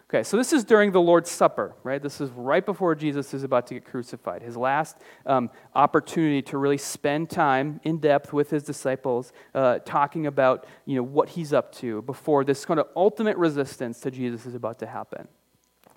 Okay, 0.09 0.23
so 0.23 0.37
this 0.37 0.53
is 0.53 0.63
during 0.63 0.91
the 0.91 1.01
Lord's 1.01 1.29
Supper, 1.29 1.75
right? 1.83 2.01
This 2.01 2.19
is 2.19 2.31
right 2.31 2.65
before 2.65 2.95
Jesus 2.95 3.31
is 3.35 3.43
about 3.43 3.67
to 3.67 3.75
get 3.75 3.85
crucified. 3.85 4.41
His 4.41 4.57
last 4.57 4.97
um, 5.27 5.51
opportunity 5.75 6.41
to 6.43 6.57
really 6.57 6.79
spend 6.79 7.29
time 7.29 7.79
in 7.83 7.99
depth 7.99 8.33
with 8.33 8.49
his 8.49 8.63
disciples, 8.63 9.33
uh, 9.53 9.79
talking 9.79 10.25
about 10.25 10.65
you 10.85 10.95
know 10.95 11.03
what 11.03 11.29
he's 11.29 11.53
up 11.53 11.71
to 11.75 12.01
before 12.03 12.43
this 12.43 12.65
kind 12.65 12.79
of 12.79 12.87
ultimate 12.95 13.37
resistance 13.37 13.99
to 13.99 14.09
Jesus 14.09 14.47
is 14.47 14.55
about 14.55 14.79
to 14.79 14.87
happen. 14.87 15.27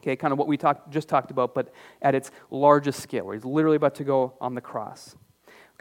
Okay, 0.00 0.14
kind 0.14 0.32
of 0.32 0.38
what 0.38 0.48
we 0.48 0.58
talked, 0.58 0.90
just 0.90 1.08
talked 1.08 1.30
about, 1.30 1.54
but 1.54 1.72
at 2.02 2.14
its 2.14 2.30
largest 2.50 3.00
scale, 3.00 3.24
where 3.24 3.34
he's 3.34 3.46
literally 3.46 3.76
about 3.76 3.94
to 3.94 4.04
go 4.04 4.34
on 4.42 4.54
the 4.54 4.60
cross. 4.60 5.16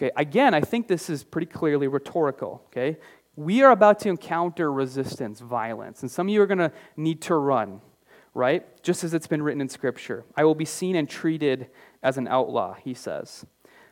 Okay, 0.01 0.11
again, 0.17 0.55
I 0.55 0.61
think 0.61 0.87
this 0.87 1.11
is 1.11 1.23
pretty 1.23 1.45
clearly 1.45 1.87
rhetorical. 1.87 2.63
Okay, 2.67 2.97
we 3.35 3.61
are 3.61 3.71
about 3.71 3.99
to 3.99 4.09
encounter 4.09 4.71
resistance, 4.71 5.41
violence, 5.41 6.01
and 6.01 6.09
some 6.09 6.27
of 6.27 6.33
you 6.33 6.41
are 6.41 6.47
going 6.47 6.57
to 6.57 6.71
need 6.97 7.21
to 7.23 7.35
run, 7.35 7.81
right? 8.33 8.65
Just 8.81 9.03
as 9.03 9.13
it's 9.13 9.27
been 9.27 9.43
written 9.43 9.61
in 9.61 9.69
Scripture. 9.69 10.23
I 10.35 10.43
will 10.43 10.55
be 10.55 10.65
seen 10.65 10.95
and 10.95 11.07
treated 11.07 11.67
as 12.01 12.17
an 12.17 12.27
outlaw, 12.27 12.73
he 12.73 12.95
says. 12.95 13.45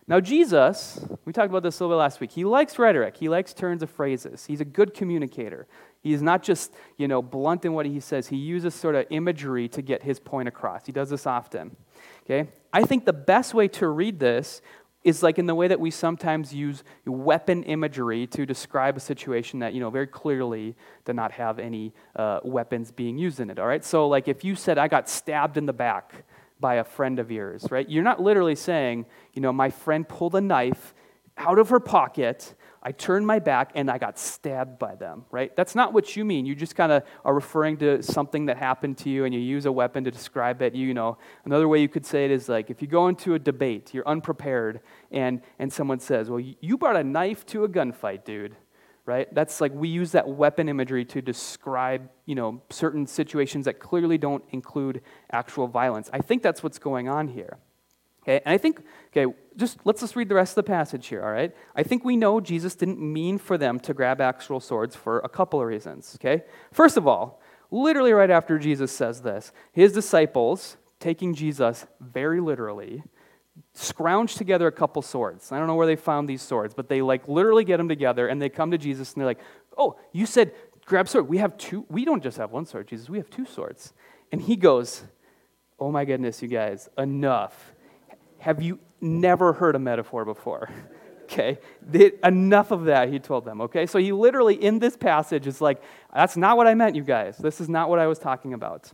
Now, 0.07 0.19
Jesus, 0.19 1.05
we 1.25 1.31
talked 1.31 1.51
about 1.51 1.61
this 1.61 1.79
a 1.79 1.83
little 1.83 1.95
bit 1.95 1.99
last 1.99 2.19
week, 2.19 2.31
he 2.31 2.43
likes 2.43 2.79
rhetoric, 2.79 3.17
he 3.17 3.29
likes 3.29 3.53
turns 3.53 3.83
of 3.83 3.91
phrases. 3.91 4.47
He's 4.47 4.61
a 4.61 4.65
good 4.65 4.95
communicator. 4.95 5.67
He's 6.01 6.23
not 6.23 6.41
just, 6.41 6.73
you 6.97 7.07
know, 7.07 7.21
blunt 7.21 7.65
in 7.65 7.73
what 7.73 7.85
he 7.85 7.99
says. 7.99 8.29
He 8.29 8.37
uses 8.37 8.73
sort 8.73 8.95
of 8.95 9.05
imagery 9.11 9.67
to 9.69 9.83
get 9.83 10.01
his 10.01 10.19
point 10.19 10.47
across. 10.47 10.87
He 10.87 10.91
does 10.91 11.11
this 11.11 11.27
often. 11.27 11.75
Okay? 12.23 12.49
I 12.71 12.83
think 12.83 13.05
the 13.05 13.13
best 13.13 13.53
way 13.53 13.67
to 13.69 13.87
read 13.87 14.19
this 14.19 14.61
is 15.03 15.23
like 15.23 15.39
in 15.39 15.45
the 15.45 15.55
way 15.55 15.67
that 15.67 15.79
we 15.79 15.89
sometimes 15.89 16.53
use 16.53 16.83
weapon 17.05 17.63
imagery 17.63 18.27
to 18.27 18.45
describe 18.45 18.97
a 18.97 18.99
situation 18.99 19.59
that 19.59 19.73
you 19.73 19.79
know 19.79 19.89
very 19.89 20.07
clearly 20.07 20.75
did 21.05 21.15
not 21.15 21.31
have 21.31 21.59
any 21.59 21.93
uh, 22.15 22.39
weapons 22.43 22.91
being 22.91 23.17
used 23.17 23.39
in 23.39 23.49
it 23.49 23.59
all 23.59 23.67
right 23.67 23.85
so 23.85 24.07
like 24.07 24.27
if 24.27 24.43
you 24.43 24.55
said 24.55 24.77
i 24.77 24.87
got 24.87 25.07
stabbed 25.07 25.57
in 25.57 25.65
the 25.65 25.73
back 25.73 26.25
by 26.59 26.75
a 26.75 26.83
friend 26.83 27.19
of 27.19 27.31
yours 27.31 27.65
right? 27.71 27.87
You're 27.89 28.03
not 28.03 28.21
literally 28.21 28.55
saying 28.55 29.05
you 29.33 29.41
know 29.41 29.53
my 29.53 29.69
friend 29.69 30.07
pulled 30.07 30.35
a 30.35 30.41
knife 30.41 30.93
out 31.37 31.57
of 31.57 31.69
her 31.69 31.79
pocket 31.79 32.53
I 32.81 32.93
turned 32.93 33.27
my 33.27 33.39
back 33.39 33.71
and 33.75 33.91
I 33.91 33.97
got 33.97 34.17
stabbed 34.17 34.79
by 34.79 34.95
them, 34.95 35.25
right? 35.31 35.53
That's 35.55 35.75
not 35.75 35.91
what 35.93 36.15
you 36.15 36.23
mean. 36.23 36.45
You 36.45 36.55
just 36.55 36.75
kind 36.75 36.91
of 36.91 37.03
are 37.25 37.33
referring 37.33 37.77
to 37.77 38.01
something 38.01 38.45
that 38.45 38.57
happened 38.57 38.97
to 38.99 39.09
you 39.09 39.25
and 39.25 39.33
you 39.33 39.39
use 39.41 39.65
a 39.65 39.71
weapon 39.71 40.05
to 40.05 40.11
describe 40.11 40.61
it. 40.61 40.73
You 40.73 40.93
know, 40.93 41.17
another 41.43 41.67
way 41.67 41.81
you 41.81 41.89
could 41.89 42.05
say 42.05 42.23
it 42.23 42.31
is 42.31 42.47
like 42.47 42.69
if 42.69 42.81
you 42.81 42.87
go 42.87 43.09
into 43.09 43.33
a 43.33 43.39
debate, 43.39 43.93
you're 43.93 44.07
unprepared, 44.07 44.79
and, 45.11 45.41
and 45.59 45.71
someone 45.71 45.99
says, 45.99 46.29
Well, 46.29 46.39
you 46.39 46.77
brought 46.77 46.95
a 46.95 47.03
knife 47.03 47.45
to 47.47 47.65
a 47.65 47.69
gunfight, 47.69 48.23
dude, 48.23 48.55
right? 49.05 49.33
That's 49.33 49.59
like 49.59 49.73
we 49.73 49.89
use 49.89 50.13
that 50.13 50.29
weapon 50.29 50.69
imagery 50.69 51.03
to 51.05 51.21
describe, 51.21 52.09
you 52.25 52.35
know, 52.35 52.61
certain 52.69 53.07
situations 53.07 53.65
that 53.65 53.79
clearly 53.79 54.17
don't 54.17 54.43
include 54.51 55.01
actual 55.31 55.67
violence. 55.67 56.09
I 56.13 56.19
think 56.19 56.43
that's 56.43 56.63
what's 56.63 56.79
going 56.79 57.09
on 57.09 57.27
here. 57.27 57.57
Okay, 58.29 58.41
and 58.45 58.53
I 58.53 58.59
think, 58.59 58.83
okay, 59.07 59.33
just 59.55 59.79
let's 59.85 60.01
just 60.01 60.15
read 60.15 60.29
the 60.29 60.35
rest 60.35 60.51
of 60.51 60.63
the 60.63 60.69
passage 60.69 61.07
here, 61.07 61.23
all 61.23 61.31
right? 61.31 61.51
I 61.75 61.81
think 61.81 62.05
we 62.05 62.15
know 62.15 62.39
Jesus 62.39 62.75
didn't 62.75 62.99
mean 62.99 63.39
for 63.39 63.57
them 63.57 63.79
to 63.79 63.93
grab 63.93 64.21
actual 64.21 64.59
swords 64.59 64.95
for 64.95 65.17
a 65.19 65.29
couple 65.29 65.59
of 65.59 65.65
reasons, 65.65 66.15
okay? 66.19 66.43
First 66.71 66.95
of 66.95 67.07
all, 67.07 67.41
literally 67.71 68.13
right 68.13 68.29
after 68.29 68.59
Jesus 68.59 68.91
says 68.91 69.21
this, 69.21 69.51
his 69.71 69.93
disciples, 69.93 70.77
taking 70.99 71.33
Jesus 71.33 71.87
very 71.99 72.39
literally, 72.39 73.01
scrounge 73.73 74.35
together 74.35 74.67
a 74.67 74.71
couple 74.71 75.01
swords. 75.01 75.51
I 75.51 75.57
don't 75.57 75.65
know 75.65 75.75
where 75.75 75.87
they 75.87 75.95
found 75.95 76.29
these 76.29 76.43
swords, 76.43 76.75
but 76.75 76.87
they 76.87 77.01
like 77.01 77.27
literally 77.27 77.63
get 77.63 77.77
them 77.77 77.89
together 77.89 78.27
and 78.27 78.39
they 78.39 78.49
come 78.49 78.69
to 78.69 78.77
Jesus 78.77 79.13
and 79.13 79.21
they're 79.21 79.27
like, 79.27 79.41
"Oh, 79.75 79.97
you 80.11 80.27
said 80.27 80.53
grab 80.85 81.09
sword. 81.09 81.27
We 81.27 81.39
have 81.39 81.57
two. 81.57 81.83
We 81.89 82.05
don't 82.05 82.21
just 82.21 82.37
have 82.37 82.51
one 82.51 82.67
sword, 82.67 82.87
Jesus. 82.87 83.09
We 83.09 83.17
have 83.17 83.29
two 83.31 83.45
swords." 83.45 83.93
And 84.31 84.39
he 84.41 84.55
goes, 84.55 85.03
"Oh 85.79 85.91
my 85.91 86.05
goodness, 86.05 86.43
you 86.43 86.47
guys, 86.47 86.89
enough." 86.97 87.73
Have 88.39 88.61
you 88.61 88.79
never 89.01 89.53
heard 89.53 89.75
a 89.75 89.79
metaphor 89.79 90.25
before? 90.25 90.69
okay. 91.23 91.59
Enough 92.23 92.71
of 92.71 92.85
that 92.85 93.09
he 93.09 93.19
told 93.19 93.45
them 93.45 93.61
okay? 93.61 93.85
So 93.85 93.99
he 93.99 94.11
literally 94.11 94.55
in 94.55 94.79
this 94.79 94.97
passage 94.97 95.47
is 95.47 95.61
like 95.61 95.81
that's 96.13 96.35
not 96.35 96.57
what 96.57 96.67
i 96.67 96.73
meant 96.73 96.95
you 96.95 97.03
guys. 97.03 97.37
This 97.37 97.61
is 97.61 97.69
not 97.69 97.89
what 97.89 97.99
i 97.99 98.07
was 98.07 98.19
talking 98.19 98.53
about. 98.53 98.91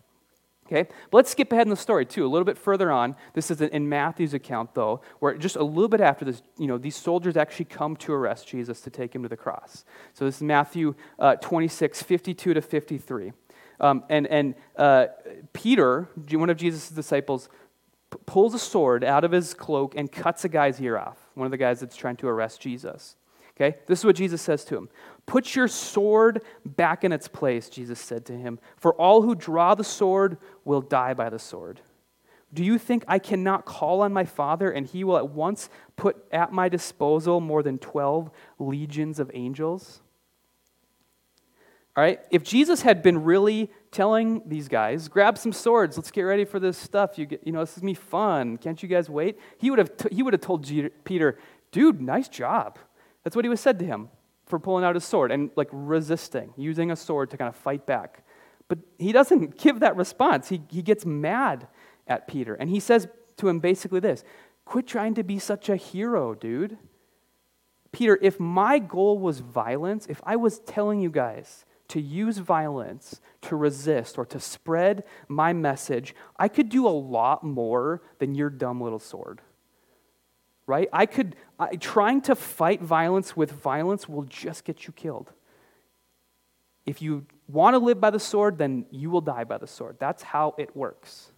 Okay? 0.68 0.90
But 1.12 1.18
let's 1.18 1.30
skip 1.30 1.52
ahead 1.52 1.68
in 1.68 1.70
the 1.70 1.76
story 1.76 2.06
too 2.06 2.26
a 2.26 2.28
little 2.28 2.46
bit 2.46 2.58
further 2.58 2.92
on. 2.92 3.16
This 3.34 3.52
is 3.52 3.62
in 3.62 3.88
matthew's 3.88 4.34
account 4.34 4.74
though 4.74 5.02
where 5.20 5.38
just 5.38 5.56
a 5.56 5.64
little 5.64 5.88
bit 5.88 6.02
after 6.02 6.26
this 6.26 6.42
you 6.58 6.68
know 6.68 6.78
these 6.78 6.96
soldiers 6.96 7.38
actually 7.38 7.66
come 7.66 7.96
to 7.98 8.14
arrest 8.14 8.48
jesus 8.48 8.82
to 8.82 8.90
take 8.90 9.14
him 9.14 9.24
to 9.24 9.30
the 9.30 9.38
cross. 9.38 9.86
So 10.14 10.26
this 10.26 10.38
is 10.38 10.44
matthew 10.44 10.96
uh, 11.20 11.36
26 11.36 12.02
52 12.04 12.54
to 12.56 12.62
53 12.62 13.32
um, 13.80 14.04
and 14.10 14.28
and 14.28 14.56
uh, 14.76 15.08
peter 15.54 16.10
one 16.32 16.50
of 16.50 16.58
jesus' 16.58 16.90
disciples 16.90 17.50
pulls 18.26 18.54
a 18.54 18.60
sword 18.60 19.04
out 19.04 19.24
of 19.24 19.32
his 19.32 19.54
cloak 19.54 19.96
and 19.96 20.12
cuts 20.12 20.46
a 20.46 20.50
guy's 20.50 20.82
ear 20.82 20.98
off, 20.98 21.18
one 21.34 21.46
of 21.46 21.52
the 21.52 21.58
guys 21.58 21.80
that's 21.80 21.96
trying 21.96 22.18
to 22.18 22.28
arrest 22.28 22.62
Jesus. 22.62 23.16
Okay? 23.56 23.78
This 23.88 24.00
is 24.00 24.06
what 24.06 24.16
Jesus 24.16 24.42
says 24.42 24.66
to 24.66 24.76
him. 24.76 24.90
Put 25.26 25.56
your 25.56 25.68
sword 25.68 26.42
back 26.66 27.04
in 27.04 27.12
its 27.12 27.28
place, 27.28 27.70
Jesus 27.70 28.00
said 28.00 28.26
to 28.26 28.34
him, 28.34 28.60
for 28.78 28.94
all 28.96 29.22
who 29.22 29.34
draw 29.34 29.76
the 29.76 29.84
sword 29.84 30.38
will 30.66 30.82
die 30.82 31.14
by 31.14 31.30
the 31.30 31.40
sword. 31.40 31.82
Do 32.54 32.64
you 32.64 32.78
think 32.78 33.04
I 33.08 33.20
cannot 33.20 33.66
call 33.66 34.02
on 34.02 34.14
my 34.14 34.24
Father 34.24 34.72
and 34.72 34.86
he 34.86 35.04
will 35.04 35.18
at 35.18 35.30
once 35.30 35.70
put 35.96 36.26
at 36.32 36.54
my 36.54 36.70
disposal 36.70 37.42
more 37.42 37.64
than 37.64 37.78
12 37.80 38.30
legions 38.60 39.20
of 39.20 39.32
angels? 39.34 40.02
All 41.98 42.04
right? 42.04 42.20
If 42.30 42.44
Jesus 42.44 42.82
had 42.82 43.02
been 43.02 43.24
really 43.24 43.72
telling 43.96 44.42
these 44.46 44.68
guys, 44.68 45.08
grab 45.08 45.38
some 45.38 45.54
swords, 45.54 45.96
let's 45.96 46.12
get 46.12 46.24
ready 46.24 46.44
for 46.44 46.60
this 46.60 46.78
stuff. 46.78 47.18
You, 47.18 47.26
get, 47.26 47.48
you 47.48 47.54
know, 47.54 47.62
this 47.62 47.78
is 47.78 47.84
me 47.84 47.94
fun. 47.94 48.58
Can't 48.58 48.84
you 48.84 48.90
guys 48.90 49.10
wait? 49.10 49.40
He 49.58 49.70
would 49.70 49.80
have, 49.80 49.96
t- 49.96 50.14
he 50.14 50.22
would 50.22 50.34
have 50.34 50.42
told 50.42 50.70
Peter, 51.06 51.38
dude, 51.72 52.02
nice 52.02 52.28
job. 52.28 52.78
That's 53.24 53.38
what 53.38 53.46
he 53.46 53.50
was 53.50 53.62
said 53.62 53.80
to 53.80 53.86
him 53.86 54.10
for 54.48 54.60
pulling 54.60 54.84
out 54.84 54.96
his 54.96 55.06
sword 55.06 55.32
and 55.32 55.50
like 55.56 55.70
resisting, 55.72 56.54
using 56.58 56.92
a 56.92 56.96
sword 56.96 57.30
to 57.30 57.38
kind 57.38 57.48
of 57.48 57.56
fight 57.56 57.86
back. 57.86 58.26
But 58.68 58.80
he 59.00 59.14
doesn't 59.14 59.58
give 59.58 59.80
that 59.80 59.96
response. 59.96 60.50
He, 60.50 60.62
he 60.70 60.82
gets 60.82 61.06
mad 61.06 61.68
at 62.06 62.28
Peter. 62.28 62.54
And 62.54 62.70
he 62.70 62.82
says 62.82 63.08
to 63.38 63.48
him 63.48 63.60
basically 63.60 64.02
this 64.02 64.26
Quit 64.66 64.88
trying 64.88 65.14
to 65.14 65.24
be 65.24 65.40
such 65.40 65.70
a 65.70 65.78
hero, 65.78 66.34
dude. 66.34 66.78
Peter, 67.94 68.20
if 68.22 68.42
my 68.42 68.78
goal 68.78 69.20
was 69.20 69.40
violence, 69.40 70.06
if 70.10 70.20
I 70.26 70.36
was 70.36 70.60
telling 70.60 71.00
you 71.00 71.10
guys 71.10 71.66
to 71.90 72.02
use 72.02 72.38
violence 72.38 73.22
to 73.42 73.56
resist 73.56 74.18
or 74.18 74.26
to 74.26 74.40
spread 74.40 75.04
my 75.28 75.54
message, 75.54 76.16
I 76.38 76.48
could 76.48 76.70
do 76.70 76.88
a 76.88 76.90
lot 76.90 77.44
more 77.44 78.02
than 78.20 78.36
your 78.36 78.50
dumb 78.50 78.82
little 78.82 79.00
sword. 79.00 79.42
Right? 80.68 80.90
I 80.92 81.06
could, 81.06 81.36
I, 81.60 81.76
trying 81.76 82.22
to 82.22 82.36
fight 82.36 82.82
violence 82.82 83.38
with 83.38 83.52
violence 83.52 84.10
will 84.10 84.24
just 84.24 84.66
get 84.66 84.88
you 84.88 84.94
killed. 84.94 85.32
If 86.86 87.02
you 87.02 87.26
want 87.48 87.76
to 87.76 87.80
live 87.80 88.00
by 88.02 88.10
the 88.10 88.20
sword, 88.20 88.58
then 88.58 88.86
you 88.90 89.10
will 89.10 89.22
die 89.22 89.44
by 89.44 89.58
the 89.58 89.68
sword. 89.68 89.98
That's 90.00 90.24
how 90.24 90.56
it 90.58 90.76
works. 90.76 91.32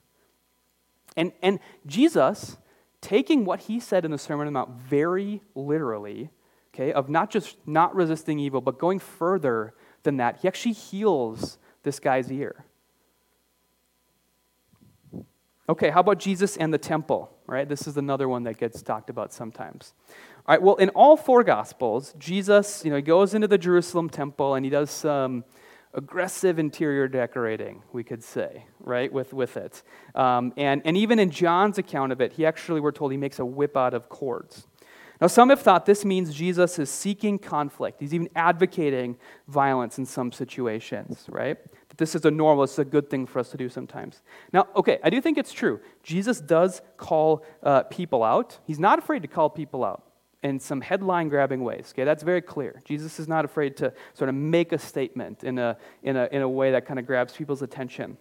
And, 1.17 1.31
and 1.41 1.60
Jesus, 1.86 2.57
taking 3.01 3.43
what 3.43 3.62
he 3.62 3.79
said 3.79 4.05
in 4.05 4.12
the 4.12 4.17
Sermon 4.17 4.47
on 4.47 4.53
the 4.53 4.60
Mount 4.60 4.71
very 4.71 5.41
literally, 5.55 6.29
okay, 6.73 6.93
of 6.93 7.10
not 7.10 7.29
just 7.29 7.57
not 7.65 7.95
resisting 7.95 8.39
evil, 8.39 8.62
but 8.62 8.77
going 8.77 8.99
further 8.99 9.73
than 10.07 10.17
that, 10.17 10.39
he 10.41 10.47
actually 10.47 10.71
heals 10.71 11.57
this 11.83 11.99
guy's 11.99 12.31
ear. 12.31 12.63
Okay, 15.69 15.89
how 15.89 15.99
about 15.99 16.17
Jesus 16.17 16.55
and 16.55 16.73
the 16.73 16.77
temple? 16.77 17.29
Right, 17.45 17.67
this 17.67 17.87
is 17.87 17.97
another 17.97 18.27
one 18.29 18.43
that 18.43 18.57
gets 18.57 18.81
talked 18.81 19.09
about 19.09 19.33
sometimes. 19.33 19.93
All 20.45 20.55
right, 20.55 20.61
well, 20.61 20.75
in 20.75 20.89
all 20.89 21.17
four 21.17 21.43
Gospels, 21.43 22.13
Jesus, 22.17 22.83
you 22.85 22.89
know, 22.89 22.95
he 22.95 23.01
goes 23.01 23.33
into 23.33 23.47
the 23.47 23.57
Jerusalem 23.57 24.09
temple 24.09 24.55
and 24.55 24.65
he 24.65 24.69
does 24.69 24.89
some 24.89 25.43
aggressive 25.93 26.59
interior 26.59 27.07
decorating, 27.07 27.83
we 27.91 28.03
could 28.03 28.23
say, 28.23 28.65
right, 28.79 29.11
with, 29.11 29.33
with 29.33 29.57
it. 29.57 29.83
Um, 30.15 30.53
and, 30.55 30.81
and 30.85 30.95
even 30.95 31.19
in 31.19 31.31
John's 31.31 31.77
account 31.77 32.11
of 32.11 32.21
it, 32.21 32.33
he 32.33 32.45
actually, 32.45 32.79
we're 32.79 32.91
told, 32.91 33.11
he 33.11 33.17
makes 33.17 33.39
a 33.39 33.45
whip 33.45 33.75
out 33.75 33.93
of 33.93 34.07
cords. 34.07 34.67
Now, 35.19 35.27
some 35.27 35.49
have 35.49 35.62
thought 35.62 35.86
this 35.86 36.06
means 36.06 36.34
Jesus 36.34 36.77
is 36.77 36.89
seeking 36.89 37.39
conflict. 37.39 37.99
He's 37.99 38.13
even 38.13 38.30
advocating 38.36 39.17
violence 39.47 39.97
in 39.97 40.06
some 40.06 40.32
situations, 40.32 41.25
right? 41.30 41.58
That 41.89 41.97
this 41.97 42.13
is 42.13 42.23
a 42.25 42.32
normal, 42.32 42.63
it's 42.65 42.77
a 42.77 42.86
good 42.86 43.10
thing 43.10 43.25
for 43.25 43.39
us 43.39 43.49
to 43.49 43.58
do 43.58 43.67
sometimes. 43.67 44.21
Now, 44.53 44.67
okay, 44.75 44.99
I 45.03 45.10
do 45.10 45.19
think 45.19 45.38
it's 45.38 45.53
true. 45.53 45.80
Jesus 46.03 46.39
does 46.39 46.82
call 46.97 47.43
uh, 47.63 47.84
people 47.84 48.23
out. 48.23 48.60
He's 48.65 48.80
not 48.80 48.99
afraid 48.99 49.23
to 49.23 49.27
call 49.27 49.49
people 49.49 49.84
out 49.84 50.03
in 50.43 50.60
some 50.60 50.82
headline 50.82 51.30
grabbing 51.30 51.63
ways. 51.63 51.93
Okay, 51.95 52.03
that's 52.03 52.21
very 52.21 52.41
clear. 52.41 52.82
Jesus 52.86 53.19
is 53.19 53.27
not 53.27 53.43
afraid 53.43 53.75
to 53.77 53.91
sort 54.13 54.30
of 54.30 54.36
make 54.36 54.71
a 54.71 54.77
statement 54.77 55.43
in 55.43 55.58
a, 55.58 55.77
in 56.03 56.15
a, 56.15 56.30
in 56.32 56.43
a 56.43 56.49
way 56.49 56.71
that 56.71 56.86
kind 56.86 56.99
of 56.99 57.08
grabs 57.08 57.34
people's 57.34 57.63
attention. 57.63 58.17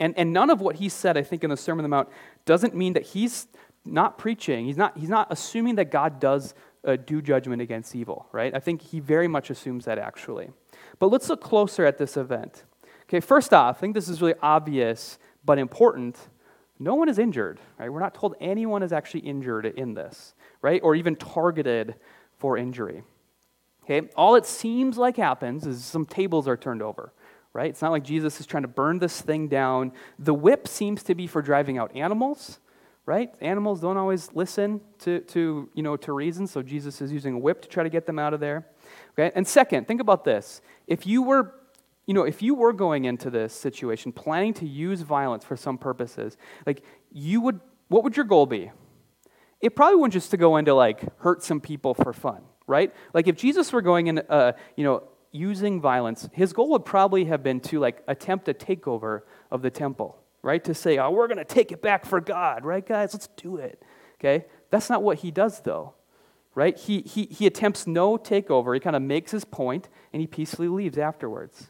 And, 0.00 0.14
and 0.18 0.32
none 0.32 0.50
of 0.50 0.60
what 0.60 0.76
he 0.76 0.88
said, 0.88 1.16
I 1.16 1.22
think, 1.22 1.44
in 1.44 1.50
the 1.50 1.56
Sermon 1.56 1.84
on 1.84 1.90
the 1.90 1.96
Mount 1.96 2.08
doesn't 2.46 2.74
mean 2.74 2.94
that 2.94 3.04
he's 3.04 3.46
not 3.84 4.18
preaching, 4.18 4.66
he's 4.66 4.76
not, 4.76 4.96
he's 4.96 5.08
not 5.08 5.28
assuming 5.30 5.74
that 5.76 5.90
God 5.90 6.20
does 6.20 6.54
uh, 6.84 6.96
do 6.96 7.22
judgment 7.22 7.62
against 7.62 7.94
evil, 7.94 8.26
right? 8.32 8.54
I 8.54 8.60
think 8.60 8.82
he 8.82 9.00
very 9.00 9.28
much 9.28 9.50
assumes 9.50 9.84
that 9.86 9.98
actually. 9.98 10.50
But 10.98 11.08
let's 11.08 11.28
look 11.28 11.40
closer 11.40 11.84
at 11.84 11.98
this 11.98 12.16
event. 12.16 12.64
Okay, 13.04 13.20
first 13.20 13.52
off, 13.52 13.76
I 13.76 13.80
think 13.80 13.94
this 13.94 14.08
is 14.08 14.20
really 14.20 14.34
obvious 14.42 15.18
but 15.44 15.58
important. 15.58 16.18
No 16.78 16.94
one 16.94 17.08
is 17.08 17.18
injured, 17.18 17.60
right? 17.78 17.90
We're 17.90 18.00
not 18.00 18.14
told 18.14 18.34
anyone 18.40 18.82
is 18.82 18.92
actually 18.92 19.20
injured 19.20 19.66
in 19.66 19.94
this, 19.94 20.34
right? 20.62 20.80
Or 20.82 20.94
even 20.94 21.16
targeted 21.16 21.94
for 22.38 22.56
injury. 22.56 23.02
Okay, 23.84 24.08
all 24.16 24.34
it 24.34 24.46
seems 24.46 24.96
like 24.96 25.16
happens 25.16 25.66
is 25.66 25.84
some 25.84 26.06
tables 26.06 26.48
are 26.48 26.56
turned 26.56 26.82
over, 26.82 27.12
right? 27.52 27.68
It's 27.68 27.82
not 27.82 27.92
like 27.92 28.02
Jesus 28.02 28.40
is 28.40 28.46
trying 28.46 28.62
to 28.62 28.68
burn 28.68 28.98
this 28.98 29.20
thing 29.20 29.48
down. 29.48 29.92
The 30.18 30.34
whip 30.34 30.66
seems 30.66 31.02
to 31.04 31.14
be 31.14 31.26
for 31.26 31.42
driving 31.42 31.76
out 31.76 31.94
animals, 31.94 32.60
right? 33.06 33.30
Animals 33.40 33.80
don't 33.80 33.96
always 33.96 34.30
listen 34.34 34.80
to, 35.00 35.20
to, 35.20 35.68
you 35.74 35.82
know, 35.82 35.96
to 35.96 36.12
reason, 36.12 36.46
so 36.46 36.62
Jesus 36.62 37.00
is 37.02 37.12
using 37.12 37.34
a 37.34 37.38
whip 37.38 37.60
to 37.62 37.68
try 37.68 37.82
to 37.82 37.90
get 37.90 38.06
them 38.06 38.18
out 38.18 38.32
of 38.32 38.40
there. 38.40 38.66
Okay? 39.12 39.30
And 39.34 39.46
second, 39.46 39.86
think 39.86 40.00
about 40.00 40.24
this. 40.24 40.60
If 40.86 41.06
you 41.06 41.22
were 41.22 41.54
you 42.06 42.12
know, 42.12 42.24
if 42.24 42.42
you 42.42 42.54
were 42.54 42.74
going 42.74 43.06
into 43.06 43.30
this 43.30 43.54
situation 43.54 44.12
planning 44.12 44.52
to 44.54 44.66
use 44.66 45.00
violence 45.00 45.42
for 45.42 45.56
some 45.56 45.78
purposes, 45.78 46.36
like 46.66 46.82
you 47.10 47.40
would 47.40 47.60
what 47.88 48.04
would 48.04 48.16
your 48.16 48.26
goal 48.26 48.46
be? 48.46 48.70
It 49.60 49.74
probably 49.74 49.96
wouldn't 49.96 50.12
just 50.12 50.30
to 50.32 50.36
go 50.36 50.56
into 50.56 50.74
like 50.74 51.00
hurt 51.20 51.42
some 51.42 51.60
people 51.60 51.94
for 51.94 52.12
fun, 52.12 52.42
right? 52.66 52.92
Like 53.14 53.26
if 53.26 53.36
Jesus 53.36 53.72
were 53.72 53.80
going 53.80 54.08
in 54.08 54.18
uh, 54.18 54.52
you 54.76 54.84
know, 54.84 55.04
using 55.32 55.80
violence, 55.80 56.28
his 56.32 56.52
goal 56.52 56.70
would 56.70 56.84
probably 56.84 57.24
have 57.24 57.42
been 57.42 57.60
to 57.60 57.80
like 57.80 58.02
attempt 58.06 58.48
a 58.48 58.54
takeover 58.54 59.22
of 59.50 59.62
the 59.62 59.70
temple 59.70 60.18
right? 60.44 60.62
To 60.64 60.74
say, 60.74 60.98
oh, 60.98 61.10
we're 61.10 61.26
going 61.26 61.38
to 61.38 61.44
take 61.44 61.72
it 61.72 61.80
back 61.80 62.04
for 62.04 62.20
God, 62.20 62.64
right, 62.64 62.86
guys? 62.86 63.14
Let's 63.14 63.28
do 63.36 63.56
it. 63.56 63.82
Okay? 64.20 64.44
That's 64.70 64.90
not 64.90 65.02
what 65.02 65.18
he 65.18 65.30
does, 65.30 65.60
though, 65.60 65.94
right? 66.54 66.78
He, 66.78 67.00
he, 67.00 67.24
he 67.24 67.46
attempts 67.46 67.86
no 67.86 68.18
takeover. 68.18 68.74
He 68.74 68.80
kind 68.80 68.94
of 68.94 69.02
makes 69.02 69.30
his 69.30 69.44
point 69.44 69.88
and 70.12 70.20
he 70.20 70.26
peacefully 70.26 70.68
leaves 70.68 70.98
afterwards. 70.98 71.68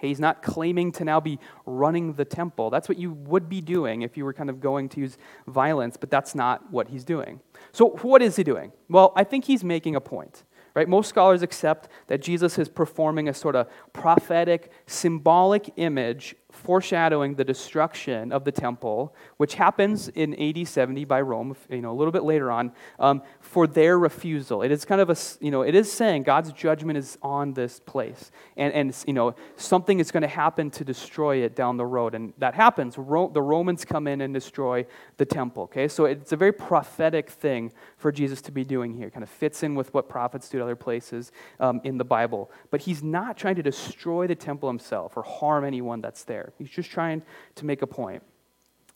he's 0.00 0.18
not 0.18 0.42
claiming 0.42 0.92
to 0.92 1.04
now 1.04 1.20
be 1.20 1.38
running 1.66 2.14
the 2.14 2.24
temple. 2.24 2.70
That's 2.70 2.88
what 2.88 2.96
you 2.96 3.12
would 3.12 3.50
be 3.50 3.60
doing 3.60 4.00
if 4.00 4.16
you 4.16 4.24
were 4.24 4.32
kind 4.32 4.48
of 4.48 4.60
going 4.60 4.88
to 4.90 5.00
use 5.00 5.18
violence, 5.46 5.98
but 5.98 6.10
that's 6.10 6.34
not 6.34 6.72
what 6.72 6.88
he's 6.88 7.04
doing. 7.04 7.40
So, 7.72 7.90
what 8.00 8.22
is 8.22 8.36
he 8.36 8.44
doing? 8.44 8.72
Well, 8.88 9.12
I 9.14 9.24
think 9.24 9.44
he's 9.44 9.62
making 9.62 9.94
a 9.94 10.00
point. 10.00 10.44
Right? 10.74 10.88
Most 10.88 11.08
scholars 11.08 11.42
accept 11.42 11.88
that 12.08 12.20
Jesus 12.20 12.58
is 12.58 12.68
performing 12.68 13.28
a 13.28 13.34
sort 13.34 13.54
of 13.54 13.68
prophetic, 13.92 14.72
symbolic 14.88 15.72
image 15.76 16.34
foreshadowing 16.64 17.34
the 17.34 17.44
destruction 17.44 18.32
of 18.32 18.44
the 18.44 18.50
temple, 18.50 19.14
which 19.36 19.54
happens 19.54 20.08
in 20.08 20.34
AD 20.40 20.66
70 20.66 21.04
by 21.04 21.20
Rome, 21.20 21.54
you 21.68 21.82
know, 21.82 21.92
a 21.92 21.98
little 21.98 22.10
bit 22.10 22.24
later 22.24 22.50
on, 22.50 22.72
um, 22.98 23.22
for 23.40 23.66
their 23.66 23.98
refusal. 23.98 24.62
It 24.62 24.72
is 24.72 24.86
kind 24.86 25.02
of 25.02 25.10
a, 25.10 25.16
you 25.40 25.50
know, 25.50 25.60
it 25.60 25.74
is 25.74 25.92
saying 25.92 26.22
God's 26.22 26.52
judgment 26.52 26.96
is 26.96 27.18
on 27.20 27.52
this 27.52 27.80
place. 27.80 28.32
And, 28.56 28.72
and 28.72 28.96
you 29.06 29.12
know, 29.12 29.34
something 29.56 30.00
is 30.00 30.10
going 30.10 30.22
to 30.22 30.28
happen 30.28 30.70
to 30.70 30.84
destroy 30.84 31.44
it 31.44 31.54
down 31.54 31.76
the 31.76 31.84
road. 31.84 32.14
And 32.14 32.32
that 32.38 32.54
happens. 32.54 32.96
Ro- 32.96 33.28
the 33.28 33.42
Romans 33.42 33.84
come 33.84 34.06
in 34.06 34.22
and 34.22 34.32
destroy 34.32 34.86
the 35.18 35.26
temple, 35.26 35.64
okay? 35.64 35.86
So 35.86 36.06
it's 36.06 36.32
a 36.32 36.36
very 36.36 36.52
prophetic 36.52 37.28
thing 37.28 37.72
for 37.98 38.10
Jesus 38.10 38.40
to 38.42 38.52
be 38.52 38.64
doing 38.64 38.94
here. 38.94 39.08
It 39.08 39.12
Kind 39.12 39.22
of 39.22 39.28
fits 39.28 39.62
in 39.62 39.74
with 39.74 39.92
what 39.92 40.08
prophets 40.08 40.48
do 40.48 40.58
at 40.58 40.62
other 40.62 40.76
places 40.76 41.30
um, 41.60 41.82
in 41.84 41.98
the 41.98 42.04
Bible. 42.04 42.50
But 42.70 42.80
he's 42.80 43.02
not 43.02 43.36
trying 43.36 43.56
to 43.56 43.62
destroy 43.62 44.26
the 44.26 44.34
temple 44.34 44.70
himself 44.70 45.14
or 45.14 45.22
harm 45.22 45.64
anyone 45.64 46.00
that's 46.00 46.24
there. 46.24 46.53
He's 46.58 46.70
just 46.70 46.90
trying 46.90 47.22
to 47.56 47.64
make 47.64 47.82
a 47.82 47.86
point. 47.86 48.22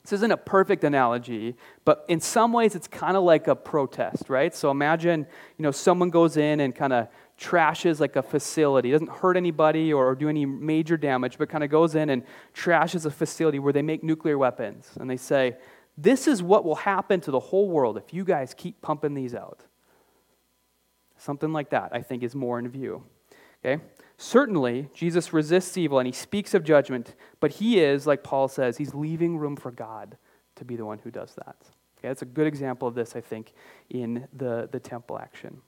This 0.02 0.12
isn't 0.14 0.32
a 0.32 0.38
perfect 0.38 0.84
analogy, 0.84 1.54
but 1.84 2.04
in 2.08 2.20
some 2.20 2.52
ways 2.52 2.74
it's 2.74 2.88
kind 2.88 3.16
of 3.16 3.24
like 3.24 3.46
a 3.46 3.54
protest, 3.54 4.30
right? 4.30 4.54
So 4.54 4.70
imagine, 4.70 5.26
you 5.58 5.62
know, 5.62 5.70
someone 5.70 6.08
goes 6.08 6.36
in 6.38 6.60
and 6.60 6.74
kind 6.74 6.92
of 6.94 7.08
trashes 7.38 8.00
like 8.00 8.16
a 8.16 8.22
facility. 8.22 8.90
doesn't 8.90 9.10
hurt 9.10 9.36
anybody 9.36 9.92
or, 9.92 10.14
do 10.14 10.28
any 10.28 10.46
major 10.46 10.96
damage, 10.96 11.38
but 11.38 11.48
kind 11.48 11.62
of 11.62 11.70
goes 11.70 11.94
in 11.94 12.10
and 12.10 12.22
trashes 12.54 13.06
a 13.06 13.10
facility 13.10 13.58
where 13.58 13.72
they 13.72 13.82
make 13.82 14.02
nuclear 14.02 14.38
weapons. 14.38 14.90
And 14.98 15.08
they 15.10 15.16
say, 15.16 15.56
this 15.96 16.26
is 16.26 16.42
what 16.42 16.64
will 16.64 16.76
happen 16.76 17.20
to 17.22 17.30
the 17.30 17.40
whole 17.40 17.68
world 17.68 17.96
if 17.96 18.14
you 18.14 18.24
guys 18.24 18.54
keep 18.54 18.80
pumping 18.80 19.14
these 19.14 19.34
out. 19.34 19.64
Something 21.18 21.52
like 21.52 21.70
that, 21.70 21.90
I 21.92 22.02
think, 22.02 22.22
is 22.22 22.34
more 22.34 22.58
in 22.58 22.68
view. 22.68 23.04
Okay? 23.64 23.82
Certainly, 24.20 24.90
Jesus 24.92 25.32
resists 25.32 25.76
evil 25.76 26.00
and 26.00 26.06
he 26.06 26.12
speaks 26.12 26.52
of 26.52 26.64
judgment, 26.64 27.14
but 27.38 27.52
he 27.52 27.78
is, 27.78 28.04
like 28.04 28.24
Paul 28.24 28.48
says, 28.48 28.76
he's 28.76 28.92
leaving 28.92 29.38
room 29.38 29.54
for 29.54 29.70
God 29.70 30.18
to 30.56 30.64
be 30.64 30.74
the 30.74 30.84
one 30.84 30.98
who 30.98 31.10
does 31.12 31.34
that. 31.36 31.56
Okay, 31.98 32.08
that's 32.08 32.22
a 32.22 32.26
good 32.26 32.48
example 32.48 32.88
of 32.88 32.96
this, 32.96 33.14
I 33.14 33.20
think, 33.20 33.52
in 33.90 34.26
the, 34.32 34.68
the 34.72 34.80
temple 34.80 35.18
action. 35.18 35.62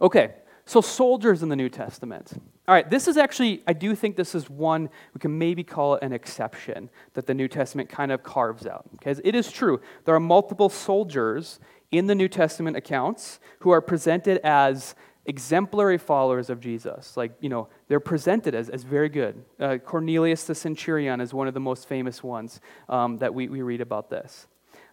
Okay, 0.00 0.34
so 0.66 0.80
soldiers 0.80 1.42
in 1.42 1.48
the 1.48 1.56
New 1.56 1.68
Testament. 1.68 2.32
All 2.68 2.74
right, 2.74 2.88
this 2.88 3.08
is 3.08 3.16
actually, 3.16 3.64
I 3.66 3.72
do 3.72 3.96
think 3.96 4.14
this 4.14 4.36
is 4.36 4.48
one, 4.48 4.88
we 5.12 5.18
can 5.18 5.36
maybe 5.36 5.64
call 5.64 5.96
it 5.96 6.04
an 6.04 6.12
exception 6.12 6.90
that 7.14 7.26
the 7.26 7.34
New 7.34 7.48
Testament 7.48 7.88
kind 7.88 8.12
of 8.12 8.22
carves 8.22 8.66
out. 8.66 8.88
Because 8.92 9.20
it 9.24 9.34
is 9.34 9.50
true, 9.50 9.80
there 10.04 10.14
are 10.14 10.20
multiple 10.20 10.68
soldiers 10.68 11.58
in 11.90 12.06
the 12.06 12.14
New 12.14 12.28
Testament 12.28 12.76
accounts 12.76 13.40
who 13.60 13.70
are 13.70 13.80
presented 13.80 14.38
as 14.44 14.94
exemplary 15.26 15.98
followers 15.98 16.50
of 16.50 16.60
Jesus. 16.60 17.16
Like, 17.16 17.32
you 17.40 17.48
know, 17.48 17.68
they're 17.88 18.00
presented 18.00 18.54
as, 18.54 18.68
as 18.68 18.82
very 18.82 19.08
good. 19.08 19.44
Uh, 19.60 19.78
Cornelius 19.78 20.44
the 20.44 20.54
centurion 20.54 21.20
is 21.20 21.32
one 21.32 21.48
of 21.48 21.54
the 21.54 21.60
most 21.60 21.88
famous 21.88 22.22
ones 22.22 22.60
um, 22.88 23.18
that 23.18 23.32
we, 23.32 23.48
we 23.48 23.62
read 23.62 23.80
about 23.80 24.10
this. 24.10 24.46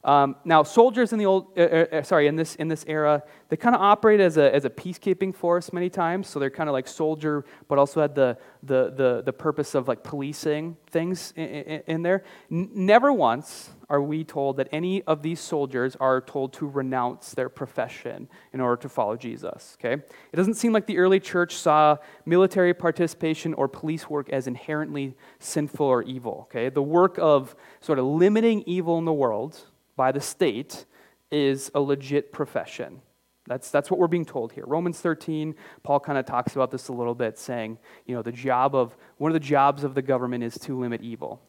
Um, 0.03 0.37
now, 0.45 0.63
soldiers 0.63 1.11
in 1.11 1.19
the 1.19 1.25
old, 1.25 1.57
uh, 1.57 1.61
uh, 1.61 1.85
uh 1.91 2.03
sorry, 2.03 2.27
in 2.27 2.37
this 2.37 2.55
in 2.55 2.69
this 2.69 2.85
era, 2.87 3.21
they 3.49 3.57
kind 3.57 3.75
of 3.75 3.81
operate 3.81 4.21
as 4.21 4.37
a 4.37 4.53
as 4.53 4.63
a 4.63 4.69
peacekeeping 4.69 5.35
force 5.35 5.73
many 5.73 5.89
times. 5.89 6.27
So 6.29 6.39
they're 6.39 6.49
kind 6.49 6.69
of 6.69 6.73
like 6.73 6.87
soldier, 6.87 7.43
but 7.67 7.77
also 7.77 8.01
had 8.01 8.15
the 8.15 8.37
the 8.63 8.93
the, 8.95 9.23
the 9.25 9.33
purpose 9.33 9.75
of 9.75 9.89
like 9.89 10.03
policing 10.03 10.77
things 10.87 11.33
in, 11.35 11.43
in, 11.43 11.83
in 11.87 12.01
there. 12.01 12.23
N- 12.49 12.69
never 12.73 13.11
once 13.11 13.71
are 13.89 14.01
we 14.01 14.23
told 14.23 14.55
that 14.57 14.69
any 14.71 15.01
of 15.03 15.21
these 15.21 15.39
soldiers 15.39 15.97
are 15.99 16.21
told 16.21 16.53
to 16.53 16.67
renounce 16.67 17.33
their 17.33 17.49
profession 17.49 18.29
in 18.53 18.61
order 18.61 18.81
to 18.81 18.87
follow 18.87 19.17
Jesus. 19.17 19.75
Okay, 19.81 20.01
it 20.01 20.35
doesn't 20.35 20.53
seem 20.53 20.71
like 20.71 20.85
the 20.85 20.97
early 20.97 21.19
church 21.19 21.55
saw 21.55 21.97
military 22.25 22.73
participation 22.73 23.53
or 23.55 23.67
police 23.67 24.09
work 24.09 24.29
as 24.29 24.47
inherently 24.47 25.13
sinful 25.39 25.85
or 25.85 26.03
evil. 26.03 26.47
Okay, 26.49 26.69
the 26.69 26.81
work 26.81 27.17
of 27.19 27.53
sort 27.81 27.99
of 27.99 28.05
limiting 28.05 28.63
evil 28.65 28.97
in 28.97 29.03
the 29.03 29.11
world 29.11 29.61
by 29.99 30.13
the 30.13 30.21
state 30.21 30.85
is 31.29 31.69
a 31.75 31.81
legit 31.81 32.31
profession. 32.31 33.01
That's, 33.47 33.69
that's 33.69 33.91
what 33.91 33.99
we're 33.99 34.07
being 34.07 34.23
told 34.23 34.53
here. 34.53 34.63
Romans 34.65 35.01
13, 35.01 35.55
Paul 35.83 35.99
kind 35.99 36.17
of 36.17 36.25
talks 36.25 36.55
about 36.55 36.71
this 36.71 36.87
a 36.87 36.93
little 36.93 37.13
bit, 37.13 37.37
saying, 37.37 37.77
you 38.05 38.15
know, 38.15 38.21
the 38.21 38.31
job 38.31 38.75
of, 38.75 38.95
one 39.17 39.29
of 39.29 39.33
the 39.33 39.41
jobs 39.41 39.83
of 39.83 39.95
the 39.95 40.01
government 40.01 40.41
is 40.41 40.57
to 40.59 40.79
limit 40.79 41.01
evil 41.01 41.41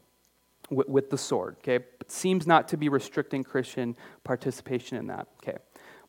with, 0.68 0.88
with 0.88 1.10
the 1.10 1.16
sword, 1.16 1.58
okay? 1.58 1.84
Seems 2.08 2.44
not 2.44 2.66
to 2.66 2.76
be 2.76 2.88
restricting 2.88 3.44
Christian 3.44 3.94
participation 4.24 4.98
in 4.98 5.06
that, 5.06 5.28
okay? 5.40 5.58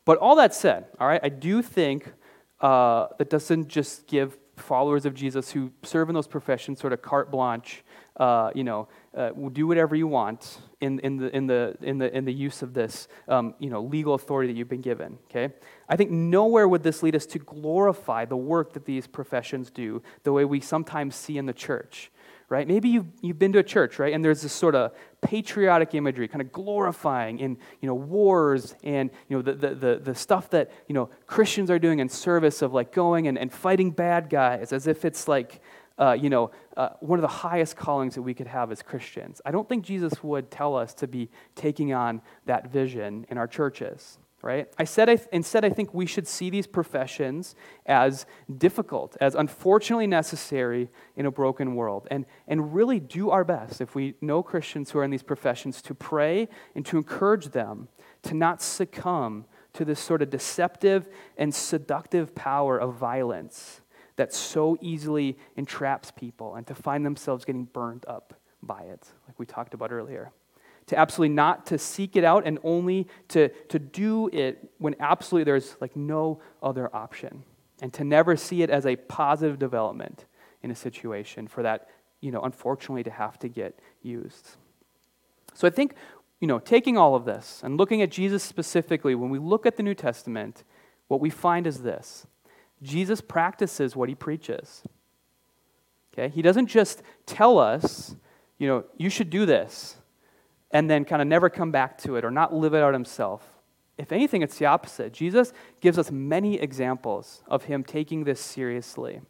But 0.04 0.18
all 0.18 0.34
that 0.34 0.52
said, 0.52 0.86
all 0.98 1.06
right, 1.06 1.20
I 1.22 1.28
do 1.28 1.62
think 1.62 2.12
uh, 2.60 3.06
that 3.18 3.30
doesn't 3.30 3.68
just 3.68 4.08
give 4.08 4.36
followers 4.56 5.06
of 5.06 5.14
Jesus 5.14 5.52
who 5.52 5.70
serve 5.84 6.08
in 6.08 6.16
those 6.16 6.26
professions 6.26 6.80
sort 6.80 6.92
of 6.92 7.02
carte 7.02 7.30
blanche, 7.30 7.84
uh, 8.16 8.50
you 8.54 8.64
know, 8.64 8.88
uh, 9.16 9.30
do 9.52 9.66
whatever 9.66 9.94
you 9.94 10.06
want 10.06 10.58
in, 10.80 10.98
in, 11.00 11.16
the, 11.16 11.34
in, 11.34 11.46
the, 11.46 11.76
in, 11.82 11.98
the, 11.98 12.16
in 12.16 12.24
the 12.24 12.32
use 12.32 12.62
of 12.62 12.74
this 12.74 13.08
um, 13.28 13.54
you 13.58 13.70
know, 13.70 13.82
legal 13.82 14.14
authority 14.14 14.52
that 14.52 14.58
you've 14.58 14.68
been 14.68 14.82
given. 14.82 15.18
Okay? 15.30 15.54
I 15.88 15.96
think 15.96 16.10
nowhere 16.10 16.68
would 16.68 16.82
this 16.82 17.02
lead 17.02 17.16
us 17.16 17.26
to 17.26 17.38
glorify 17.38 18.24
the 18.24 18.36
work 18.36 18.74
that 18.74 18.84
these 18.84 19.06
professions 19.06 19.70
do 19.70 20.02
the 20.24 20.32
way 20.32 20.44
we 20.44 20.60
sometimes 20.60 21.14
see 21.14 21.38
in 21.38 21.46
the 21.46 21.52
church. 21.52 22.10
Right? 22.48 22.68
Maybe 22.68 22.90
you've, 22.90 23.06
you've 23.22 23.38
been 23.38 23.54
to 23.54 23.60
a 23.60 23.62
church, 23.62 23.98
right? 23.98 24.12
And 24.12 24.22
there's 24.22 24.42
this 24.42 24.52
sort 24.52 24.74
of 24.74 24.92
patriotic 25.22 25.94
imagery, 25.94 26.28
kind 26.28 26.42
of 26.42 26.52
glorifying 26.52 27.38
in 27.38 27.56
you 27.80 27.86
know, 27.86 27.94
wars 27.94 28.74
and 28.84 29.10
you 29.30 29.36
know, 29.38 29.42
the, 29.42 29.54
the, 29.54 29.74
the, 29.74 30.00
the 30.02 30.14
stuff 30.14 30.50
that 30.50 30.70
you 30.86 30.94
know, 30.94 31.08
Christians 31.26 31.70
are 31.70 31.78
doing 31.78 31.98
in 31.98 32.10
service 32.10 32.60
of 32.60 32.74
like 32.74 32.92
going 32.92 33.26
and, 33.26 33.38
and 33.38 33.50
fighting 33.50 33.90
bad 33.90 34.28
guys 34.28 34.70
as 34.70 34.86
if 34.86 35.06
it's 35.06 35.26
like 35.28 35.62
uh, 35.98 36.16
you 36.18 36.30
know, 36.30 36.50
uh, 36.76 36.90
one 37.00 37.18
of 37.18 37.22
the 37.22 37.28
highest 37.28 37.76
callings 37.76 38.14
that 38.14 38.22
we 38.22 38.34
could 38.34 38.46
have 38.46 38.72
as 38.72 38.82
Christians. 38.82 39.40
I 39.44 39.50
don't 39.50 39.68
think 39.68 39.84
Jesus 39.84 40.22
would 40.22 40.50
tell 40.50 40.76
us 40.76 40.94
to 40.94 41.06
be 41.06 41.28
taking 41.54 41.92
on 41.92 42.22
that 42.46 42.70
vision 42.70 43.26
in 43.28 43.38
our 43.38 43.46
churches, 43.46 44.18
right? 44.40 44.72
I 44.78 44.84
said 44.84 45.08
I 45.08 45.16
th- 45.16 45.28
instead, 45.32 45.64
I 45.64 45.70
think 45.70 45.92
we 45.92 46.06
should 46.06 46.26
see 46.26 46.50
these 46.50 46.66
professions 46.66 47.54
as 47.86 48.26
difficult, 48.58 49.16
as 49.20 49.34
unfortunately 49.34 50.06
necessary 50.06 50.88
in 51.16 51.26
a 51.26 51.30
broken 51.30 51.74
world, 51.74 52.08
and, 52.10 52.24
and 52.48 52.74
really 52.74 52.98
do 52.98 53.30
our 53.30 53.44
best, 53.44 53.80
if 53.80 53.94
we 53.94 54.14
know 54.20 54.42
Christians 54.42 54.90
who 54.90 54.98
are 54.98 55.04
in 55.04 55.10
these 55.10 55.22
professions, 55.22 55.82
to 55.82 55.94
pray 55.94 56.48
and 56.74 56.86
to 56.86 56.96
encourage 56.96 57.48
them 57.48 57.88
to 58.22 58.34
not 58.34 58.62
succumb 58.62 59.44
to 59.74 59.84
this 59.84 60.00
sort 60.00 60.22
of 60.22 60.30
deceptive 60.30 61.08
and 61.36 61.54
seductive 61.54 62.34
power 62.34 62.78
of 62.78 62.94
violence 62.94 63.81
that 64.16 64.32
so 64.32 64.76
easily 64.80 65.38
entraps 65.56 66.10
people 66.10 66.54
and 66.54 66.66
to 66.66 66.74
find 66.74 67.04
themselves 67.04 67.44
getting 67.44 67.64
burned 67.64 68.04
up 68.06 68.34
by 68.62 68.82
it, 68.82 69.08
like 69.26 69.38
we 69.38 69.46
talked 69.46 69.74
about 69.74 69.90
earlier. 69.92 70.30
To 70.86 70.98
absolutely 70.98 71.34
not 71.34 71.66
to 71.66 71.78
seek 71.78 72.16
it 72.16 72.24
out 72.24 72.44
and 72.44 72.58
only 72.64 73.06
to, 73.28 73.48
to 73.68 73.78
do 73.78 74.28
it 74.32 74.70
when 74.78 74.96
absolutely 75.00 75.44
there's 75.44 75.76
like 75.80 75.96
no 75.96 76.40
other 76.62 76.94
option. 76.94 77.44
And 77.80 77.92
to 77.94 78.04
never 78.04 78.36
see 78.36 78.62
it 78.62 78.70
as 78.70 78.84
a 78.84 78.96
positive 78.96 79.58
development 79.58 80.26
in 80.62 80.70
a 80.70 80.74
situation 80.74 81.48
for 81.48 81.62
that, 81.62 81.88
you 82.20 82.30
know, 82.30 82.40
unfortunately 82.42 83.02
to 83.04 83.10
have 83.10 83.38
to 83.40 83.48
get 83.48 83.78
used. 84.02 84.56
So 85.54 85.66
I 85.66 85.70
think, 85.70 85.94
you 86.40 86.48
know, 86.48 86.58
taking 86.58 86.98
all 86.98 87.14
of 87.14 87.24
this 87.24 87.60
and 87.64 87.76
looking 87.76 88.02
at 88.02 88.10
Jesus 88.10 88.42
specifically, 88.42 89.14
when 89.14 89.30
we 89.30 89.38
look 89.38 89.66
at 89.66 89.76
the 89.76 89.82
New 89.82 89.94
Testament, 89.94 90.64
what 91.08 91.20
we 91.20 91.30
find 91.30 91.66
is 91.66 91.82
this 91.82 92.26
Jesus 92.82 93.20
practices 93.20 93.94
what 93.94 94.08
he 94.08 94.14
preaches. 94.14 94.82
Okay? 96.12 96.28
He 96.28 96.42
doesn't 96.42 96.66
just 96.66 97.02
tell 97.26 97.58
us, 97.58 98.14
you 98.58 98.66
know, 98.66 98.84
you 98.96 99.08
should 99.08 99.30
do 99.30 99.46
this, 99.46 99.96
and 100.70 100.90
then 100.90 101.04
kind 101.04 101.22
of 101.22 101.28
never 101.28 101.48
come 101.48 101.70
back 101.70 101.98
to 101.98 102.16
it 102.16 102.24
or 102.24 102.30
not 102.30 102.54
live 102.54 102.74
it 102.74 102.82
out 102.82 102.92
himself. 102.92 103.46
If 103.98 104.10
anything, 104.10 104.42
it's 104.42 104.58
the 104.58 104.66
opposite. 104.66 105.12
Jesus 105.12 105.52
gives 105.80 105.98
us 105.98 106.10
many 106.10 106.58
examples 106.58 107.42
of 107.46 107.64
him 107.64 107.84
taking 107.84 108.24
this 108.24 108.40
seriously. 108.40 109.20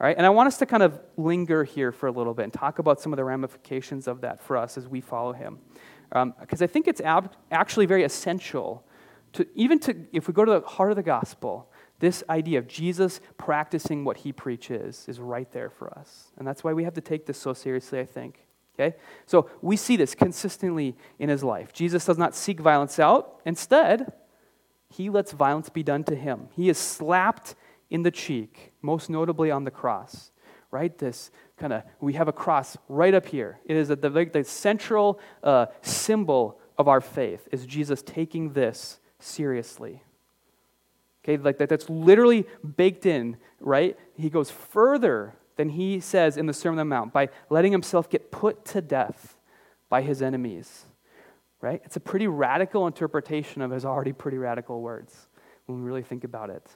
All 0.00 0.06
right, 0.06 0.16
and 0.16 0.26
I 0.26 0.30
want 0.30 0.48
us 0.48 0.58
to 0.58 0.66
kind 0.66 0.82
of 0.82 1.00
linger 1.16 1.64
here 1.64 1.90
for 1.90 2.08
a 2.08 2.12
little 2.12 2.34
bit 2.34 2.42
and 2.42 2.52
talk 2.52 2.78
about 2.78 3.00
some 3.00 3.12
of 3.12 3.16
the 3.16 3.24
ramifications 3.24 4.06
of 4.06 4.20
that 4.20 4.42
for 4.42 4.56
us 4.56 4.76
as 4.76 4.86
we 4.86 5.00
follow 5.00 5.32
him. 5.32 5.58
Because 6.10 6.60
um, 6.60 6.64
I 6.64 6.66
think 6.66 6.86
it's 6.86 7.00
ab- 7.00 7.32
actually 7.50 7.86
very 7.86 8.04
essential 8.04 8.84
to, 9.32 9.46
even 9.54 9.78
to, 9.80 9.96
if 10.12 10.28
we 10.28 10.34
go 10.34 10.44
to 10.44 10.52
the 10.52 10.60
heart 10.60 10.90
of 10.90 10.96
the 10.96 11.02
gospel, 11.02 11.70
this 12.00 12.24
idea 12.28 12.58
of 12.58 12.66
Jesus 12.66 13.20
practicing 13.38 14.04
what 14.04 14.18
he 14.18 14.32
preaches 14.32 15.04
is 15.08 15.20
right 15.20 15.50
there 15.52 15.70
for 15.70 15.96
us. 15.96 16.32
And 16.36 16.46
that's 16.46 16.64
why 16.64 16.72
we 16.72 16.84
have 16.84 16.94
to 16.94 17.00
take 17.00 17.26
this 17.26 17.38
so 17.38 17.52
seriously, 17.52 18.00
I 18.00 18.04
think. 18.04 18.44
Okay? 18.74 18.96
So 19.26 19.48
we 19.62 19.76
see 19.76 19.96
this 19.96 20.14
consistently 20.14 20.96
in 21.18 21.28
his 21.28 21.44
life. 21.44 21.72
Jesus 21.72 22.04
does 22.04 22.18
not 22.18 22.34
seek 22.34 22.60
violence 22.60 22.98
out. 22.98 23.40
Instead, 23.44 24.12
he 24.90 25.10
lets 25.10 25.32
violence 25.32 25.68
be 25.68 25.82
done 25.82 26.04
to 26.04 26.16
him. 26.16 26.48
He 26.52 26.68
is 26.68 26.78
slapped 26.78 27.54
in 27.90 28.02
the 28.02 28.10
cheek, 28.10 28.72
most 28.82 29.08
notably 29.08 29.50
on 29.50 29.64
the 29.64 29.70
cross. 29.70 30.32
Right? 30.70 30.96
This 30.98 31.30
kind 31.56 31.72
of, 31.72 31.84
we 32.00 32.14
have 32.14 32.26
a 32.26 32.32
cross 32.32 32.76
right 32.88 33.14
up 33.14 33.26
here. 33.26 33.60
It 33.64 33.76
is 33.76 33.88
the, 33.88 33.96
the 33.96 34.44
central 34.44 35.20
uh, 35.44 35.66
symbol 35.82 36.58
of 36.76 36.88
our 36.88 37.00
faith, 37.00 37.46
is 37.52 37.64
Jesus 37.64 38.02
taking 38.02 38.52
this 38.52 38.98
seriously. 39.20 40.02
Okay, 41.24 41.38
like 41.38 41.56
that, 41.58 41.70
that's 41.70 41.88
literally 41.88 42.46
baked 42.76 43.06
in, 43.06 43.38
right? 43.58 43.98
He 44.14 44.28
goes 44.28 44.50
further 44.50 45.34
than 45.56 45.70
he 45.70 45.98
says 45.98 46.36
in 46.36 46.46
the 46.46 46.52
Sermon 46.52 46.78
on 46.78 46.88
the 46.88 46.94
Mount 46.94 47.12
by 47.12 47.30
letting 47.48 47.72
himself 47.72 48.10
get 48.10 48.30
put 48.30 48.64
to 48.66 48.82
death 48.82 49.38
by 49.88 50.02
his 50.02 50.20
enemies, 50.20 50.84
right? 51.62 51.80
It's 51.84 51.96
a 51.96 52.00
pretty 52.00 52.26
radical 52.26 52.86
interpretation 52.86 53.62
of 53.62 53.70
his 53.70 53.86
already 53.86 54.12
pretty 54.12 54.36
radical 54.36 54.82
words 54.82 55.28
when 55.64 55.78
we 55.78 55.86
really 55.86 56.02
think 56.02 56.24
about 56.24 56.50
it. 56.50 56.66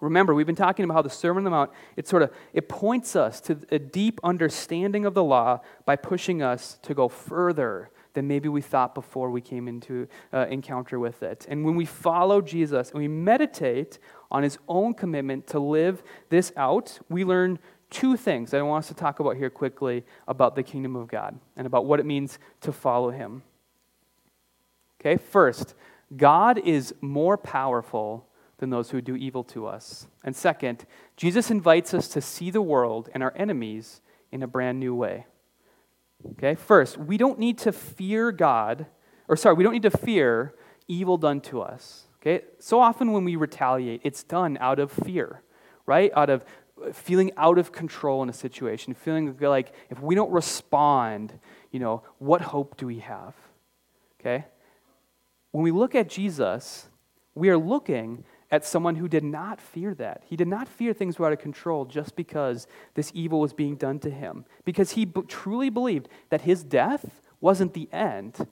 Remember, 0.00 0.34
we've 0.34 0.46
been 0.46 0.56
talking 0.56 0.84
about 0.84 0.94
how 0.94 1.02
the 1.02 1.10
Sermon 1.10 1.40
on 1.40 1.44
the 1.44 1.50
Mount, 1.50 1.70
it 1.96 2.08
sort 2.08 2.22
of 2.22 2.32
it 2.52 2.68
points 2.68 3.14
us 3.14 3.40
to 3.42 3.58
a 3.70 3.78
deep 3.78 4.20
understanding 4.24 5.06
of 5.06 5.14
the 5.14 5.24
law 5.24 5.60
by 5.84 5.96
pushing 5.96 6.42
us 6.42 6.78
to 6.82 6.94
go 6.94 7.08
further 7.08 7.90
than 8.16 8.26
maybe 8.26 8.48
we 8.48 8.62
thought 8.62 8.94
before 8.94 9.30
we 9.30 9.42
came 9.42 9.68
into 9.68 10.08
uh, 10.32 10.46
encounter 10.48 10.98
with 10.98 11.22
it. 11.22 11.44
And 11.50 11.66
when 11.66 11.76
we 11.76 11.84
follow 11.84 12.40
Jesus 12.40 12.90
and 12.90 12.98
we 12.98 13.08
meditate 13.08 13.98
on 14.30 14.42
his 14.42 14.58
own 14.66 14.94
commitment 14.94 15.46
to 15.48 15.60
live 15.60 16.02
this 16.30 16.50
out, 16.56 16.98
we 17.10 17.24
learn 17.24 17.58
two 17.90 18.16
things 18.16 18.50
that 18.50 18.58
I 18.58 18.62
want 18.62 18.84
us 18.84 18.88
to 18.88 18.94
talk 18.94 19.20
about 19.20 19.36
here 19.36 19.50
quickly 19.50 20.02
about 20.26 20.56
the 20.56 20.62
kingdom 20.62 20.96
of 20.96 21.08
God 21.08 21.38
and 21.58 21.66
about 21.66 21.84
what 21.84 22.00
it 22.00 22.06
means 22.06 22.38
to 22.62 22.72
follow 22.72 23.10
him. 23.10 23.42
Okay, 24.98 25.18
first, 25.18 25.74
God 26.16 26.56
is 26.56 26.94
more 27.02 27.36
powerful 27.36 28.26
than 28.56 28.70
those 28.70 28.88
who 28.88 29.02
do 29.02 29.14
evil 29.14 29.44
to 29.44 29.66
us. 29.66 30.06
And 30.24 30.34
second, 30.34 30.86
Jesus 31.18 31.50
invites 31.50 31.92
us 31.92 32.08
to 32.08 32.22
see 32.22 32.50
the 32.50 32.62
world 32.62 33.10
and 33.12 33.22
our 33.22 33.34
enemies 33.36 34.00
in 34.32 34.42
a 34.42 34.46
brand 34.46 34.80
new 34.80 34.94
way. 34.94 35.26
Okay, 36.32 36.54
first, 36.54 36.98
we 36.98 37.16
don't 37.16 37.38
need 37.38 37.58
to 37.58 37.72
fear 37.72 38.32
God, 38.32 38.86
or 39.28 39.36
sorry, 39.36 39.54
we 39.54 39.64
don't 39.64 39.72
need 39.72 39.82
to 39.82 39.90
fear 39.90 40.54
evil 40.88 41.16
done 41.16 41.40
to 41.42 41.62
us. 41.62 42.06
Okay, 42.20 42.44
so 42.58 42.80
often 42.80 43.12
when 43.12 43.24
we 43.24 43.36
retaliate, 43.36 44.00
it's 44.04 44.22
done 44.22 44.58
out 44.60 44.78
of 44.78 44.90
fear, 44.90 45.42
right? 45.86 46.10
Out 46.16 46.28
of 46.28 46.44
feeling 46.92 47.30
out 47.36 47.58
of 47.58 47.72
control 47.72 48.22
in 48.22 48.28
a 48.28 48.32
situation, 48.32 48.94
feeling 48.94 49.36
like 49.40 49.72
if 49.90 50.00
we 50.00 50.14
don't 50.14 50.30
respond, 50.30 51.38
you 51.70 51.80
know, 51.80 52.02
what 52.18 52.40
hope 52.40 52.76
do 52.76 52.86
we 52.86 52.98
have? 52.98 53.34
Okay? 54.20 54.44
When 55.52 55.62
we 55.62 55.70
look 55.70 55.94
at 55.94 56.08
Jesus, 56.08 56.88
we 57.34 57.48
are 57.48 57.56
looking 57.56 58.24
at 58.50 58.64
someone 58.64 58.96
who 58.96 59.08
did 59.08 59.24
not 59.24 59.60
fear 59.60 59.94
that. 59.94 60.22
He 60.26 60.36
did 60.36 60.48
not 60.48 60.68
fear 60.68 60.92
things 60.92 61.18
were 61.18 61.26
out 61.26 61.32
of 61.32 61.38
control 61.38 61.84
just 61.84 62.14
because 62.14 62.66
this 62.94 63.10
evil 63.14 63.40
was 63.40 63.52
being 63.52 63.76
done 63.76 63.98
to 64.00 64.10
him, 64.10 64.44
because 64.64 64.92
he 64.92 65.04
b- 65.04 65.22
truly 65.26 65.70
believed 65.70 66.08
that 66.30 66.42
his 66.42 66.62
death 66.62 67.20
wasn't 67.40 67.74
the 67.74 67.88
end. 67.92 68.46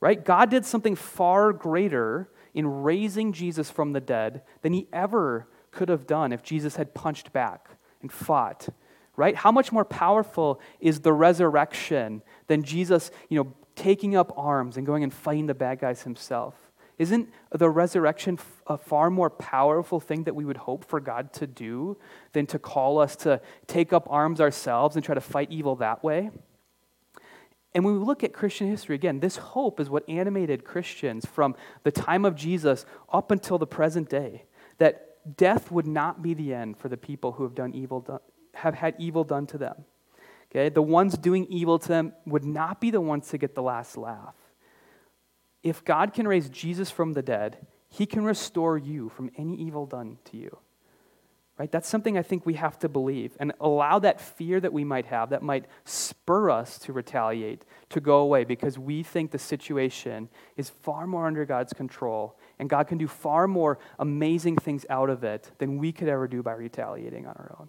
Right? 0.00 0.22
God 0.22 0.50
did 0.50 0.66
something 0.66 0.96
far 0.96 1.52
greater 1.52 2.30
in 2.52 2.82
raising 2.82 3.32
Jesus 3.32 3.70
from 3.70 3.92
the 3.92 4.00
dead 4.00 4.42
than 4.62 4.72
he 4.72 4.88
ever 4.92 5.48
could 5.70 5.88
have 5.88 6.06
done 6.06 6.32
if 6.32 6.42
Jesus 6.42 6.76
had 6.76 6.94
punched 6.94 7.32
back 7.32 7.70
and 8.02 8.12
fought. 8.12 8.68
Right? 9.16 9.36
How 9.36 9.52
much 9.52 9.72
more 9.72 9.84
powerful 9.84 10.60
is 10.80 11.00
the 11.00 11.12
resurrection 11.12 12.22
than 12.48 12.64
Jesus, 12.64 13.10
you 13.28 13.38
know, 13.38 13.54
taking 13.76 14.16
up 14.16 14.32
arms 14.36 14.76
and 14.76 14.86
going 14.86 15.02
and 15.02 15.12
fighting 15.12 15.46
the 15.46 15.54
bad 15.54 15.78
guys 15.80 16.02
himself. 16.02 16.54
Isn't 16.98 17.28
the 17.50 17.68
resurrection 17.68 18.38
a 18.66 18.78
far 18.78 19.10
more 19.10 19.30
powerful 19.30 19.98
thing 19.98 20.24
that 20.24 20.34
we 20.34 20.44
would 20.44 20.56
hope 20.56 20.84
for 20.84 21.00
God 21.00 21.32
to 21.34 21.46
do 21.46 21.96
than 22.32 22.46
to 22.46 22.58
call 22.58 22.98
us 22.98 23.16
to 23.16 23.40
take 23.66 23.92
up 23.92 24.06
arms 24.08 24.40
ourselves 24.40 24.94
and 24.94 25.04
try 25.04 25.14
to 25.14 25.20
fight 25.20 25.50
evil 25.50 25.76
that 25.76 26.04
way? 26.04 26.30
And 27.74 27.84
when 27.84 27.98
we 27.98 28.04
look 28.04 28.22
at 28.22 28.32
Christian 28.32 28.68
history, 28.68 28.94
again, 28.94 29.18
this 29.18 29.36
hope 29.36 29.80
is 29.80 29.90
what 29.90 30.08
animated 30.08 30.64
Christians 30.64 31.26
from 31.26 31.56
the 31.82 31.90
time 31.90 32.24
of 32.24 32.36
Jesus 32.36 32.86
up 33.12 33.32
until 33.32 33.58
the 33.58 33.66
present 33.66 34.08
day 34.08 34.44
that 34.78 35.36
death 35.36 35.72
would 35.72 35.86
not 35.86 36.22
be 36.22 36.34
the 36.34 36.54
end 36.54 36.76
for 36.76 36.88
the 36.88 36.96
people 36.96 37.32
who 37.32 37.42
have 37.42 37.54
done 37.56 37.74
evil, 37.74 38.20
have 38.54 38.74
had 38.74 38.94
evil 38.98 39.24
done 39.24 39.46
to 39.48 39.58
them. 39.58 39.84
Okay? 40.50 40.68
The 40.68 40.82
ones 40.82 41.18
doing 41.18 41.46
evil 41.46 41.80
to 41.80 41.88
them 41.88 42.12
would 42.26 42.44
not 42.44 42.80
be 42.80 42.92
the 42.92 43.00
ones 43.00 43.28
to 43.30 43.38
get 43.38 43.56
the 43.56 43.62
last 43.62 43.96
laugh. 43.96 44.34
If 45.64 45.84
God 45.84 46.12
can 46.12 46.28
raise 46.28 46.48
Jesus 46.50 46.90
from 46.90 47.14
the 47.14 47.22
dead, 47.22 47.66
he 47.88 48.06
can 48.06 48.24
restore 48.24 48.76
you 48.78 49.08
from 49.08 49.30
any 49.36 49.56
evil 49.56 49.86
done 49.86 50.18
to 50.26 50.36
you. 50.36 50.58
Right? 51.56 51.70
That's 51.70 51.88
something 51.88 52.18
I 52.18 52.22
think 52.22 52.44
we 52.44 52.54
have 52.54 52.80
to 52.80 52.88
believe 52.88 53.36
and 53.38 53.52
allow 53.60 54.00
that 54.00 54.20
fear 54.20 54.60
that 54.60 54.72
we 54.72 54.82
might 54.82 55.06
have 55.06 55.30
that 55.30 55.42
might 55.42 55.66
spur 55.84 56.50
us 56.50 56.78
to 56.80 56.92
retaliate 56.92 57.64
to 57.90 58.00
go 58.00 58.18
away 58.18 58.42
because 58.42 58.76
we 58.76 59.04
think 59.04 59.30
the 59.30 59.38
situation 59.38 60.28
is 60.56 60.68
far 60.68 61.06
more 61.06 61.28
under 61.28 61.44
God's 61.44 61.72
control 61.72 62.36
and 62.58 62.68
God 62.68 62.88
can 62.88 62.98
do 62.98 63.06
far 63.06 63.46
more 63.46 63.78
amazing 64.00 64.56
things 64.56 64.84
out 64.90 65.08
of 65.08 65.22
it 65.22 65.52
than 65.58 65.78
we 65.78 65.92
could 65.92 66.08
ever 66.08 66.26
do 66.26 66.42
by 66.42 66.52
retaliating 66.52 67.24
on 67.26 67.36
our 67.36 67.56
own. 67.60 67.68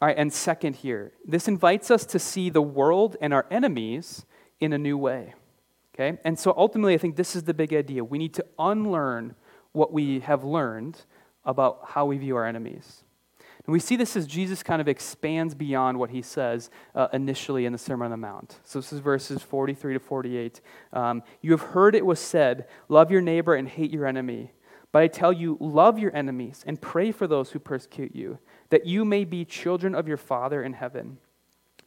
All 0.00 0.06
right, 0.06 0.16
and 0.16 0.32
second 0.32 0.76
here, 0.76 1.12
this 1.26 1.48
invites 1.48 1.90
us 1.90 2.06
to 2.06 2.18
see 2.20 2.48
the 2.48 2.62
world 2.62 3.16
and 3.20 3.34
our 3.34 3.46
enemies 3.50 4.24
in 4.60 4.72
a 4.72 4.78
new 4.78 4.96
way. 4.96 5.34
Okay? 5.94 6.18
And 6.24 6.38
so 6.38 6.54
ultimately, 6.56 6.94
I 6.94 6.98
think 6.98 7.16
this 7.16 7.34
is 7.34 7.44
the 7.44 7.54
big 7.54 7.74
idea. 7.74 8.04
We 8.04 8.18
need 8.18 8.34
to 8.34 8.44
unlearn 8.58 9.34
what 9.72 9.92
we 9.92 10.20
have 10.20 10.44
learned 10.44 11.00
about 11.44 11.80
how 11.88 12.06
we 12.06 12.18
view 12.18 12.36
our 12.36 12.46
enemies. 12.46 13.04
And 13.66 13.72
we 13.72 13.80
see 13.80 13.96
this 13.96 14.16
as 14.16 14.26
Jesus 14.26 14.62
kind 14.62 14.80
of 14.80 14.88
expands 14.88 15.54
beyond 15.54 15.98
what 15.98 16.10
he 16.10 16.22
says 16.22 16.70
uh, 16.94 17.08
initially 17.12 17.66
in 17.66 17.72
the 17.72 17.78
Sermon 17.78 18.06
on 18.06 18.10
the 18.10 18.16
Mount. 18.16 18.58
So 18.64 18.80
this 18.80 18.92
is 18.92 19.00
verses 19.00 19.42
43 19.42 19.94
to 19.94 20.00
48. 20.00 20.60
Um, 20.92 21.22
you 21.42 21.50
have 21.50 21.60
heard 21.60 21.94
it 21.94 22.06
was 22.06 22.18
said, 22.18 22.66
Love 22.88 23.10
your 23.10 23.20
neighbor 23.20 23.54
and 23.54 23.68
hate 23.68 23.90
your 23.90 24.06
enemy. 24.06 24.52
But 24.92 25.02
I 25.02 25.08
tell 25.08 25.32
you, 25.32 25.56
love 25.60 25.98
your 25.98 26.14
enemies 26.16 26.64
and 26.66 26.80
pray 26.80 27.12
for 27.12 27.26
those 27.26 27.50
who 27.50 27.58
persecute 27.58 28.14
you 28.14 28.38
that 28.70 28.86
you 28.86 29.04
may 29.04 29.24
be 29.24 29.44
children 29.44 29.94
of 29.94 30.08
your 30.08 30.16
Father 30.16 30.62
in 30.62 30.72
heaven. 30.72 31.18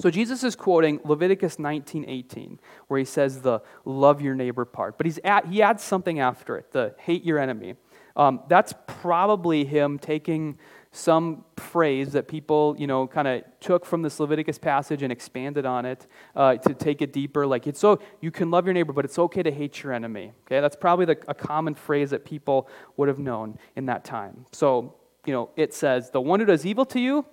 So 0.00 0.10
Jesus 0.10 0.42
is 0.42 0.56
quoting 0.56 1.00
Leviticus 1.04 1.56
19:18, 1.58 2.58
where 2.88 2.98
he 2.98 3.04
says 3.04 3.42
the 3.42 3.60
love 3.84 4.20
your 4.20 4.34
neighbor 4.34 4.64
part, 4.64 4.98
but 4.98 5.06
he's 5.06 5.18
at, 5.22 5.46
he 5.46 5.62
adds 5.62 5.82
something 5.82 6.18
after 6.18 6.56
it, 6.56 6.72
the 6.72 6.94
hate 6.98 7.24
your 7.24 7.38
enemy. 7.38 7.76
Um, 8.16 8.42
that's 8.48 8.74
probably 8.86 9.64
him 9.64 9.98
taking 9.98 10.58
some 10.92 11.44
phrase 11.56 12.12
that 12.12 12.28
people, 12.28 12.76
you 12.78 12.86
know, 12.86 13.06
kind 13.06 13.26
of 13.26 13.42
took 13.58 13.84
from 13.84 14.02
this 14.02 14.20
Leviticus 14.20 14.58
passage 14.58 15.02
and 15.02 15.10
expanded 15.10 15.66
on 15.66 15.84
it 15.84 16.06
uh, 16.36 16.54
to 16.56 16.72
take 16.72 17.02
it 17.02 17.12
deeper. 17.12 17.44
Like 17.46 17.66
it's 17.66 17.80
so 17.80 18.00
you 18.20 18.30
can 18.30 18.50
love 18.50 18.66
your 18.66 18.74
neighbor, 18.74 18.92
but 18.92 19.04
it's 19.04 19.18
okay 19.18 19.42
to 19.42 19.50
hate 19.50 19.82
your 19.82 19.92
enemy. 19.92 20.32
Okay, 20.46 20.60
that's 20.60 20.76
probably 20.76 21.06
the, 21.06 21.18
a 21.26 21.34
common 21.34 21.74
phrase 21.74 22.10
that 22.10 22.24
people 22.24 22.68
would 22.96 23.08
have 23.08 23.18
known 23.18 23.58
in 23.74 23.86
that 23.86 24.04
time. 24.04 24.46
So 24.52 24.94
you 25.26 25.32
know, 25.32 25.50
it 25.56 25.72
says, 25.72 26.10
"The 26.10 26.20
one 26.20 26.38
who 26.40 26.46
does 26.46 26.66
evil 26.66 26.84
to 26.86 27.00
you." 27.00 27.24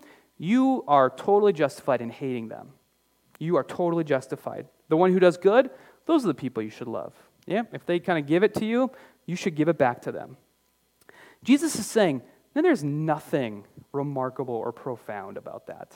You 0.42 0.84
are 0.88 1.12
totally 1.12 1.54
justified 1.54 2.02
in 2.02 2.10
hating 2.10 2.48
them. 2.48 2.70
You 3.38 3.58
are 3.58 3.64
totally 3.64 4.04
justified. 4.04 4.68
The 4.90 4.98
one 4.98 5.14
who 5.14 5.20
does 5.20 5.38
good, 5.38 5.70
those 6.08 6.24
are 6.24 6.30
the 6.30 6.34
people 6.34 6.64
you 6.64 6.72
should 6.72 6.88
love. 6.88 7.14
Yeah? 7.46 7.62
If 7.72 7.86
they 7.86 8.00
kind 8.00 8.18
of 8.18 8.26
give 8.26 8.42
it 8.42 8.56
to 8.56 8.66
you, 8.66 8.90
you 9.28 9.36
should 9.36 9.54
give 9.54 9.68
it 9.68 9.78
back 9.78 10.02
to 10.02 10.12
them. 10.12 10.38
Jesus 11.44 11.76
is 11.76 11.86
saying, 11.86 12.24
then 12.56 12.64
there's 12.64 12.84
nothing 12.84 13.66
remarkable 13.94 14.56
or 14.56 14.72
profound 14.72 15.38
about 15.38 15.68
that, 15.68 15.94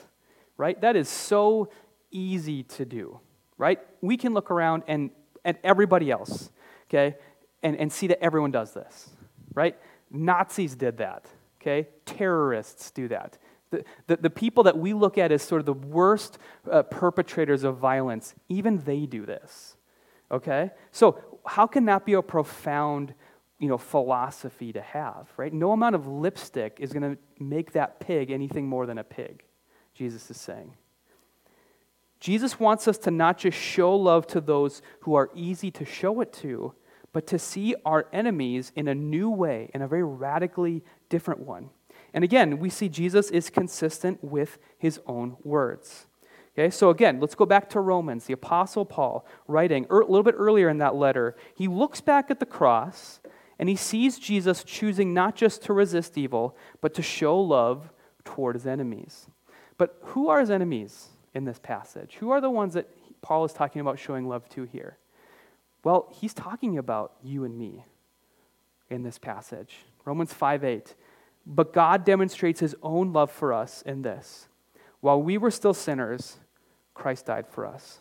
right? 0.56 0.80
That 0.80 0.94
is 0.94 1.08
so 1.08 1.68
easy 2.12 2.62
to 2.62 2.84
do, 2.84 3.18
right? 3.58 3.80
We 4.00 4.16
can 4.16 4.32
look 4.32 4.52
around 4.52 4.84
and 4.86 5.10
at 5.44 5.58
everybody 5.64 6.08
else, 6.08 6.50
okay, 6.88 7.16
and, 7.64 7.76
and 7.76 7.92
see 7.92 8.06
that 8.06 8.22
everyone 8.22 8.52
does 8.52 8.72
this, 8.72 9.10
right? 9.54 9.76
Nazis 10.08 10.76
did 10.76 10.98
that, 10.98 11.26
okay? 11.60 11.88
Terrorists 12.04 12.92
do 12.92 13.08
that. 13.08 13.38
The, 13.70 13.84
the, 14.06 14.16
the, 14.16 14.30
people 14.30 14.62
that 14.64 14.78
we 14.78 14.92
look 14.92 15.18
at 15.18 15.32
as 15.32 15.42
sort 15.42 15.60
of 15.60 15.66
the 15.66 15.72
worst 15.72 16.38
uh, 16.70 16.84
perpetrators 16.84 17.64
of 17.64 17.78
violence, 17.78 18.34
even 18.48 18.78
they 18.78 19.06
do 19.06 19.26
this. 19.26 19.76
Okay? 20.30 20.70
So, 20.92 21.18
how 21.44 21.66
can 21.66 21.86
that 21.86 22.06
be 22.06 22.12
a 22.12 22.22
profound 22.22 23.14
you 23.58 23.68
know, 23.68 23.78
philosophy 23.78 24.72
to 24.72 24.80
have, 24.80 25.28
right? 25.36 25.52
No 25.52 25.72
amount 25.72 25.94
of 25.94 26.06
lipstick 26.06 26.76
is 26.78 26.92
going 26.92 27.16
to 27.16 27.18
make 27.42 27.72
that 27.72 28.00
pig 28.00 28.30
anything 28.30 28.68
more 28.68 28.86
than 28.86 28.98
a 28.98 29.04
pig, 29.04 29.44
Jesus 29.94 30.30
is 30.30 30.38
saying. 30.38 30.74
Jesus 32.20 32.58
wants 32.60 32.88
us 32.88 32.98
to 32.98 33.10
not 33.10 33.38
just 33.38 33.56
show 33.56 33.94
love 33.94 34.26
to 34.28 34.40
those 34.40 34.82
who 35.00 35.14
are 35.14 35.30
easy 35.34 35.70
to 35.70 35.84
show 35.84 36.20
it 36.20 36.32
to, 36.34 36.74
but 37.12 37.26
to 37.28 37.38
see 37.38 37.74
our 37.84 38.06
enemies 38.12 38.72
in 38.76 38.88
a 38.88 38.94
new 38.94 39.30
way, 39.30 39.70
in 39.72 39.80
a 39.80 39.88
very 39.88 40.04
radically 40.04 40.82
different 41.08 41.40
one. 41.40 41.70
And 42.16 42.24
again, 42.24 42.58
we 42.58 42.70
see 42.70 42.88
Jesus 42.88 43.30
is 43.30 43.50
consistent 43.50 44.24
with 44.24 44.58
his 44.78 44.98
own 45.06 45.36
words. 45.44 46.06
Okay, 46.54 46.70
so 46.70 46.88
again, 46.88 47.20
let's 47.20 47.34
go 47.34 47.44
back 47.44 47.68
to 47.70 47.80
Romans. 47.80 48.24
The 48.24 48.32
Apostle 48.32 48.86
Paul, 48.86 49.26
writing 49.46 49.86
er, 49.90 50.00
a 50.00 50.06
little 50.06 50.22
bit 50.22 50.34
earlier 50.38 50.70
in 50.70 50.78
that 50.78 50.94
letter, 50.94 51.36
he 51.54 51.68
looks 51.68 52.00
back 52.00 52.30
at 52.30 52.40
the 52.40 52.46
cross 52.46 53.20
and 53.58 53.68
he 53.68 53.76
sees 53.76 54.18
Jesus 54.18 54.64
choosing 54.64 55.12
not 55.12 55.36
just 55.36 55.62
to 55.64 55.74
resist 55.74 56.16
evil, 56.16 56.56
but 56.80 56.94
to 56.94 57.02
show 57.02 57.38
love 57.38 57.92
toward 58.24 58.56
his 58.56 58.66
enemies. 58.66 59.26
But 59.76 59.98
who 60.00 60.28
are 60.28 60.40
his 60.40 60.50
enemies 60.50 61.08
in 61.34 61.44
this 61.44 61.58
passage? 61.58 62.14
Who 62.18 62.30
are 62.30 62.40
the 62.40 62.48
ones 62.48 62.72
that 62.72 62.88
Paul 63.20 63.44
is 63.44 63.52
talking 63.52 63.82
about 63.82 63.98
showing 63.98 64.26
love 64.26 64.48
to 64.50 64.62
here? 64.62 64.96
Well, 65.84 66.08
he's 66.18 66.32
talking 66.32 66.78
about 66.78 67.12
you 67.22 67.44
and 67.44 67.58
me 67.58 67.84
in 68.88 69.02
this 69.02 69.18
passage. 69.18 69.84
Romans 70.06 70.32
5 70.32 70.64
8. 70.64 70.94
But 71.46 71.72
God 71.72 72.04
demonstrates 72.04 72.60
his 72.60 72.74
own 72.82 73.12
love 73.12 73.30
for 73.30 73.52
us 73.52 73.82
in 73.82 74.02
this 74.02 74.48
while 75.00 75.22
we 75.22 75.38
were 75.38 75.52
still 75.52 75.72
sinners, 75.72 76.38
Christ 76.92 77.26
died 77.26 77.46
for 77.46 77.64
us. 77.64 78.00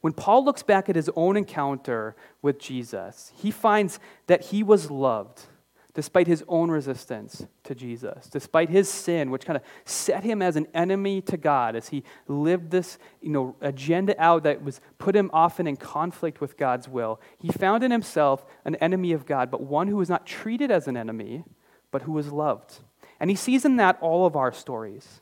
When 0.00 0.14
Paul 0.14 0.42
looks 0.42 0.62
back 0.62 0.88
at 0.88 0.96
his 0.96 1.10
own 1.14 1.36
encounter 1.36 2.16
with 2.40 2.58
Jesus, 2.58 3.30
he 3.36 3.50
finds 3.50 4.00
that 4.26 4.46
he 4.46 4.62
was 4.62 4.90
loved 4.90 5.42
despite 5.94 6.26
his 6.26 6.42
own 6.48 6.70
resistance 6.70 7.46
to 7.64 7.74
Jesus, 7.74 8.26
despite 8.30 8.70
his 8.70 8.88
sin, 8.88 9.30
which 9.30 9.44
kind 9.44 9.58
of 9.58 9.62
set 9.84 10.24
him 10.24 10.40
as 10.40 10.56
an 10.56 10.66
enemy 10.72 11.20
to 11.20 11.36
God 11.36 11.76
as 11.76 11.90
he 11.90 12.02
lived 12.26 12.70
this 12.70 12.96
you 13.20 13.28
know, 13.28 13.54
agenda 13.60 14.14
out 14.18 14.44
that 14.44 14.64
was 14.64 14.80
put 14.96 15.14
him 15.14 15.30
often 15.34 15.66
in 15.66 15.76
conflict 15.76 16.40
with 16.40 16.56
God's 16.56 16.88
will. 16.88 17.20
He 17.38 17.48
found 17.48 17.84
in 17.84 17.90
himself 17.90 18.46
an 18.64 18.76
enemy 18.76 19.12
of 19.12 19.26
God, 19.26 19.50
but 19.50 19.60
one 19.60 19.88
who 19.88 19.96
was 19.96 20.08
not 20.08 20.24
treated 20.24 20.70
as 20.70 20.88
an 20.88 20.96
enemy, 20.96 21.44
but 21.92 22.02
who 22.02 22.12
was 22.12 22.32
loved. 22.32 22.80
And 23.20 23.30
he 23.30 23.36
sees 23.36 23.64
in 23.64 23.76
that 23.76 23.98
all 24.00 24.26
of 24.26 24.34
our 24.34 24.50
stories. 24.50 25.20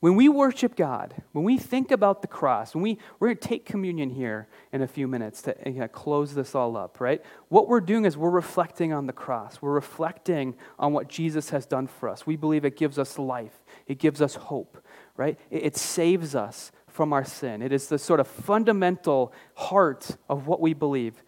When 0.00 0.16
we 0.16 0.28
worship 0.28 0.74
God, 0.74 1.14
when 1.30 1.44
we 1.44 1.58
think 1.58 1.92
about 1.92 2.22
the 2.22 2.28
cross, 2.28 2.74
when 2.74 2.82
we, 2.82 2.98
we're 3.20 3.28
going 3.28 3.38
to 3.38 3.48
take 3.48 3.64
communion 3.64 4.10
here 4.10 4.48
in 4.72 4.82
a 4.82 4.86
few 4.88 5.06
minutes 5.06 5.42
to 5.42 5.56
uh, 5.56 5.70
you 5.70 5.78
know, 5.78 5.86
close 5.86 6.34
this 6.34 6.56
all 6.56 6.76
up, 6.76 7.00
right? 7.00 7.22
What 7.48 7.68
we're 7.68 7.80
doing 7.80 8.04
is 8.04 8.16
we're 8.16 8.28
reflecting 8.28 8.92
on 8.92 9.06
the 9.06 9.12
cross. 9.12 9.62
We're 9.62 9.72
reflecting 9.72 10.56
on 10.76 10.92
what 10.92 11.08
Jesus 11.08 11.50
has 11.50 11.66
done 11.66 11.86
for 11.86 12.08
us. 12.08 12.26
We 12.26 12.34
believe 12.34 12.64
it 12.64 12.76
gives 12.76 12.98
us 12.98 13.16
life, 13.16 13.62
it 13.86 14.00
gives 14.00 14.20
us 14.20 14.34
hope, 14.34 14.84
right? 15.16 15.38
It, 15.50 15.66
it 15.66 15.76
saves 15.76 16.34
us 16.34 16.72
from 16.88 17.12
our 17.12 17.24
sin. 17.24 17.62
It 17.62 17.72
is 17.72 17.86
the 17.86 17.98
sort 17.98 18.18
of 18.18 18.26
fundamental 18.26 19.32
heart 19.54 20.16
of 20.28 20.48
what 20.48 20.60
we 20.60 20.74
believe. 20.74 21.22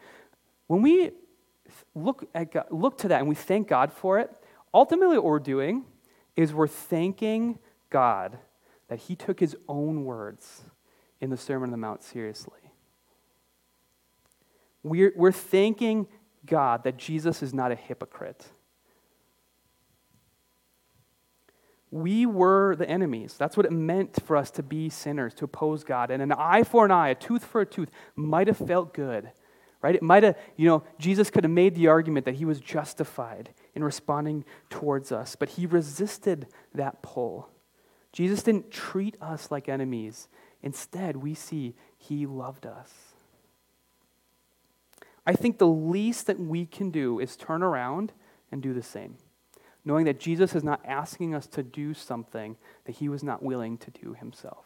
When 0.66 0.82
we 0.82 1.12
look, 1.94 2.28
at 2.34 2.52
God, 2.52 2.66
look 2.70 2.98
to 2.98 3.08
that 3.08 3.20
and 3.20 3.28
we 3.28 3.34
thank 3.34 3.68
God 3.68 3.92
for 3.92 4.18
it, 4.18 4.30
ultimately 4.72 5.16
what 5.16 5.24
we're 5.24 5.38
doing 5.38 5.84
is 6.36 6.52
we're 6.52 6.66
thanking 6.66 7.58
God 7.90 8.38
that 8.88 8.98
He 9.00 9.16
took 9.16 9.40
His 9.40 9.56
own 9.68 10.04
words 10.04 10.62
in 11.20 11.30
the 11.30 11.36
Sermon 11.36 11.68
on 11.68 11.70
the 11.70 11.76
Mount 11.76 12.02
seriously. 12.02 12.58
We're, 14.82 15.12
we're 15.16 15.32
thanking 15.32 16.06
God 16.44 16.84
that 16.84 16.98
Jesus 16.98 17.42
is 17.42 17.54
not 17.54 17.72
a 17.72 17.74
hypocrite. 17.74 18.44
We 21.90 22.26
were 22.26 22.74
the 22.76 22.88
enemies. 22.88 23.36
That's 23.38 23.56
what 23.56 23.64
it 23.64 23.72
meant 23.72 24.20
for 24.26 24.36
us 24.36 24.50
to 24.52 24.62
be 24.62 24.90
sinners, 24.90 25.32
to 25.34 25.44
oppose 25.44 25.84
God. 25.84 26.10
And 26.10 26.20
an 26.20 26.32
eye 26.32 26.64
for 26.64 26.84
an 26.84 26.90
eye, 26.90 27.10
a 27.10 27.14
tooth 27.14 27.44
for 27.44 27.60
a 27.60 27.66
tooth 27.66 27.88
might 28.16 28.48
have 28.48 28.58
felt 28.58 28.92
good, 28.92 29.30
right? 29.84 29.96
It 29.96 30.02
might 30.02 30.22
have, 30.22 30.38
you 30.56 30.66
know, 30.66 30.82
Jesus 30.98 31.28
could 31.28 31.44
have 31.44 31.50
made 31.50 31.74
the 31.74 31.88
argument 31.88 32.24
that 32.24 32.36
he 32.36 32.46
was 32.46 32.58
justified 32.58 33.50
in 33.74 33.84
responding 33.84 34.46
towards 34.70 35.12
us, 35.12 35.36
but 35.36 35.50
he 35.50 35.66
resisted 35.66 36.46
that 36.74 37.02
pull. 37.02 37.50
Jesus 38.10 38.42
didn't 38.42 38.70
treat 38.70 39.14
us 39.20 39.50
like 39.50 39.68
enemies. 39.68 40.28
Instead, 40.62 41.18
we 41.18 41.34
see 41.34 41.74
he 41.98 42.24
loved 42.24 42.64
us. 42.64 42.94
I 45.26 45.34
think 45.34 45.58
the 45.58 45.66
least 45.66 46.28
that 46.28 46.40
we 46.40 46.64
can 46.64 46.90
do 46.90 47.20
is 47.20 47.36
turn 47.36 47.62
around 47.62 48.14
and 48.50 48.62
do 48.62 48.72
the 48.72 48.82
same, 48.82 49.18
knowing 49.84 50.06
that 50.06 50.18
Jesus 50.18 50.54
is 50.54 50.64
not 50.64 50.80
asking 50.86 51.34
us 51.34 51.46
to 51.48 51.62
do 51.62 51.92
something 51.92 52.56
that 52.86 52.92
he 52.92 53.10
was 53.10 53.22
not 53.22 53.42
willing 53.42 53.76
to 53.76 53.90
do 53.90 54.14
himself. 54.14 54.64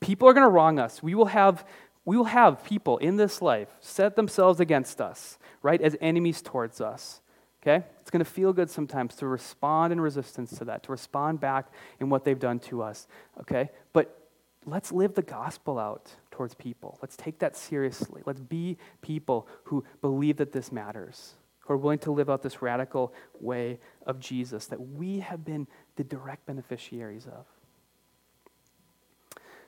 People 0.00 0.28
are 0.28 0.32
going 0.32 0.44
to 0.44 0.50
wrong 0.50 0.80
us. 0.80 1.00
We 1.00 1.14
will 1.14 1.26
have 1.26 1.64
we 2.04 2.16
will 2.16 2.24
have 2.24 2.64
people 2.64 2.98
in 2.98 3.16
this 3.16 3.40
life 3.40 3.68
set 3.80 4.16
themselves 4.16 4.60
against 4.60 5.00
us, 5.00 5.38
right, 5.62 5.80
as 5.80 5.96
enemies 6.00 6.42
towards 6.42 6.80
us. 6.80 7.20
Okay? 7.62 7.84
It's 8.00 8.10
going 8.10 8.24
to 8.24 8.30
feel 8.30 8.52
good 8.52 8.68
sometimes 8.68 9.14
to 9.16 9.26
respond 9.26 9.92
in 9.92 10.00
resistance 10.00 10.56
to 10.58 10.66
that, 10.66 10.82
to 10.82 10.92
respond 10.92 11.40
back 11.40 11.72
in 11.98 12.10
what 12.10 12.24
they've 12.24 12.38
done 12.38 12.58
to 12.60 12.82
us. 12.82 13.06
Okay? 13.40 13.70
But 13.94 14.28
let's 14.66 14.92
live 14.92 15.14
the 15.14 15.22
gospel 15.22 15.78
out 15.78 16.14
towards 16.30 16.54
people. 16.54 16.98
Let's 17.00 17.16
take 17.16 17.38
that 17.38 17.56
seriously. 17.56 18.22
Let's 18.26 18.40
be 18.40 18.76
people 19.00 19.48
who 19.64 19.84
believe 20.02 20.36
that 20.36 20.52
this 20.52 20.70
matters, 20.70 21.34
who 21.60 21.72
are 21.72 21.78
willing 21.78 22.00
to 22.00 22.12
live 22.12 22.28
out 22.28 22.42
this 22.42 22.60
radical 22.60 23.14
way 23.40 23.78
of 24.06 24.20
Jesus 24.20 24.66
that 24.66 24.80
we 24.80 25.20
have 25.20 25.42
been 25.42 25.66
the 25.96 26.04
direct 26.04 26.44
beneficiaries 26.44 27.26
of. 27.26 27.46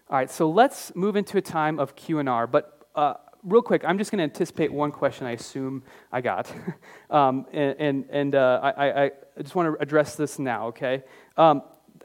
All 0.09 0.17
right, 0.17 0.31
so 0.31 0.49
let's 0.49 0.95
move 0.95 1.17
into 1.17 1.37
a 1.37 1.41
time 1.41 1.81
of 1.81 1.97
Q&R, 1.97 2.47
but 2.47 2.87
uh, 2.95 3.15
real 3.43 3.61
quick, 3.61 3.85
I'm 3.85 3.99
just 3.99 4.13
going 4.13 4.19
to 4.19 4.23
anticipate 4.23 4.73
one 4.73 4.93
question 4.93 5.27
I 5.27 5.33
assume 5.33 5.83
I 6.13 6.21
got. 6.21 6.49
um, 7.11 7.45
and 7.53 7.75
and, 7.81 8.05
and 8.11 8.35
uh, 8.37 8.61
I, 8.63 9.05
I, 9.05 9.11
just 9.43 9.57
want 9.57 9.75
to 9.75 9.83
address 9.83 10.15
this 10.15 10.39
now, 10.39 10.69
okay? 10.69 11.03
Um, 11.37 11.63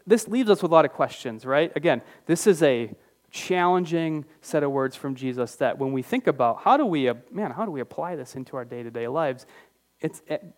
this 0.07 0.27
leaves 0.27 0.49
us 0.49 0.63
with 0.63 0.71
a 0.71 0.73
lot 0.73 0.83
of 0.83 0.93
questions, 0.93 1.45
right? 1.45 1.71
Again, 1.75 2.01
this 2.25 2.47
is 2.47 2.63
a 2.63 2.91
challenging 3.29 4.25
set 4.41 4.63
of 4.63 4.71
words 4.71 4.95
from 4.95 5.13
Jesus 5.13 5.57
that 5.57 5.77
when 5.77 5.91
we 5.91 6.01
think 6.01 6.25
about 6.25 6.61
how 6.63 6.77
do 6.77 6.87
we, 6.87 7.07
uh, 7.07 7.13
man, 7.31 7.51
how 7.51 7.65
do 7.65 7.71
we 7.71 7.81
apply 7.81 8.15
this 8.15 8.35
into 8.35 8.57
our 8.57 8.65
day 8.65 8.81
to 8.81 8.89
day 8.89 9.07
lives, 9.07 9.45
it, 9.99 10.19
it 10.27 10.55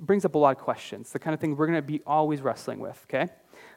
brings 0.00 0.24
up 0.24 0.34
a 0.34 0.38
lot 0.38 0.56
of 0.56 0.62
questions, 0.62 1.12
the 1.12 1.18
kind 1.18 1.34
of 1.34 1.40
thing 1.40 1.56
we're 1.56 1.66
going 1.66 1.76
to 1.76 1.82
be 1.82 2.00
always 2.06 2.40
wrestling 2.40 2.78
with, 2.78 2.98
okay? 3.04 3.30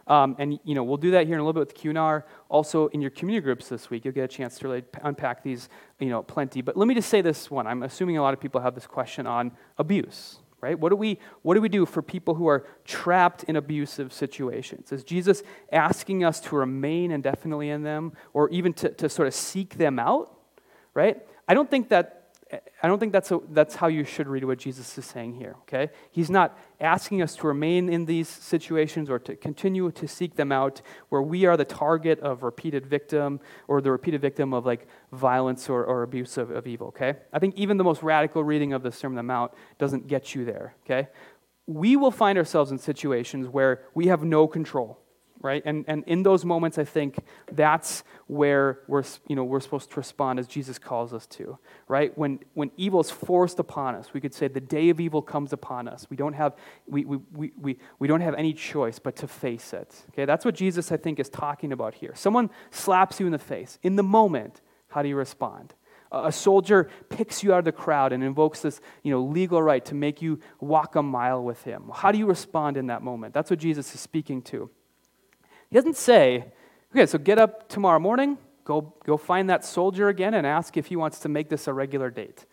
Um, 0.10 0.36
and 0.40 0.60
you 0.64 0.74
know 0.74 0.84
we'll 0.84 0.98
do 0.98 1.12
that 1.12 1.28
here 1.28 1.36
in 1.36 1.40
a 1.40 1.44
little 1.44 1.54
bit 1.54 1.68
with 1.68 1.76
Q&R. 1.76 2.26
Also 2.50 2.88
in 2.88 3.00
your 3.00 3.12
community 3.12 3.44
groups 3.44 3.70
this 3.70 3.90
week, 3.90 4.04
you'll 4.04 4.14
get 4.14 4.24
a 4.24 4.28
chance 4.28 4.58
to 4.60 4.68
really 4.68 4.84
unpack 5.04 5.44
these, 5.44 5.70
you 6.00 6.10
know, 6.10 6.24
plenty. 6.24 6.62
But 6.62 6.76
let 6.76 6.88
me 6.88 6.96
just 6.96 7.10
say 7.10 7.22
this 7.22 7.50
one. 7.52 7.68
I'm 7.68 7.84
assuming 7.84 8.18
a 8.18 8.22
lot 8.22 8.34
of 8.34 8.40
people 8.40 8.60
have 8.60 8.74
this 8.74 8.88
question 8.88 9.28
on 9.28 9.52
abuse, 9.78 10.40
right? 10.62 10.78
What 10.78 10.90
do 10.90 10.96
we, 10.96 11.20
what 11.44 11.54
do, 11.54 11.62
we 11.62 11.70
do 11.70 11.86
for 11.86 12.02
people 12.02 12.34
who 12.34 12.48
are 12.48 12.66
trapped 12.86 13.44
in 13.44 13.56
abusive 13.56 14.12
situations? 14.12 14.92
Is 14.92 15.04
Jesus 15.04 15.44
asking 15.72 16.24
us 16.24 16.40
to 16.42 16.56
remain 16.56 17.12
indefinitely 17.12 17.70
in 17.70 17.84
them 17.84 18.14
or 18.34 18.50
even 18.50 18.74
to, 18.74 18.90
to 18.90 19.10
sort 19.10 19.28
of 19.28 19.36
seek 19.36 19.78
them 19.78 20.00
out, 20.00 20.36
right? 20.96 21.24
I 21.48 21.54
don't 21.54 21.70
think 21.70 21.90
that 21.90 22.19
I 22.52 22.88
don't 22.88 22.98
think 22.98 23.14
that's, 23.14 23.30
a, 23.32 23.40
that's 23.52 23.76
how 23.76 23.88
you 23.88 24.04
should 24.04 24.28
read 24.28 24.44
what 24.44 24.58
Jesus 24.58 24.98
is 24.98 25.06
saying 25.06 25.36
here, 25.36 25.56
okay? 25.62 25.92
He's 26.10 26.32
not 26.32 26.58
asking 26.80 27.22
us 27.22 27.36
to 27.38 27.48
remain 27.48 27.90
in 27.90 28.06
these 28.06 28.28
situations 28.28 29.08
or 29.08 29.20
to 29.20 29.36
continue 29.36 29.92
to 29.92 30.08
seek 30.08 30.36
them 30.36 30.52
out 30.52 30.82
where 31.10 31.22
we 31.22 31.46
are 31.46 31.56
the 31.56 31.66
target 31.66 32.20
of 32.22 32.42
repeated 32.42 32.88
victim 32.88 33.40
or 33.68 33.82
the 33.82 33.92
repeated 33.92 34.22
victim 34.22 34.54
of 34.54 34.66
like 34.66 34.88
violence 35.12 35.70
or, 35.70 35.86
or 35.86 36.02
abuse 36.02 36.38
of, 36.38 36.50
of 36.50 36.66
evil, 36.66 36.88
okay? 36.88 37.16
I 37.32 37.38
think 37.38 37.56
even 37.56 37.78
the 37.78 37.84
most 37.84 38.02
radical 38.02 38.44
reading 38.44 38.74
of 38.74 38.82
the 38.82 38.92
Sermon 38.92 39.20
on 39.20 39.26
the 39.26 39.28
Mount 39.28 39.52
doesn't 39.78 40.08
get 40.08 40.34
you 40.34 40.44
there, 40.44 40.76
okay? 40.86 41.10
We 41.68 41.98
will 41.98 42.12
find 42.12 42.36
ourselves 42.36 42.72
in 42.72 42.80
situations 42.80 43.48
where 43.48 43.82
we 43.94 44.08
have 44.08 44.24
no 44.24 44.48
control 44.48 45.00
right? 45.42 45.62
And, 45.66 45.86
and 45.88 46.04
in 46.06 46.24
those 46.24 46.44
moments, 46.44 46.78
I 46.78 46.84
think 46.84 47.18
that's 47.52 48.04
where 48.28 48.80
we're, 48.88 49.04
you 49.28 49.36
know, 49.36 49.44
we're 49.44 49.60
supposed 49.60 49.90
to 49.92 49.96
respond 49.96 50.40
as 50.40 50.48
Jesus 50.48 50.78
calls 50.78 51.14
us 51.14 51.26
to, 51.28 51.58
right? 51.88 52.16
When, 52.18 52.40
when 52.54 52.72
evil 52.78 53.00
is 53.00 53.10
forced 53.10 53.60
upon 53.60 53.96
us, 53.96 54.14
we 54.14 54.20
could 54.20 54.34
say 54.34 54.48
the 54.48 54.60
day 54.60 54.90
of 54.90 55.00
evil 55.00 55.22
comes 55.22 55.54
upon 55.54 55.88
us. 55.88 56.08
We 56.10 56.18
don't 56.18 56.34
have, 56.34 56.56
we, 56.88 57.06
we, 57.06 57.18
we, 57.34 57.52
we, 57.60 57.78
we 58.00 58.08
don't 58.08 58.22
have 58.22 58.36
any 58.36 58.54
choice 58.54 59.00
but 59.00 59.16
to 59.18 59.28
face 59.28 59.74
it, 59.74 60.06
okay? 60.10 60.26
That's 60.26 60.46
what 60.46 60.56
Jesus, 60.56 60.92
I 60.92 60.98
think, 60.98 61.20
is 61.20 61.30
talking 61.30 61.72
about 61.72 61.94
here. 61.94 62.14
Someone 62.16 62.50
slaps 62.72 63.20
you 63.20 63.26
in 63.26 63.32
the 63.32 63.40
face. 63.40 63.80
In 63.82 63.96
the 63.96 64.04
moment, 64.04 64.62
how 64.90 65.02
do 65.02 65.10
you 65.10 65.16
respond? 65.16 65.74
A 66.12 66.32
soldier 66.32 66.90
picks 67.10 67.44
you 67.44 67.54
out 67.54 67.60
of 67.60 67.66
the 67.66 67.72
crowd 67.72 68.14
and 68.14 68.24
invokes 68.24 68.62
this 68.62 68.82
you 69.04 69.12
know, 69.12 69.22
legal 69.22 69.62
right 69.62 69.86
to 69.86 69.94
make 69.94 70.24
you 70.24 70.40
walk 70.60 70.96
a 70.96 71.04
mile 71.04 71.44
with 71.44 71.62
him. 71.64 71.92
How 71.94 72.12
do 72.12 72.18
you 72.18 72.26
respond 72.26 72.78
in 72.78 72.88
that 72.88 73.04
moment? 73.04 73.34
That's 73.34 73.52
what 73.52 73.60
Jesus 73.60 73.94
is 73.94 74.02
speaking 74.02 74.42
to. 74.44 74.72
He 75.70 75.76
doesn't 75.76 75.98
say, 75.98 76.46
okay, 76.92 77.06
so 77.06 77.18
get 77.18 77.38
up 77.38 77.70
tomorrow 77.70 78.00
morning, 78.00 78.38
go, 78.64 78.94
go 79.06 79.18
find 79.18 79.50
that 79.50 79.64
soldier 79.64 80.10
again 80.10 80.34
and 80.34 80.46
ask 80.46 80.78
if 80.78 80.88
he 80.88 80.96
wants 80.96 81.20
to 81.20 81.30
make 81.30 81.50
this 81.50 81.68
a 81.68 81.74
regular 81.74 82.10
date. 82.10 82.46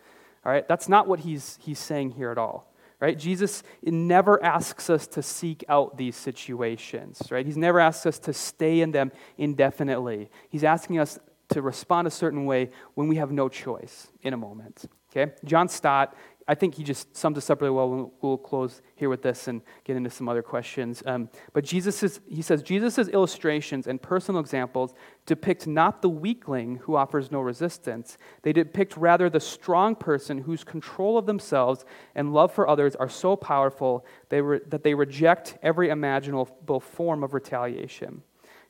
All 0.44 0.52
right, 0.52 0.66
that's 0.66 0.88
not 0.88 1.08
what 1.08 1.20
he's, 1.20 1.58
he's 1.60 1.78
saying 1.78 2.12
here 2.12 2.30
at 2.30 2.38
all. 2.38 2.72
Right? 2.98 3.18
Jesus 3.18 3.62
never 3.82 4.42
asks 4.42 4.88
us 4.88 5.06
to 5.08 5.22
seek 5.22 5.64
out 5.68 5.98
these 5.98 6.16
situations, 6.16 7.22
right? 7.30 7.44
He's 7.44 7.58
never 7.58 7.78
asked 7.78 8.06
us 8.06 8.18
to 8.20 8.32
stay 8.32 8.80
in 8.80 8.90
them 8.90 9.12
indefinitely. 9.36 10.30
He's 10.48 10.64
asking 10.64 10.98
us 10.98 11.18
to 11.48 11.60
respond 11.60 12.08
a 12.08 12.10
certain 12.10 12.46
way 12.46 12.70
when 12.94 13.06
we 13.06 13.16
have 13.16 13.30
no 13.30 13.50
choice 13.50 14.08
in 14.22 14.32
a 14.32 14.36
moment. 14.38 14.86
Okay? 15.10 15.32
John 15.44 15.68
Stott 15.68 16.16
I 16.48 16.54
think 16.54 16.76
he 16.76 16.84
just 16.84 17.16
summed 17.16 17.36
this 17.36 17.50
up 17.50 17.60
really 17.60 17.74
well. 17.74 17.90
We'll, 17.90 18.12
we'll 18.20 18.38
close 18.38 18.80
here 18.94 19.08
with 19.08 19.22
this 19.22 19.48
and 19.48 19.62
get 19.82 19.96
into 19.96 20.10
some 20.10 20.28
other 20.28 20.42
questions. 20.42 21.02
Um, 21.04 21.28
but 21.52 21.64
Jesus 21.64 22.04
is, 22.04 22.20
he 22.28 22.40
says, 22.40 22.62
Jesus' 22.62 23.08
illustrations 23.08 23.88
and 23.88 24.00
personal 24.00 24.40
examples 24.40 24.94
depict 25.26 25.66
not 25.66 26.02
the 26.02 26.08
weakling 26.08 26.76
who 26.76 26.94
offers 26.94 27.32
no 27.32 27.40
resistance. 27.40 28.16
They 28.42 28.52
depict 28.52 28.96
rather 28.96 29.28
the 29.28 29.40
strong 29.40 29.96
person 29.96 30.38
whose 30.38 30.62
control 30.62 31.18
of 31.18 31.26
themselves 31.26 31.84
and 32.14 32.32
love 32.32 32.52
for 32.52 32.68
others 32.68 32.94
are 32.94 33.08
so 33.08 33.34
powerful 33.34 34.06
they 34.28 34.40
re- 34.40 34.60
that 34.68 34.84
they 34.84 34.94
reject 34.94 35.58
every 35.62 35.88
imaginable 35.88 36.80
form 36.80 37.24
of 37.24 37.34
retaliation. 37.34 38.22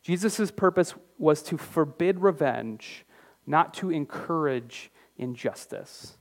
Jesus' 0.03 0.51
purpose 0.51 0.95
was 1.18 1.43
to 1.43 1.59
forbid 1.59 2.20
revenge, 2.20 3.05
not 3.47 3.74
to 3.74 3.91
encourage 3.91 4.91
injustice. 5.18 6.16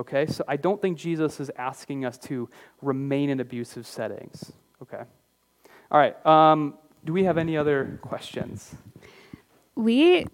Okay, 0.00 0.24
so 0.24 0.42
I 0.48 0.56
don't 0.56 0.80
think 0.80 0.96
Jesus 0.96 1.40
is 1.40 1.50
asking 1.58 2.06
us 2.06 2.16
to 2.20 2.48
remain 2.80 3.28
in 3.28 3.40
abusive 3.40 3.86
settings. 3.86 4.50
Okay. 4.80 5.02
All 5.90 6.00
right. 6.00 6.14
Um, 6.24 6.78
do 7.04 7.12
we 7.12 7.24
have 7.24 7.36
any 7.36 7.54
other 7.54 7.98
questions? 8.00 8.74
We 9.74 10.24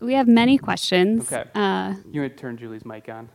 we 0.00 0.14
have 0.14 0.28
many 0.28 0.56
questions. 0.56 1.32
Okay. 1.32 1.50
Uh, 1.52 1.94
you 2.12 2.20
want 2.20 2.36
to 2.36 2.40
turn 2.40 2.56
Julie's 2.56 2.84
mic 2.84 3.08
on? 3.08 3.28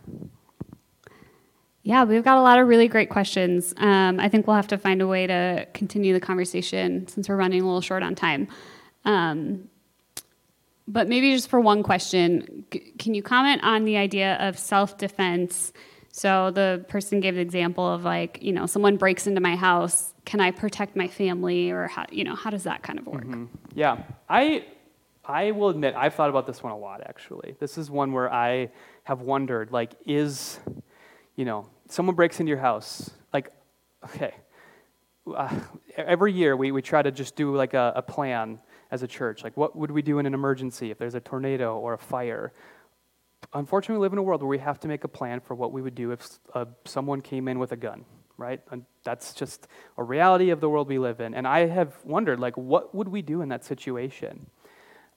Yeah, 1.82 2.06
we've 2.06 2.24
got 2.24 2.38
a 2.38 2.42
lot 2.42 2.60
of 2.60 2.70
really 2.70 2.88
great 2.88 3.10
questions. 3.10 3.74
Um, 3.76 4.22
I 4.22 4.30
think 4.30 4.48
we'll 4.48 4.56
have 4.56 4.70
to 4.70 4.78
find 4.78 5.02
a 5.02 5.08
way 5.08 5.28
to 5.28 5.68
continue 5.74 6.14
the 6.14 6.22
conversation 6.22 7.08
since 7.10 7.28
we're 7.28 7.36
running 7.36 7.62
a 7.62 7.66
little 7.66 7.82
short 7.82 8.04
on 8.04 8.16
time. 8.16 8.48
Um, 9.04 9.68
but 10.88 11.08
maybe 11.08 11.34
just 11.34 11.50
for 11.50 11.60
one 11.60 11.84
question, 11.84 12.66
can 12.98 13.14
you 13.14 13.24
comment 13.24 13.64
on 13.64 13.86
the 13.86 13.98
idea 13.98 14.36
of 14.36 14.58
self 14.58 14.98
defense? 14.98 15.74
So 16.12 16.52
the 16.52 16.86
person 16.90 17.22
gave 17.22 17.36
the 17.36 17.42
example 17.42 17.92
of 17.92 18.04
like, 18.04 18.38
you 18.42 18.52
know, 18.52 18.68
someone 18.68 18.98
breaks 18.98 19.26
into 19.26 19.42
my 19.42 19.56
house, 19.56 20.14
can 20.26 20.40
I 20.40 20.52
protect 20.52 20.96
my 20.96 21.08
family 21.08 21.72
or 21.72 21.88
how, 21.88 22.06
you 22.12 22.24
know, 22.24 22.36
how 22.36 22.52
does 22.52 22.64
that 22.64 22.84
kind 22.84 23.00
of 23.00 23.08
work? 23.08 23.24
Mm-hmm. 23.24 23.46
Yeah. 23.74 24.04
I 24.30 24.66
I 25.26 25.52
will 25.52 25.70
admit 25.70 25.96
I've 25.96 26.14
thought 26.14 26.30
about 26.30 26.46
this 26.46 26.62
one 26.62 26.72
a 26.72 26.78
lot 26.78 27.02
actually. 27.06 27.56
This 27.60 27.78
is 27.78 27.90
one 27.90 28.12
where 28.12 28.32
I 28.32 28.70
have 29.06 29.22
wondered 29.22 29.72
like 29.72 29.94
is 30.06 30.60
you 31.36 31.46
know, 31.46 31.68
someone 31.90 32.16
breaks 32.16 32.40
into 32.40 32.50
your 32.50 32.60
house, 32.60 33.10
like 33.34 33.50
okay. 34.06 34.36
Uh, 35.26 35.58
every 35.96 36.34
year 36.34 36.56
we, 36.58 36.72
we 36.74 36.82
try 36.82 37.02
to 37.02 37.10
just 37.10 37.36
do 37.36 37.56
like 37.56 37.74
a, 37.74 37.94
a 37.96 38.02
plan 38.02 38.60
as 38.94 39.02
a 39.04 39.08
church. 39.08 39.44
Like, 39.44 39.56
what 39.58 39.72
would 39.76 39.92
we 39.98 40.02
do 40.02 40.20
in 40.20 40.26
an 40.26 40.34
emergency 40.34 40.88
if 40.92 40.98
there's 40.98 41.16
a 41.16 41.20
tornado 41.32 41.70
or 41.78 41.94
a 41.94 41.98
fire? 41.98 42.54
Unfortunately, 43.54 43.98
we 44.00 44.04
live 44.06 44.14
in 44.14 44.20
a 44.20 44.24
world 44.24 44.42
where 44.42 44.54
we 44.58 44.60
have 44.70 44.80
to 44.82 44.88
make 44.88 45.04
a 45.04 45.08
plan 45.20 45.38
for 45.40 45.56
what 45.56 45.72
we 45.76 45.82
would 45.82 45.96
do 45.96 46.12
if 46.12 46.22
uh, 46.54 46.66
someone 46.86 47.20
came 47.22 47.48
in 47.52 47.58
with 47.60 47.72
a 47.72 47.80
gun, 47.88 48.06
right? 48.38 48.62
And 48.72 48.86
that's 49.04 49.34
just 49.34 49.68
a 49.98 50.04
reality 50.04 50.52
of 50.52 50.60
the 50.62 50.70
world 50.70 50.88
we 50.88 51.00
live 51.00 51.20
in. 51.26 51.34
And 51.34 51.46
I 51.48 51.60
have 51.68 51.92
wondered, 52.06 52.40
like, 52.40 52.56
what 52.56 52.94
would 52.96 53.10
we 53.10 53.22
do 53.22 53.42
in 53.42 53.50
that 53.50 53.66
situation? 53.66 54.46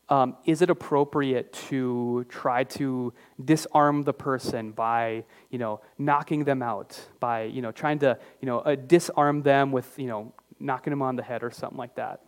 um, 0.09 0.37
is 0.45 0.63
it 0.63 0.71
appropriate 0.71 1.53
to 1.69 2.25
try 2.29 2.65
to 2.65 3.13
disarm 3.45 4.03
the 4.03 4.13
person 4.13 4.71
by, 4.71 5.25
you 5.51 5.59
know, 5.59 5.81
knocking 5.99 6.45
them 6.45 6.63
out, 6.63 6.99
by, 7.19 7.45
you 7.45 7.61
know, 7.61 7.73
trying 7.73 7.99
to, 8.01 8.19
you 8.41 8.47
know, 8.47 8.61
uh, 8.61 8.77
disarm 8.77 9.43
them 9.43 9.73
with, 9.73 9.99
you 9.99 10.07
know, 10.07 10.33
knocking 10.61 10.93
them 10.93 11.03
on 11.03 11.17
the 11.17 11.23
head 11.23 11.43
or 11.43 11.51
something 11.51 11.79
like 11.79 11.97
that? 11.97 12.21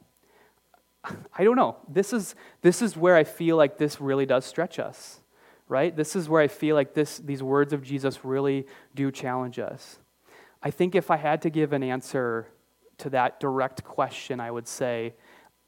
I 1.05 1.44
don't 1.44 1.57
know. 1.57 1.76
This 1.88 2.12
is, 2.12 2.34
this 2.62 2.82
is 2.82 2.96
where 2.96 3.16
I 3.16 3.24
feel 3.24 3.57
like 3.57 3.78
this 3.78 4.01
really 4.01 4.26
does 4.26 4.44
stretch 4.44 4.78
us, 4.78 5.20
right? 5.68 5.94
This 5.94 6.16
is 6.16 6.28
where 6.28 6.42
I 6.42 6.49
feel 6.49 6.74
like 6.74 6.94
this, 6.94 7.18
these 7.18 7.42
words 7.42 7.72
of 7.72 7.82
Jesus 7.82 8.24
really 8.24 8.66
do 8.94 9.11
challenge 9.11 9.59
us. 9.59 9.99
I 10.62 10.70
think 10.70 10.94
if 10.94 11.11
I 11.11 11.16
had 11.16 11.42
to 11.42 11.51
give 11.51 11.72
an 11.72 11.82
answer 11.82 12.49
to 12.99 13.11
that 13.11 13.38
direct 13.38 13.84
question, 13.84 14.40
I 14.40 14.51
would 14.51 14.66
say, 14.66 15.14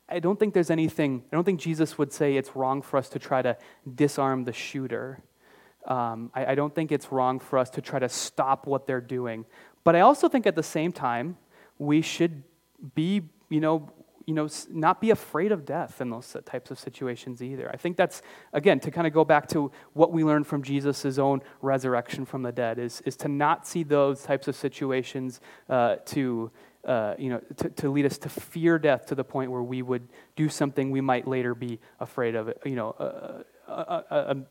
I 0.09 0.19
don't 0.19 0.39
think 0.39 0.53
there's 0.53 0.71
anything, 0.71 1.23
I 1.33 1.37
don't 1.37 1.45
think 1.45 1.61
Jesus 1.61 1.97
would 1.97 2.13
say 2.13 2.37
it's 2.37 2.57
wrong 2.57 2.83
for 2.83 2.97
us 2.97 3.09
to 3.11 3.21
try 3.21 3.43
to 3.43 3.57
disarm 3.95 4.45
the 4.45 4.53
shooter. 4.53 5.23
Um, 5.87 6.31
I, 6.35 6.47
I 6.47 6.55
don't 6.57 6.75
think 6.75 6.91
it's 6.91 7.13
wrong 7.13 7.39
for 7.39 7.59
us 7.59 7.71
to 7.71 7.81
try 7.81 8.01
to 8.01 8.09
stop 8.09 8.67
what 8.67 8.87
they're 8.89 9.01
doing. 9.01 9.47
But 9.85 9.95
I 9.95 10.01
also 10.01 10.29
think 10.29 10.47
at 10.47 10.57
the 10.57 10.63
same 10.63 10.93
time, 10.93 11.37
we 11.79 12.03
should 12.03 12.43
be, 12.95 13.23
you 13.49 13.61
know, 13.61 13.91
you 14.31 14.37
know, 14.37 14.49
not 14.71 15.01
be 15.01 15.11
afraid 15.11 15.51
of 15.51 15.65
death 15.65 16.01
in 16.01 16.09
those 16.09 16.37
types 16.45 16.71
of 16.71 16.79
situations 16.79 17.43
either. 17.43 17.69
I 17.69 17.77
think 17.77 17.97
that's, 17.97 18.23
again, 18.53 18.79
to 18.79 18.93
kind 18.93 19.05
of 19.05 19.13
go 19.13 19.25
back 19.25 19.49
to 19.49 19.73
what 19.93 20.13
we 20.13 20.23
learned 20.23 20.47
from 20.47 20.63
Jesus' 20.63 21.19
own 21.19 21.43
resurrection 21.63 22.25
from 22.25 22.43
the 22.43 22.53
dead, 22.53 22.79
is, 22.79 23.01
is 23.01 23.17
to 23.17 23.29
not 23.29 23.67
see 23.67 23.83
those 23.83 24.23
types 24.23 24.47
of 24.47 24.55
situations 24.55 25.41
uh, 25.69 25.97
to, 26.05 26.53
uh, 26.85 27.15
you 27.19 27.31
know, 27.31 27.41
to, 27.57 27.71
to 27.71 27.91
lead 27.91 28.07
us 28.07 28.19
to 28.19 28.29
fear 28.29 28.79
death 28.79 29.07
to 29.07 29.17
the 29.17 29.25
point 29.25 29.51
where 29.51 29.65
we 29.65 29.83
would 29.83 30.07
do 30.37 30.49
something 30.49 30.93
we 30.93 31.01
might 31.01 31.27
later 31.27 31.53
be 31.53 31.81
afraid 31.99 32.37
of, 32.37 32.53
you 32.65 32.77
know, 32.77 32.91
uh, 33.01 33.43
uh, 33.69 34.03
uh 34.13 34.25
um, 34.29 34.47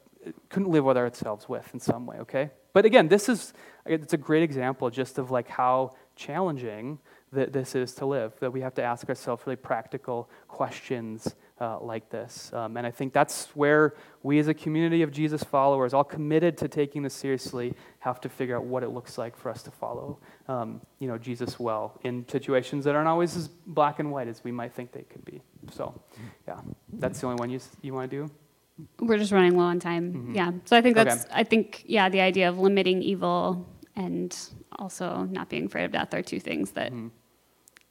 couldn't 0.49 0.69
live 0.69 0.83
with 0.83 0.97
ourselves 0.97 1.47
with 1.47 1.73
in 1.73 1.79
some 1.79 2.05
way, 2.05 2.17
okay? 2.17 2.49
But 2.73 2.83
again, 2.83 3.07
this 3.07 3.29
is, 3.29 3.53
it's 3.85 4.11
a 4.11 4.17
great 4.17 4.43
example 4.43 4.89
just 4.89 5.17
of 5.17 5.31
like 5.31 5.47
how 5.47 5.95
challenging 6.17 6.99
that 7.31 7.53
this 7.53 7.75
is 7.75 7.93
to 7.95 8.05
live, 8.05 8.33
that 8.39 8.51
we 8.51 8.61
have 8.61 8.73
to 8.75 8.83
ask 8.83 9.07
ourselves 9.07 9.43
really 9.45 9.55
practical 9.55 10.29
questions 10.47 11.35
uh, 11.61 11.79
like 11.79 12.09
this. 12.09 12.51
Um, 12.53 12.77
and 12.77 12.87
I 12.87 12.91
think 12.91 13.13
that's 13.13 13.47
where 13.55 13.93
we, 14.23 14.39
as 14.39 14.47
a 14.47 14.53
community 14.53 15.01
of 15.01 15.11
Jesus 15.11 15.43
followers, 15.43 15.93
all 15.93 16.03
committed 16.03 16.57
to 16.57 16.67
taking 16.67 17.03
this 17.03 17.13
seriously, 17.13 17.75
have 17.99 18.19
to 18.21 18.29
figure 18.29 18.57
out 18.57 18.63
what 18.63 18.81
it 18.81 18.89
looks 18.89 19.17
like 19.17 19.35
for 19.35 19.49
us 19.49 19.61
to 19.63 19.71
follow, 19.71 20.17
um, 20.47 20.81
you 20.99 21.07
know, 21.07 21.17
Jesus 21.17 21.59
well 21.59 21.99
in 22.03 22.27
situations 22.27 22.85
that 22.85 22.95
aren't 22.95 23.07
always 23.07 23.35
as 23.35 23.47
black 23.47 23.99
and 23.99 24.11
white 24.11 24.27
as 24.27 24.43
we 24.43 24.51
might 24.51 24.73
think 24.73 24.91
they 24.91 25.03
could 25.03 25.23
be. 25.25 25.41
So, 25.71 25.99
yeah, 26.47 26.59
that's 26.93 27.19
the 27.19 27.27
only 27.27 27.39
one 27.39 27.49
you 27.49 27.59
you 27.81 27.93
want 27.93 28.09
to 28.09 28.17
do. 28.17 28.31
We're 28.99 29.17
just 29.17 29.33
running 29.33 29.57
low 29.57 29.65
on 29.65 29.79
time. 29.79 30.13
Mm-hmm. 30.13 30.35
Yeah. 30.35 30.51
So 30.65 30.77
I 30.77 30.81
think 30.81 30.95
that's 30.95 31.25
okay. 31.25 31.33
I 31.33 31.43
think 31.43 31.83
yeah, 31.85 32.07
the 32.09 32.21
idea 32.21 32.47
of 32.47 32.57
limiting 32.57 33.01
evil 33.01 33.67
and 33.95 34.35
also 34.77 35.27
not 35.29 35.49
being 35.49 35.65
afraid 35.65 35.83
of 35.83 35.91
death 35.91 36.13
are 36.13 36.21
two 36.21 36.39
things 36.39 36.71
that 36.71 36.91
mm-hmm. 36.91 37.09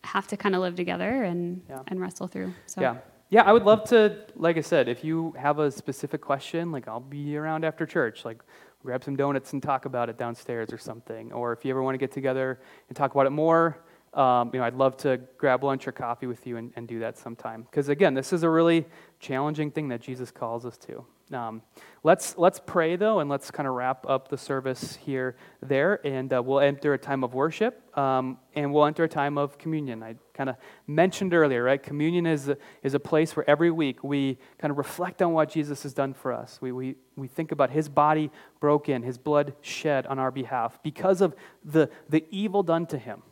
Have 0.05 0.27
to 0.29 0.37
kind 0.37 0.55
of 0.55 0.61
live 0.61 0.75
together 0.75 1.25
and 1.25 1.63
yeah. 1.69 1.81
and 1.89 2.01
wrestle 2.01 2.29
through. 2.29 2.55
So 2.67 2.81
yeah. 2.81 2.97
Yeah, 3.31 3.43
I 3.43 3.53
would 3.53 3.65
love 3.65 3.85
to, 3.91 4.21
like 4.37 4.57
I 4.57 4.63
said, 4.63 4.89
if 4.89 5.05
you 5.05 5.35
have 5.39 5.59
a 5.59 5.71
specific 5.71 6.23
question, 6.23 6.73
like 6.73 6.89
I'll 6.89 6.99
be 6.99 7.37
around 7.37 7.63
after 7.63 7.85
church, 7.85 8.25
like 8.25 8.41
grab 8.83 9.05
some 9.05 9.17
donuts 9.17 9.53
and 9.53 9.63
talk 9.63 9.85
about 9.85 10.09
it 10.09 10.17
downstairs 10.17 10.73
or 10.73 10.79
something. 10.79 11.31
Or 11.33 11.53
if 11.53 11.63
you 11.63 11.71
ever 11.71 11.83
want 11.83 11.93
to 11.93 11.99
get 11.99 12.11
together 12.11 12.59
and 12.89 12.97
talk 12.97 13.13
about 13.13 13.27
it 13.27 13.31
more, 13.31 13.85
um, 14.15 14.51
you 14.55 14.61
know, 14.61 14.65
I'd 14.65 14.75
love 14.75 14.97
to 14.99 15.21
grab 15.37 15.63
lunch 15.63 15.87
or 15.87 15.93
coffee 15.93 16.27
with 16.27 16.47
you 16.47 16.57
and, 16.57 16.73
and 16.77 16.89
do 16.89 17.01
that 17.01 17.19
sometime. 17.19 17.63
Because 17.63 17.91
again, 17.91 18.15
this 18.15 18.33
is 18.33 18.45
a 18.45 18.49
really 18.49 18.87
challenging 19.21 19.71
thing 19.71 19.89
that 19.89 20.01
Jesus 20.01 20.31
calls 20.31 20.65
us 20.65 20.79
to. 20.79 21.05
Um, 21.33 21.63
let's, 22.03 22.37
let's 22.39 22.61
pray, 22.65 22.97
though, 22.97 23.21
and 23.21 23.29
let's 23.29 23.51
kind 23.51 23.69
of 23.69 23.75
wrap 23.75 24.07
up 24.09 24.29
the 24.29 24.39
service 24.39 24.97
here, 24.97 25.37
there, 25.63 26.05
and 26.07 26.33
uh, 26.33 26.43
we'll 26.43 26.61
enter 26.61 26.95
a 26.95 26.99
time 26.99 27.23
of 27.23 27.35
worship, 27.35 27.97
um, 27.99 28.39
and 28.55 28.73
we'll 28.73 28.87
enter 28.87 29.05
a 29.05 29.09
time 29.09 29.37
of 29.37 29.59
communion. 29.59 30.03
I 30.03 30.17
kind 30.35 30.51
of 30.51 30.57
mentioned 30.87 31.35
earlier, 31.35 31.63
right? 31.63 31.83
Communion 31.83 32.27
is 32.27 32.49
a, 32.49 32.57
is 32.83 32.95
a 32.95 33.01
place 33.01 33.37
where 33.37 33.49
every 33.49 33.71
week 33.71 34.03
we 34.03 34.39
kind 34.59 34.71
of 34.71 34.79
reflect 34.79 35.21
on 35.21 35.33
what 35.33 35.51
Jesus 35.51 35.83
has 35.83 35.93
done 35.93 36.15
for 36.15 36.33
us. 36.33 36.59
We, 36.61 36.73
we, 36.73 36.97
we 37.17 37.29
think 37.29 37.53
about 37.53 37.71
his 37.71 37.89
body 37.89 38.31
broken, 38.61 39.03
his 39.03 39.19
blood 39.19 39.55
shed 39.61 40.07
on 40.07 40.19
our 40.19 40.31
behalf 40.31 40.79
because 40.83 41.21
of 41.21 41.35
the, 41.65 41.91
the 42.09 42.25
evil 42.31 42.63
done 42.63 42.87
to 42.87 42.99
him 42.99 43.23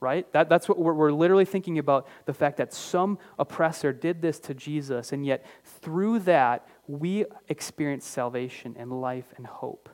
right? 0.00 0.30
That, 0.32 0.48
that's 0.48 0.68
what 0.68 0.78
we're, 0.78 0.94
we're 0.94 1.12
literally 1.12 1.44
thinking 1.44 1.78
about 1.78 2.08
the 2.24 2.32
fact 2.32 2.56
that 2.56 2.72
some 2.72 3.18
oppressor 3.38 3.92
did 3.92 4.22
this 4.22 4.40
to 4.40 4.54
Jesus, 4.54 5.12
and 5.12 5.24
yet 5.24 5.44
through 5.62 6.20
that, 6.20 6.66
we 6.98 7.24
experience 7.48 8.06
salvation 8.06 8.76
and 8.78 9.00
life 9.00 9.32
and 9.36 9.46
hope. 9.46 9.88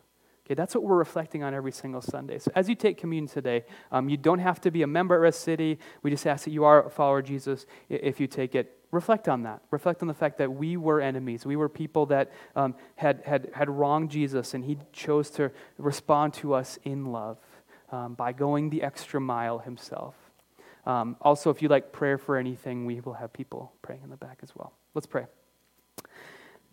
Okay, 0.47 0.55
that's 0.55 0.77
what 0.77 0.85
we're 0.85 0.97
reflecting 0.97 1.43
on 1.43 1.55
every 1.55 1.73
single 1.73 2.01
Sunday. 2.01 2.39
So 2.39 2.53
as 2.55 2.69
you 2.69 2.77
take 2.77 2.99
communion 2.99 3.27
today, 3.27 3.65
um, 3.91 4.09
you 4.09 4.17
don't 4.17 4.39
have 4.39 4.61
to 4.61 4.71
be 4.71 4.83
a 4.83 4.87
member 4.87 5.17
at 5.17 5.21
Rest 5.21 5.41
City. 5.41 5.81
We 6.03 6.11
just 6.11 6.25
ask 6.25 6.45
that 6.45 6.53
you 6.53 6.63
are 6.63 6.87
a 6.87 6.91
follower 6.91 7.19
of 7.19 7.25
Jesus 7.25 7.67
if 7.89 8.21
you 8.21 8.29
take 8.29 8.55
it. 8.55 8.79
Reflect 8.93 9.29
on 9.29 9.43
that. 9.43 9.63
Reflect 9.73 10.03
on 10.03 10.09
the 10.09 10.15
fact 10.15 10.39
that 10.39 10.53
we 10.53 10.77
were 10.77 11.01
enemies. 11.01 11.45
We 11.45 11.57
were 11.57 11.69
people 11.69 12.07
that 12.07 12.31
um, 12.55 12.77
had, 12.95 13.23
had, 13.27 13.51
had 13.55 13.69
wronged 13.69 14.11
Jesus, 14.11 14.55
and 14.55 14.65
he 14.65 14.79
chose 14.93 15.31
to 15.31 15.51
respond 15.79 16.33
to 16.35 16.55
us 16.55 16.79
in 16.85 17.07
love 17.07 17.39
um, 17.91 18.15
by 18.15 18.33
going 18.33 18.71
the 18.71 18.85
extra 18.85 19.21
mile 19.21 19.59
himself. 19.59 20.15
Um, 20.87 21.17
also, 21.21 21.51
if 21.51 21.61
you 21.61 21.69
like 21.69 21.91
prayer 21.91 22.19
for 22.19 22.37
anything, 22.37 22.87
we 22.87 23.01
will 23.01 23.15
have 23.15 23.33
people 23.33 23.73
praying 23.83 24.03
in 24.05 24.11
the 24.11 24.17
back 24.17 24.39
as 24.45 24.55
well. 24.55 24.73
Let's 24.95 25.09
pray. 25.09 25.27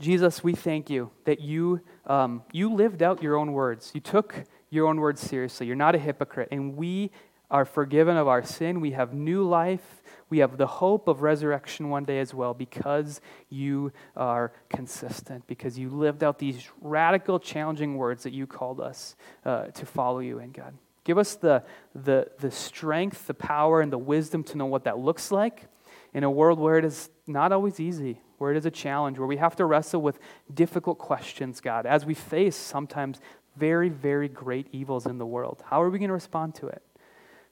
Jesus, 0.03 0.43
we 0.43 0.53
thank 0.53 0.89
you 0.89 1.11
that 1.23 1.39
you, 1.39 1.79
um, 2.05 2.43
you 2.51 2.73
lived 2.73 3.01
out 3.01 3.23
your 3.23 3.37
own 3.37 3.53
words. 3.53 3.91
You 3.95 4.01
took 4.01 4.43
your 4.69 4.87
own 4.87 4.99
words 4.99 5.21
seriously. 5.21 5.65
You're 5.65 5.77
not 5.77 5.95
a 5.95 5.97
hypocrite. 5.97 6.49
And 6.51 6.75
we 6.75 7.11
are 7.49 7.63
forgiven 7.63 8.17
of 8.17 8.27
our 8.27 8.43
sin. 8.43 8.81
We 8.81 8.91
have 8.91 9.13
new 9.13 9.43
life. 9.43 10.01
We 10.29 10.39
have 10.39 10.57
the 10.57 10.67
hope 10.67 11.07
of 11.07 11.21
resurrection 11.21 11.89
one 11.89 12.03
day 12.03 12.19
as 12.19 12.33
well 12.33 12.53
because 12.53 13.21
you 13.49 13.93
are 14.17 14.51
consistent, 14.69 15.47
because 15.47 15.79
you 15.79 15.89
lived 15.89 16.23
out 16.23 16.37
these 16.37 16.67
radical, 16.81 17.39
challenging 17.39 17.95
words 17.95 18.23
that 18.23 18.33
you 18.33 18.45
called 18.45 18.81
us 18.81 19.15
uh, 19.45 19.67
to 19.67 19.85
follow 19.85 20.19
you 20.19 20.39
in, 20.39 20.51
God. 20.51 20.73
Give 21.05 21.17
us 21.17 21.35
the, 21.35 21.63
the, 21.95 22.29
the 22.39 22.51
strength, 22.51 23.27
the 23.27 23.33
power, 23.33 23.79
and 23.79 23.91
the 23.91 23.97
wisdom 23.97 24.43
to 24.45 24.57
know 24.57 24.65
what 24.65 24.83
that 24.83 24.97
looks 24.97 25.31
like 25.31 25.67
in 26.13 26.23
a 26.23 26.31
world 26.31 26.59
where 26.59 26.77
it 26.77 26.85
is 26.85 27.09
not 27.27 27.51
always 27.51 27.79
easy, 27.79 28.21
where 28.37 28.51
it 28.51 28.57
is 28.57 28.65
a 28.65 28.71
challenge, 28.71 29.17
where 29.17 29.27
we 29.27 29.37
have 29.37 29.55
to 29.55 29.65
wrestle 29.65 30.01
with 30.01 30.19
difficult 30.53 30.97
questions, 30.97 31.61
God, 31.61 31.85
as 31.85 32.05
we 32.05 32.13
face 32.13 32.55
sometimes 32.55 33.19
very, 33.55 33.89
very 33.89 34.27
great 34.27 34.67
evils 34.71 35.05
in 35.05 35.17
the 35.17 35.25
world. 35.25 35.63
How 35.65 35.81
are 35.81 35.89
we 35.89 35.99
going 35.99 36.09
to 36.09 36.13
respond 36.13 36.55
to 36.55 36.67
it? 36.67 36.81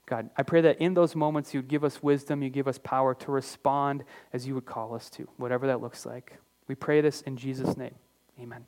God, 0.06 0.30
I 0.36 0.44
pray 0.44 0.62
that 0.62 0.82
in 0.82 0.94
those 0.94 1.16
moments 1.16 1.54
you'd 1.54 1.68
give 1.68 1.84
us 1.84 2.04
wisdom, 2.04 2.44
you 2.44 2.50
give 2.50 2.68
us 2.68 2.78
power 2.78 3.16
to 3.16 3.32
respond 3.32 4.04
as 4.34 4.46
you 4.46 4.56
would 4.56 4.66
call 4.66 4.94
us 4.94 5.10
to, 5.12 5.28
whatever 5.38 5.68
that 5.68 5.82
looks 5.82 6.06
like. 6.06 6.38
We 6.68 6.76
pray 6.76 7.02
this 7.02 7.22
in 7.22 7.38
Jesus' 7.38 7.78
name. 7.78 7.96
Amen. 8.40 8.66